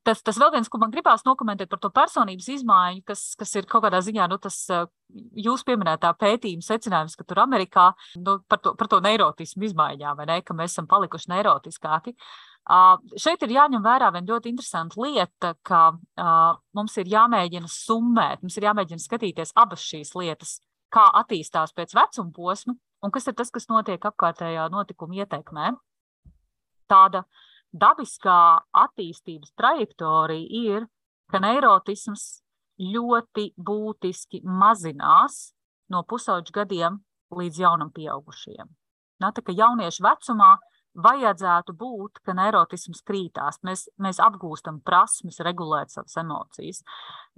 tas, 0.05 0.21
tas 0.25 0.37
vēl 0.39 0.51
viens, 0.53 0.69
ko 0.69 0.81
man 0.81 0.91
gribās 0.93 1.25
nokomentēt 1.25 1.71
par 1.71 1.81
to 1.81 1.89
personības 1.93 2.49
izmaiņu, 2.55 3.03
kas, 3.07 3.23
kas 3.39 3.55
ir 3.57 3.69
kaut 3.69 3.85
kādā 3.87 4.03
ziņā 4.05 4.27
nu, 4.29 4.37
tas 4.41 4.59
jūs 5.39 5.65
pieminētā 5.67 6.11
pētījuma 6.19 6.65
secinājums, 6.65 7.17
ka 7.17 7.25
tur 7.27 7.41
Amerikā 7.45 7.89
nu, 8.21 8.39
par, 8.49 8.61
to, 8.63 8.75
par 8.79 8.91
to 8.91 9.01
neirotismu 9.05 9.69
izmaiņām, 9.69 10.23
ne, 10.29 10.39
ka 10.45 10.57
mēs 10.57 10.75
esam 10.75 10.89
palikuši 10.91 11.33
neirotiskāki. 11.33 12.15
Uh, 12.15 12.48
šeit 13.17 13.43
ir 13.45 13.55
jāņem 13.55 13.83
vērā 13.85 14.11
viena 14.13 14.29
ļoti 14.29 14.51
interesanta 14.51 15.01
lieta, 15.01 15.55
ka 15.65 15.81
uh, 15.95 16.59
mums 16.77 16.97
ir 17.01 17.09
jāmēģina 17.09 17.69
summēt, 17.71 18.43
mums 18.45 18.57
ir 18.59 18.69
jāmēģina 18.69 19.01
skatīties 19.01 19.55
abas 19.57 19.83
šīs 19.85 20.13
lietas, 20.19 20.59
kā 20.93 21.07
attīstās 21.23 21.73
pēc 21.77 21.95
vecuma 21.97 22.33
posma 22.35 22.75
un 23.01 23.13
kas 23.15 23.29
ir 23.29 23.37
tas, 23.37 23.49
kas 23.53 23.69
notiek 23.71 24.05
apkārtējā 24.05 24.67
notikuma 24.73 25.23
ietekmē. 25.23 25.71
Tāda 26.89 27.23
uh, 27.23 27.47
dabiskā 27.73 28.61
attīstības 28.73 29.53
trajektorija 29.57 30.47
ir, 30.49 30.87
ka 31.29 31.41
neirotisms 31.41 32.41
ļoti 32.79 33.51
būtiski 33.57 34.41
mazinās 34.43 35.53
no 35.91 36.01
pusauģu 36.03 36.53
gadiem 36.55 36.99
līdz 37.35 37.61
jaunam 37.61 37.91
pieaugušajiem. 37.93 38.69
Na, 39.19 39.31
tā 39.35 39.43
kā 39.45 39.53
jauniešu 39.53 40.03
vecumā 40.05 40.55
vajadzētu 40.97 41.75
būt, 41.77 42.21
ka 42.25 42.35
neirotisms 42.37 43.01
krītās. 43.05 43.61
Mēs, 43.67 43.87
mēs 44.01 44.19
apgūstam 44.23 44.81
prasmes 44.85 45.39
regulēt 45.45 45.93
savas 45.93 46.17
emocijas. 46.21 46.83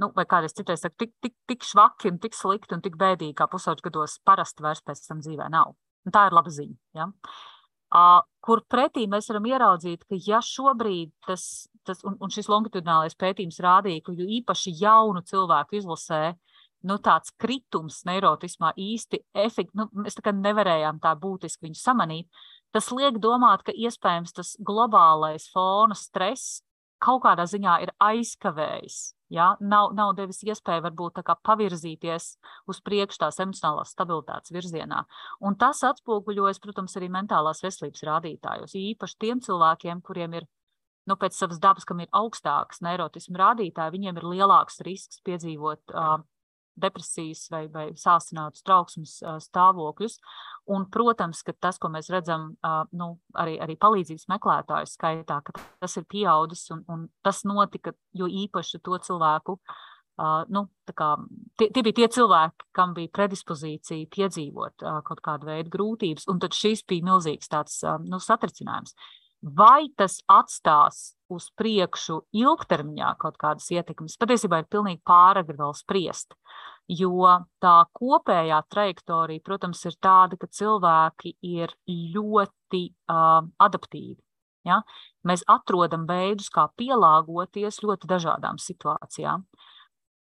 Nu, 0.02 0.12
vai 0.16 0.26
kādreiz 0.30 0.56
citreiz 0.58 0.84
saka, 0.86 0.95
tik, 1.04 1.16
tik, 1.22 1.36
tik 1.49 1.66
švaki 1.68 2.14
un 2.14 2.20
tik 2.24 2.38
slikti 2.38 2.78
un 2.78 2.84
tik 2.86 2.97
bēdīgi, 3.02 3.36
kā 3.38 3.49
pusauģu 3.52 3.89
gados 3.89 4.20
parasti 4.26 4.66
vairs 4.66 4.84
pēc 4.86 5.06
tam 5.08 5.24
dzīvē 5.24 5.49
nav. 5.54 5.76
Un 6.08 6.16
tā 6.16 6.28
ir 6.30 6.38
laba 6.38 6.54
ziņa. 6.54 6.78
Ja? 6.97 7.10
kur 8.41 8.62
pretī 8.72 9.04
mēs 9.12 9.28
varam 9.30 9.49
ieraudzīt, 9.49 10.06
ka 10.08 10.16
ja 10.16 10.39
šobrīd 10.39 11.12
tas, 11.28 11.68
tas 11.84 11.99
un, 12.08 12.16
un 12.24 12.32
šis 12.32 12.47
longitudinālais 12.47 13.18
pētījums 13.20 13.60
rādīja, 13.60 14.06
ka 14.06 14.16
īpaši 14.16 14.74
jaunu 14.80 15.22
cilvēku 15.28 15.76
izlasē, 15.82 16.22
nu, 16.88 16.97
tāds 17.04 17.34
kritums 17.38 18.02
neirotismā 18.08 18.72
īsti 18.80 19.22
efekti, 19.43 19.76
nu, 19.78 19.89
mēs 19.93 20.18
tā 20.18 20.34
nevarējām 20.34 21.02
tā 21.04 21.14
būtiski 21.20 21.68
viņu 21.68 21.78
samanīt, 21.82 22.43
tas 22.76 22.91
liek 22.95 23.22
domāt, 23.22 23.65
ka 23.67 23.76
iespējams 23.76 24.36
tas 24.38 24.53
globālais 24.59 25.47
fona 25.53 25.97
stress 25.97 26.61
kaut 27.01 27.24
kādā 27.26 27.47
ziņā 27.49 27.82
ir 27.86 27.95
aizkavējis 27.99 29.01
Ja? 29.32 29.53
Nav, 29.63 29.93
nav 29.95 30.11
devis 30.17 30.41
iespēju 30.43 30.84
varbūt 30.84 31.22
pavirzīties 31.47 32.26
uz 32.67 32.80
priekšu 32.84 33.22
tās 33.24 33.39
emocionālās 33.39 33.93
stabilitātes 33.95 34.51
virzienā. 34.51 35.05
Un 35.39 35.55
tas 35.55 35.80
atspoguļojas, 35.88 36.59
protams, 36.59 36.97
arī 36.99 37.07
mentālās 37.13 37.63
veselības 37.63 38.03
rādītājos. 38.09 38.76
Īpaši 38.76 39.17
tiem 39.24 39.39
cilvēkiem, 39.45 40.01
kuriem 40.03 40.36
ir 40.41 40.49
nu, 41.07 41.15
pēc 41.15 41.38
savas 41.38 41.63
dabas, 41.63 41.88
kam 41.88 42.03
ir 42.03 42.11
augstāks 42.11 42.84
neirotismu 42.84 43.39
rādītāji, 43.39 43.95
viņiem 43.95 44.19
ir 44.19 44.28
lielāks 44.34 44.84
risks 44.84 45.24
piedzīvot 45.24 45.95
uh, 45.95 46.19
depresijas 46.80 47.45
vai, 47.51 47.65
vai 47.72 47.86
sāsinātus 47.99 48.65
trauksmes 48.67 49.17
stāvokļus. 49.45 50.17
Un, 50.72 50.88
protams, 50.93 51.43
ka 51.43 51.53
tas, 51.57 51.80
ko 51.82 51.89
mēs 51.93 52.11
redzam 52.13 52.51
nu, 52.95 53.07
arī, 53.36 53.57
arī 53.63 53.76
palīdzības 53.82 54.28
meklētāju 54.32 54.89
skaitā, 54.91 55.41
ka 55.45 55.55
tas 55.57 55.97
ir 55.99 56.07
pieaudzis 56.09 56.69
un, 56.76 56.86
un 56.91 57.07
tas 57.26 57.43
notika 57.49 57.95
jo 58.17 58.30
īpaši 58.30 58.82
to 58.86 58.99
cilvēku. 59.07 59.59
Uh, 60.22 60.43
nu, 60.53 60.65
kā, 60.93 61.15
tie, 61.57 61.69
tie 61.74 61.82
bija 61.86 61.95
tie 62.01 62.07
cilvēki, 62.17 62.67
kam 62.76 62.91
bija 62.93 63.09
predispozīcija 63.15 64.09
piedzīvot 64.11 64.84
uh, 64.84 64.99
kaut 65.07 65.22
kādu 65.24 65.47
veidu 65.47 65.72
grūtības, 65.74 66.28
un 66.30 66.41
tad 66.43 66.53
šis 66.53 66.84
bija 66.86 67.07
milzīgs 67.07 67.49
tāds, 67.49 67.80
uh, 67.88 67.95
nu, 68.03 68.19
satricinājums. 68.22 68.93
Vai 69.41 69.89
tas 69.97 70.19
atstās 70.29 71.15
uz 71.33 71.47
priekšu 71.57 72.19
ilgtermiņā 72.37 73.15
kaut 73.21 73.39
kādas 73.41 73.71
ietekmes, 73.73 74.19
patiesībā 74.21 74.61
ir 74.61 74.67
pilnīgi 74.69 75.01
pāragri 75.07 75.57
vēl 75.57 75.73
spriest. 75.73 76.35
Jo 76.91 77.39
tā 77.63 77.75
kopējā 77.97 78.59
trajektorija, 78.69 79.41
protams, 79.45 79.81
ir 79.87 79.95
tāda, 80.03 80.37
ka 80.37 80.49
cilvēki 80.51 81.33
ir 81.47 81.73
ļoti 81.87 82.83
uh, 82.91 83.47
adaptīvi. 83.63 84.19
Ja? 84.67 84.81
Mēs 85.25 85.45
atrodam 85.49 86.05
veidus, 86.09 86.51
kā 86.53 86.67
pielāgoties 86.77 87.81
ļoti 87.85 88.09
dažādām 88.11 88.59
situācijām. 88.61 89.47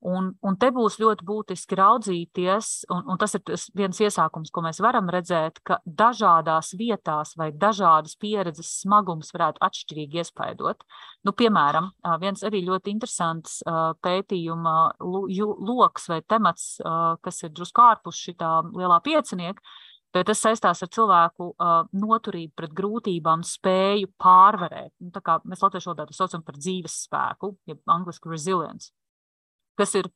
Un, 0.01 0.31
un 0.41 0.55
te 0.57 0.71
būs 0.73 0.95
ļoti 0.97 1.27
būtiski 1.29 1.77
raudzīties, 1.77 2.69
un, 2.95 3.03
un 3.13 3.19
tas 3.21 3.35
ir 3.37 3.43
tas 3.45 3.67
viens 3.77 3.99
iesākums, 4.01 4.49
ko 4.49 4.63
mēs 4.65 4.79
varam 4.81 5.11
redzēt, 5.13 5.59
ka 5.61 5.77
dažādās 5.85 6.73
vietās 6.81 7.35
vai 7.37 7.51
dažādas 7.53 8.15
pieredzes 8.17 8.71
smagums 8.81 9.29
varētu 9.37 9.61
atšķirīgi 9.67 10.23
iespaidot. 10.23 10.87
Nu, 11.29 11.35
piemēram, 11.37 11.91
viens 12.23 12.41
arī 12.49 12.63
ļoti 12.65 12.95
interesants 12.95 13.59
pētījuma 14.01 14.77
loks 15.05 16.09
vai 16.09 16.23
temats, 16.25 16.79
kas 17.21 17.43
ir 17.45 17.53
drusku 17.53 17.85
ārpus 17.85 18.23
šī 18.25 18.39
lielā 18.41 19.03
piecinieka, 19.05 19.61
bet 20.17 20.31
tas 20.31 20.41
saistās 20.41 20.81
ar 20.81 20.89
cilvēku 20.97 21.51
noturību 21.93 22.57
pret 22.57 22.73
grūtībām, 22.73 23.45
spēju 23.45 24.15
pārvarēt. 24.17 24.95
Nu, 25.05 25.13
mēs 25.45 25.67
latviešu 25.67 25.93
valodā 25.93 26.09
to 26.09 26.17
saucam 26.17 26.47
par 26.47 26.57
dzīves 26.57 27.03
spēku, 27.05 27.53
jeb 27.69 27.85
angliski 27.99 28.33
resilience 28.33 28.95
kas 29.79 29.95
ir 29.99 30.11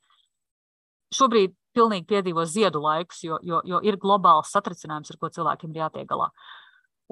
šobrīd 1.14 1.54
pilnīgi 1.74 2.06
piedzīvo 2.10 2.44
ziedu 2.46 2.82
laikus, 2.84 3.22
jo, 3.26 3.38
jo, 3.42 3.60
jo 3.66 3.80
ir 3.86 3.98
globāls 4.00 4.52
satricinājums, 4.54 5.10
ar 5.10 5.18
ko 5.20 5.30
cilvēkiem 5.34 5.74
ir 5.74 5.82
jātiek 5.84 6.08
galā. 6.10 6.30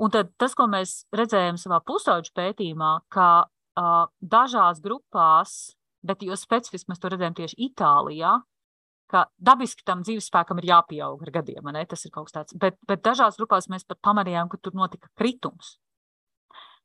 Un 0.03 0.13
tad 0.15 0.31
tas, 0.41 0.55
ko 0.57 0.69
mēs 0.71 1.03
redzējām 1.13 1.59
savā 1.61 1.83
pusauģu 1.85 2.33
pētījumā, 2.39 2.93
ka 3.13 3.29
uh, 3.45 4.07
dažās 4.23 4.81
grupās, 4.85 5.75
bet 6.07 6.23
jo 6.25 6.39
specifiski 6.39 6.91
mēs 6.91 7.03
to 7.03 7.11
redzējām 7.13 7.37
tieši 7.43 7.59
Itālijā, 7.69 8.39
ka 9.13 9.27
dabiski 9.37 9.85
tam 9.85 10.01
dzīvespēkam 10.07 10.63
ir 10.63 10.71
jāpieaug 10.71 11.21
ar 11.27 11.33
gadiem, 11.35 11.69
ne? 11.75 11.85
tas 11.87 12.07
ir 12.07 12.15
kaut 12.15 12.31
kas 12.31 12.39
tāds. 12.39 12.57
Bet, 12.57 12.79
bet 12.89 13.03
dažās 13.05 13.37
grupās 13.37 13.69
mēs 13.69 13.85
pat 13.85 14.01
pamanījām, 14.01 14.49
ka 14.49 14.63
tur 14.63 14.79
notika 14.79 15.11
kritums 15.19 15.77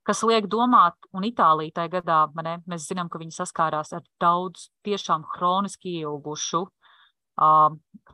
kas 0.08 0.24
liek 0.28 0.48
domāt, 0.52 0.96
un 1.16 1.28
Itālija 1.28 1.82
tajā 1.82 1.98
gadā, 2.00 2.22
ne, 2.46 2.58
mēs 2.70 2.88
zinām, 2.88 3.12
ka 3.12 3.20
viņi 3.22 3.36
saskārās 3.36 3.94
ar 3.98 4.06
daudz 4.22 4.70
tiešām 4.88 5.26
hroniski 5.36 6.00
ieilgušu, 6.00 6.64
uh, 6.64 6.72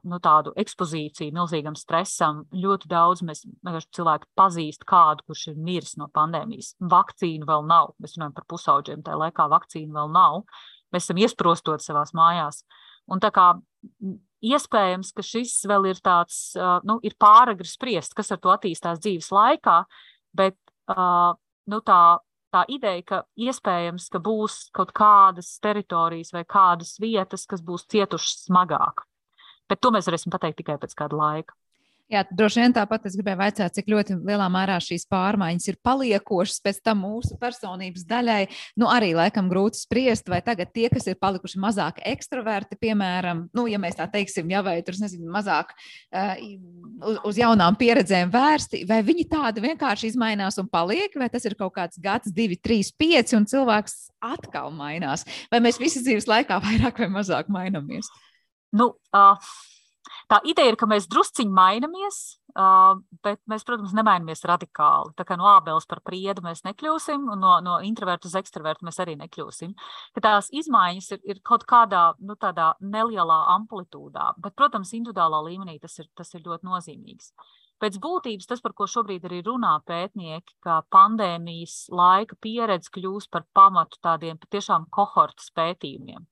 nu, 0.03 0.19
tādu 0.23 0.51
ekspozīciju, 0.59 1.33
milzīgam 1.35 1.77
stresam. 1.79 2.43
Ļoti 2.51 2.89
daudz 2.91 3.23
mēs 3.25 3.43
cilvēki 3.95 4.27
pazīst 4.35 4.83
kādu, 4.89 5.23
kurš 5.29 5.47
ir 5.53 5.61
miris 5.63 5.95
no 5.99 6.09
pandēmijas. 6.13 6.73
Vakcīnu 6.79 7.47
vēl 7.47 7.67
nav. 7.69 7.93
Mēs 8.03 8.17
runājam 8.17 8.35
par 8.35 8.47
pusauģiem, 8.51 9.03
tajā 9.05 9.21
laikā 9.21 9.47
vakcīnu 9.53 9.95
vēl 9.95 10.11
nav. 10.11 10.43
Mēs 10.93 11.07
esam 11.07 11.21
iesprostot 11.23 11.83
savās 11.83 12.11
mājās. 12.17 12.63
Un 13.11 13.23
tā 13.23 13.31
kā 13.35 13.53
iespējams, 14.43 15.13
ka 15.15 15.23
šis 15.25 15.55
vēl 15.71 15.87
ir 15.93 16.03
tāds, 16.03 16.51
nu, 16.87 16.99
ir 17.03 17.15
pāragri 17.19 17.67
spriest, 17.67 18.15
kas 18.17 18.31
ar 18.35 18.41
to 18.43 18.51
attīstās 18.51 18.99
dzīves 19.03 19.31
laikā, 19.33 19.83
bet 20.35 20.57
uh, 20.91 21.33
nu, 21.71 21.79
tā, 21.85 22.19
tā 22.53 22.63
ideja, 22.71 23.03
ka 23.07 23.21
iespējams, 23.39 24.09
ka 24.13 24.21
būs 24.23 24.59
kaut 24.75 24.93
kādas 24.95 25.55
teritorijas 25.63 26.33
vai 26.35 26.43
kādas 26.45 26.97
vietas, 27.01 27.47
kas 27.49 27.63
būs 27.65 27.87
cietušas 27.91 28.47
smagāk. 28.47 29.05
Bet 29.69 29.81
to 29.81 29.93
mēs 29.95 30.09
varēsim 30.09 30.33
pateikt 30.33 30.59
tikai 30.61 30.77
pēc 30.81 30.95
kāda 30.99 31.19
laika. 31.19 31.55
Jā, 32.13 32.21
droši 32.29 32.61
vien 32.61 32.73
tāpat 32.75 33.07
es 33.09 33.15
gribēju 33.17 33.41
jautāt, 33.41 33.73
cik 33.73 33.87
ļoti 33.89 34.15
lielā 34.27 34.45
mērā 34.53 34.75
šīs 34.83 35.07
pārmaiņas 35.09 35.65
ir 35.71 35.77
paliekošas 35.81 36.59
pēc 36.61 36.81
tam 36.85 36.99
mūsu 37.01 37.39
personības 37.41 38.03
daļai. 38.05 38.43
Nu, 38.77 38.85
arī 38.93 39.15
laikam 39.17 39.49
grūti 39.49 39.81
spriest, 39.81 40.29
vai 40.29 40.43
tagad 40.45 40.69
tie, 40.75 40.85
kas 40.93 41.09
ir 41.09 41.17
palikuši 41.17 41.61
mazāk 41.63 42.03
ekstraverti, 42.13 42.77
piemēram, 42.83 43.47
nu, 43.57 43.65
ja 43.71 43.81
mēs 43.81 43.97
tā 43.97 44.05
teiksim, 44.13 44.53
ja 44.53 44.61
vai 44.65 44.75
tur, 44.85 44.99
nezinu, 45.01 45.25
mazāk 45.33 45.73
uh, 45.73 46.37
uz, 47.01 47.17
uz 47.31 47.41
jaunām 47.41 47.79
pieredzēm 47.81 48.29
vērsti, 48.33 48.83
vai 48.89 49.01
viņi 49.09 49.27
tādi 49.33 49.65
vienkārši 49.65 50.13
izmainās 50.13 50.61
un 50.61 50.69
paliek, 50.69 51.17
vai 51.17 51.31
tas 51.33 51.49
ir 51.49 51.57
kaut 51.57 51.73
kāds 51.79 51.97
gads, 52.03 52.29
divi, 52.35 52.61
trīs, 52.61 52.93
pieci, 52.93 53.33
un 53.39 53.49
cilvēks 53.49 53.97
atkal 54.21 54.69
mainās. 54.75 55.25
Vai 55.49 55.65
mēs 55.65 55.81
visi 55.81 56.05
dzīves 56.05 56.29
laikā 56.29 56.61
vairāk 56.61 57.01
vai 57.07 57.09
mazāk 57.17 57.49
mainamies? 57.49 58.13
Nu, 58.73 58.93
uh 59.17 59.53
Tā 60.33 60.39
ideja 60.49 60.71
ir, 60.71 60.75
ka 60.81 60.87
mēs 60.89 61.05
drusciņi 61.13 61.51
mainamies, 61.53 62.15
uh, 62.57 62.95
bet 63.21 63.37
mēs, 63.51 63.61
protams, 63.67 63.91
nemainamies 63.93 64.39
radikāli. 64.49 65.11
Tā 65.13 65.27
kā 65.29 65.35
no 65.37 65.45
ābeles 65.51 65.85
par 65.85 65.99
priedu 66.01 66.41
mēs 66.41 66.63
nekļūsim, 66.65 67.27
un 67.29 67.43
no, 67.43 67.51
no 67.61 67.75
introverta 67.85 68.25
uz 68.25 68.33
ekstravertu 68.39 68.87
mēs 68.87 68.97
arī 69.03 69.13
nekļūsim. 69.19 69.75
Ka 70.15 70.23
tās 70.25 70.47
izmaiņas 70.49 71.11
ir, 71.13 71.19
ir 71.35 71.41
kaut 71.45 71.67
kādā 71.69 72.15
nu, 72.17 72.33
nelielā 72.95 73.35
amplitūdā, 73.53 74.31
bet, 74.41 74.55
protams, 74.57 74.95
individuālā 74.97 75.43
līmenī 75.51 75.75
tas 75.83 75.99
ir, 76.01 76.07
tas 76.17 76.33
ir 76.33 76.41
ļoti 76.47 76.65
nozīmīgs. 76.65 77.29
Pēc 77.83 77.99
būtības 78.01 78.49
tas, 78.49 78.63
par 78.63 78.73
ko 78.73 78.87
šobrīd 78.89 79.27
arī 79.29 79.43
runā 79.45 79.75
pētnieki, 79.85 80.55
ka 80.65 80.79
pandēmijas 80.95 81.91
laika 81.93 82.39
pieredze 82.41 82.89
kļūs 82.95 83.29
par 83.29 83.45
pamatu 83.53 84.01
tādiem 84.01 84.41
patiešām 84.41 84.87
kohortas 84.89 85.53
pētījumiem. 85.53 86.25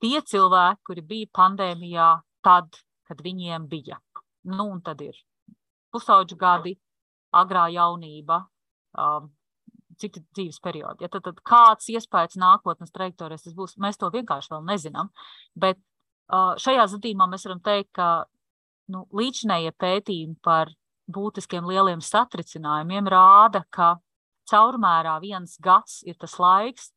Tie 0.00 0.16
cilvēki, 0.32 0.80
kuri 0.88 1.04
bija 1.12 1.30
pandēmijā, 1.36 2.08
tad 2.48 2.80
kad 3.12 3.22
viņiem 3.24 3.68
bija. 3.70 4.00
Nu, 4.48 4.72
un 4.72 4.80
tad 4.82 5.04
ir 5.04 5.20
pusauģu 5.92 6.40
gadi, 6.40 6.74
agrā 7.36 7.68
jaunība, 7.72 8.40
um, 8.98 9.30
citi 10.00 10.22
dzīves 10.34 10.60
periodi. 10.64 11.04
Ja, 11.04 11.10
tad, 11.12 11.26
tad 11.28 11.40
kāds 11.46 11.88
iespējas 11.92 12.38
nākotnes 12.40 12.92
trajektorijas 12.94 13.46
tas 13.46 13.56
būs, 13.56 13.76
mēs 13.80 14.00
to 14.00 14.10
vienkārši 14.12 14.54
vēl 14.54 14.64
nezinām. 14.68 15.12
Bet 15.54 15.78
uh, 15.78 16.54
šajā 16.60 16.88
gadījumā 16.96 17.28
mēs 17.30 17.46
varam 17.48 17.60
teikt, 17.64 17.92
ka 17.98 18.08
nu, 18.92 19.04
līdzinējie 19.14 19.74
pētījumi 19.80 20.38
par 20.44 20.72
būtiskiem 21.12 21.68
lieliem 21.68 22.02
satricinājumiem 22.04 23.10
rāda, 23.12 23.64
ka 23.70 23.94
caurmērā 24.50 25.18
viens 25.22 25.58
gads 25.62 26.00
ir 26.08 26.18
tas 26.20 26.38
laiks, 26.40 26.90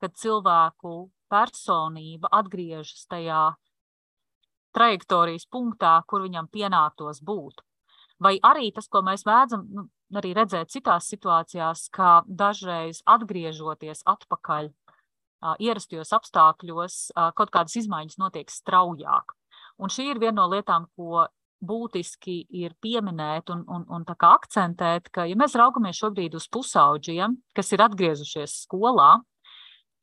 kad 0.00 0.16
cilvēku 0.16 1.10
personība 1.30 2.30
atgriežas 2.40 3.06
tajā 3.10 3.50
trajektorijas 4.76 5.46
punktā, 5.50 5.98
kur 6.06 6.24
viņam 6.26 6.48
pienāktos 6.52 7.22
būt. 7.24 7.64
Vai 8.20 8.36
arī 8.44 8.68
tas, 8.76 8.88
ko 8.88 9.00
mēs 9.04 9.24
mēdzam 9.24 9.64
nu, 9.72 9.86
arī 10.16 10.34
redzēt 10.36 10.72
citās 10.72 11.08
situācijās, 11.08 11.88
ka 11.94 12.20
dažreiz 12.28 13.00
atgriežoties 13.08 14.04
atpakaļ 14.04 14.70
ierastajos 15.64 16.12
apstākļos, 16.18 16.96
kaut 17.16 17.52
kādas 17.54 17.76
izmaiņas 17.80 18.18
notiek 18.20 18.50
straujāk. 18.52 19.32
Un 19.80 19.88
šī 19.88 20.10
ir 20.12 20.20
viena 20.20 20.42
no 20.42 20.50
lietām, 20.52 20.84
ko 20.96 21.24
būtiski 21.60 22.42
ir 22.56 22.74
pieminēt 22.80 23.50
un, 23.52 23.64
un, 23.68 23.84
un 23.88 24.04
akcentēt, 24.08 25.08
ka, 25.12 25.26
ja 25.28 25.36
mēs 25.36 25.56
raugamies 25.56 25.98
šobrīd 26.00 26.36
uz 26.36 26.48
pusauģiem, 26.52 27.36
kas 27.56 27.72
ir 27.72 27.84
atgriezušies 27.84 28.62
skolā, 28.64 29.18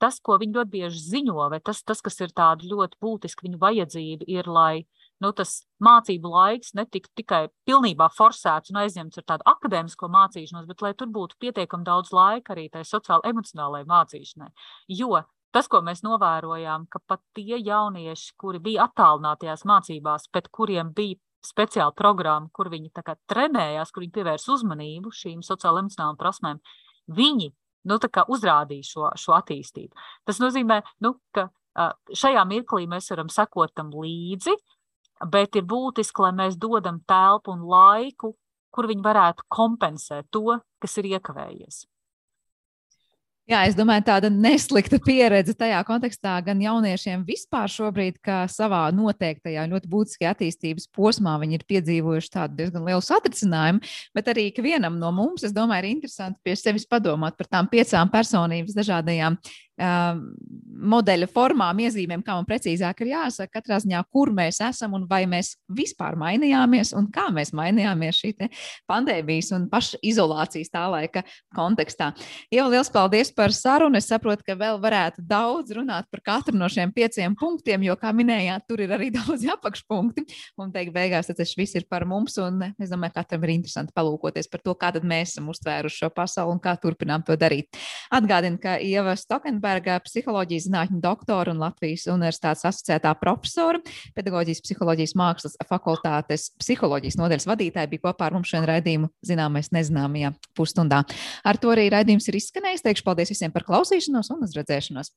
tas, 0.02 0.20
ko 0.24 0.38
viņi 0.42 0.58
ļoti 0.58 0.74
bieži 0.74 1.04
ziņo, 1.14 1.50
vai 1.54 1.60
tas, 1.60 1.84
tas 1.84 2.02
kas 2.06 2.20
ir 2.22 2.34
ļoti 2.38 2.98
būtiski 3.02 3.48
viņu 3.48 3.60
vajadzība, 3.62 4.26
ir, 4.28 4.48
lai 4.48 4.86
nu, 5.24 5.32
tas 5.34 5.66
mācību 5.84 6.30
laiks 6.34 6.74
netiktu 6.78 7.22
tikai 7.22 7.48
pilnībā 7.66 8.10
forsēts 8.14 8.72
un 8.72 8.82
aizņemts 8.84 9.18
ar 9.18 9.26
tādu 9.34 9.48
akadēmisko 9.54 10.10
mācīšanos, 10.14 10.68
bet 10.70 10.82
lai 10.82 10.94
tur 10.94 11.08
būtu 11.08 11.40
pietiekami 11.42 11.84
daudz 11.88 12.14
laika 12.14 12.54
arī 12.54 12.70
tai 12.74 12.84
sociāli 12.86 13.26
emocionālajai 13.32 13.90
mācīšanai. 13.90 14.52
Jo 15.00 15.24
tas, 15.52 15.70
ko 15.72 15.82
mēs 15.82 16.04
novērojām, 16.06 16.88
ka 16.92 17.02
pat 17.08 17.24
tie 17.38 17.58
jaunieši, 17.58 18.36
kuri 18.38 18.62
bija 18.62 18.88
attālinātajās 18.88 19.66
mācībās, 19.66 20.30
pēc 20.34 20.52
kuriem 20.54 20.94
bija 20.94 21.18
speciāla 21.46 21.96
programma, 21.96 22.52
kur 22.54 22.70
viņi 22.70 22.92
trenējās, 23.32 23.94
kur 23.94 24.04
viņi 24.04 24.16
pievērs 24.18 24.50
uzmanību 24.54 25.14
šīm 25.14 25.42
sociālajām 25.46 26.18
prasmēm, 26.20 26.60
viņi 27.08 27.54
nu, 27.88 27.98
uzrādīja 28.36 28.90
šo, 28.92 29.12
šo 29.18 29.36
attīstību. 29.38 30.08
Tas 30.28 30.42
nozīmē, 30.44 30.82
nu, 31.06 31.16
ka 31.36 31.48
šajā 32.14 32.44
mirklī 32.50 32.88
mēs 32.90 33.10
varam 33.14 33.30
sekot 33.34 33.74
tam 33.78 33.92
līdzi, 33.94 34.56
bet 35.32 35.58
ir 35.58 35.66
būtiski, 35.70 36.24
lai 36.26 36.34
mēs 36.38 36.58
dodam 36.62 37.02
telpu 37.10 37.54
un 37.54 37.66
laiku, 37.70 38.34
kur 38.74 38.90
viņi 38.90 39.06
varētu 39.06 39.48
kompensēt 39.50 40.30
to, 40.32 40.60
kas 40.82 40.98
ir 41.02 41.14
iekavējies. 41.16 41.86
Jā, 43.48 43.62
es 43.64 43.78
domāju, 43.80 44.04
tāda 44.10 44.28
neslikta 44.28 44.98
pieredze 45.00 45.54
tajā 45.56 45.78
kontekstā 45.88 46.34
gan 46.44 46.60
jauniešiem 46.60 47.22
vispār 47.24 47.72
šobrīd, 47.72 48.18
ka 48.20 48.42
savā 48.52 48.82
noteiktajā 48.92 49.64
ļoti 49.72 49.88
būtiskajā 49.88 50.34
attīstības 50.36 50.90
posmā 50.92 51.38
viņi 51.40 51.56
ir 51.56 51.64
piedzīvojuši 51.72 52.34
tādu 52.34 52.58
diezgan 52.60 52.84
lielu 52.90 53.06
satricinājumu, 53.08 53.80
bet 54.20 54.28
arī 54.34 54.50
ikvienam 54.50 54.98
no 55.00 55.14
mums, 55.16 55.46
es 55.48 55.56
domāju, 55.56 55.86
ir 55.86 55.94
interesanti 55.94 56.44
pie 56.44 56.58
sevis 56.60 56.84
padomāt 56.92 57.40
par 57.40 57.48
tām 57.48 57.72
piecām 57.72 58.12
personības 58.12 58.76
dažādajām 58.76 59.40
modeļa 59.78 61.28
formām, 61.30 61.80
iezīmēm, 61.86 62.24
kā 62.26 62.36
man 62.38 62.46
precīzāk 62.48 63.02
ir 63.04 63.12
jāsaka, 63.14 63.60
katrā 63.60 63.80
ziņā, 63.82 64.02
kur 64.14 64.32
mēs 64.36 64.60
esam 64.66 64.96
un 64.98 65.06
vai 65.10 65.24
mēs 65.30 65.56
vispār 65.74 66.18
mainījāmies 66.20 66.94
un 66.98 67.10
kā 67.14 67.28
mēs 67.34 67.54
mainījāmies 67.58 68.22
šī 68.22 68.34
pandēmijas 68.90 69.52
un 69.56 69.68
pašizolācijas 69.72 70.72
tā 70.74 70.84
laika 70.92 71.24
kontekstā. 71.56 72.12
Jau 72.54 72.68
liels 72.72 72.92
paldies 72.94 73.32
par 73.34 73.54
sarunu. 73.56 73.98
Es 73.98 74.10
saprotu, 74.10 74.46
ka 74.46 74.58
vēl 74.58 74.80
varētu 74.82 75.24
daudz 75.26 75.74
runāt 75.78 76.10
par 76.12 76.22
katru 76.26 76.58
no 76.58 76.70
šiem 76.72 76.92
pieciem 76.96 77.36
punktiem, 77.38 77.86
jo, 77.88 77.96
kā 78.00 78.12
minējāt, 78.16 78.68
tur 78.70 78.84
ir 78.86 78.94
arī 78.98 79.10
daudz 79.18 79.46
apakšpunkti. 79.58 80.26
Un 80.62 80.74
teikt, 80.76 80.94
beigās 80.96 81.32
tas 81.32 81.56
viss 81.58 81.78
ir 81.78 81.88
par 81.90 82.06
mums. 82.10 82.38
Un 82.42 82.70
es 82.70 82.94
domāju, 82.94 83.16
ka 83.16 83.24
katram 83.24 83.48
ir 83.48 83.56
interesanti 83.58 83.96
palūkoties 83.98 84.52
par 84.52 84.66
to, 84.66 84.76
kā 84.78 84.94
mēs 85.02 85.36
esam 85.36 85.50
uztvēruši 85.54 86.04
šo 86.04 86.12
pasauli 86.14 86.56
un 86.56 86.62
kā 86.64 86.76
turpinām 86.82 87.26
to 87.26 87.38
darīt. 87.40 87.78
Atgādinu, 88.14 88.60
ka 88.62 88.78
Ieva 88.84 89.16
Stokenberga, 89.20 89.67
psiholoģijas 90.06 90.68
zinātņu 90.68 91.02
doktora 91.04 91.54
un 91.54 91.62
Latvijas 91.62 92.08
Universitātes 92.12 92.66
asociētā 92.68 93.14
profesora, 93.20 93.82
pedagoģijas 94.18 94.64
psiholoģijas 94.66 95.16
mākslas 95.20 95.58
fakultātes 95.70 96.50
psiholoģijas 96.62 97.20
nodaļas 97.20 97.48
vadītāja, 97.50 97.92
bija 97.92 98.06
kopā 98.08 98.30
ar 98.30 98.38
mums 98.38 98.52
šodien 98.52 98.68
raidījumu 98.72 99.12
zināmais 99.26 99.72
nezināmajā 99.76 100.34
pusstundā. 100.58 101.04
Ar 101.48 101.62
to 101.62 101.72
arī 101.74 101.90
raidījums 101.94 102.28
ir 102.30 102.40
izskanējis. 102.42 102.86
Teikšu 102.88 103.08
paldies 103.08 103.34
visiem 103.34 103.54
par 103.56 103.68
klausīšanos 103.68 104.32
un 104.36 104.46
uz 104.48 104.56
redzēšanos! 104.58 105.14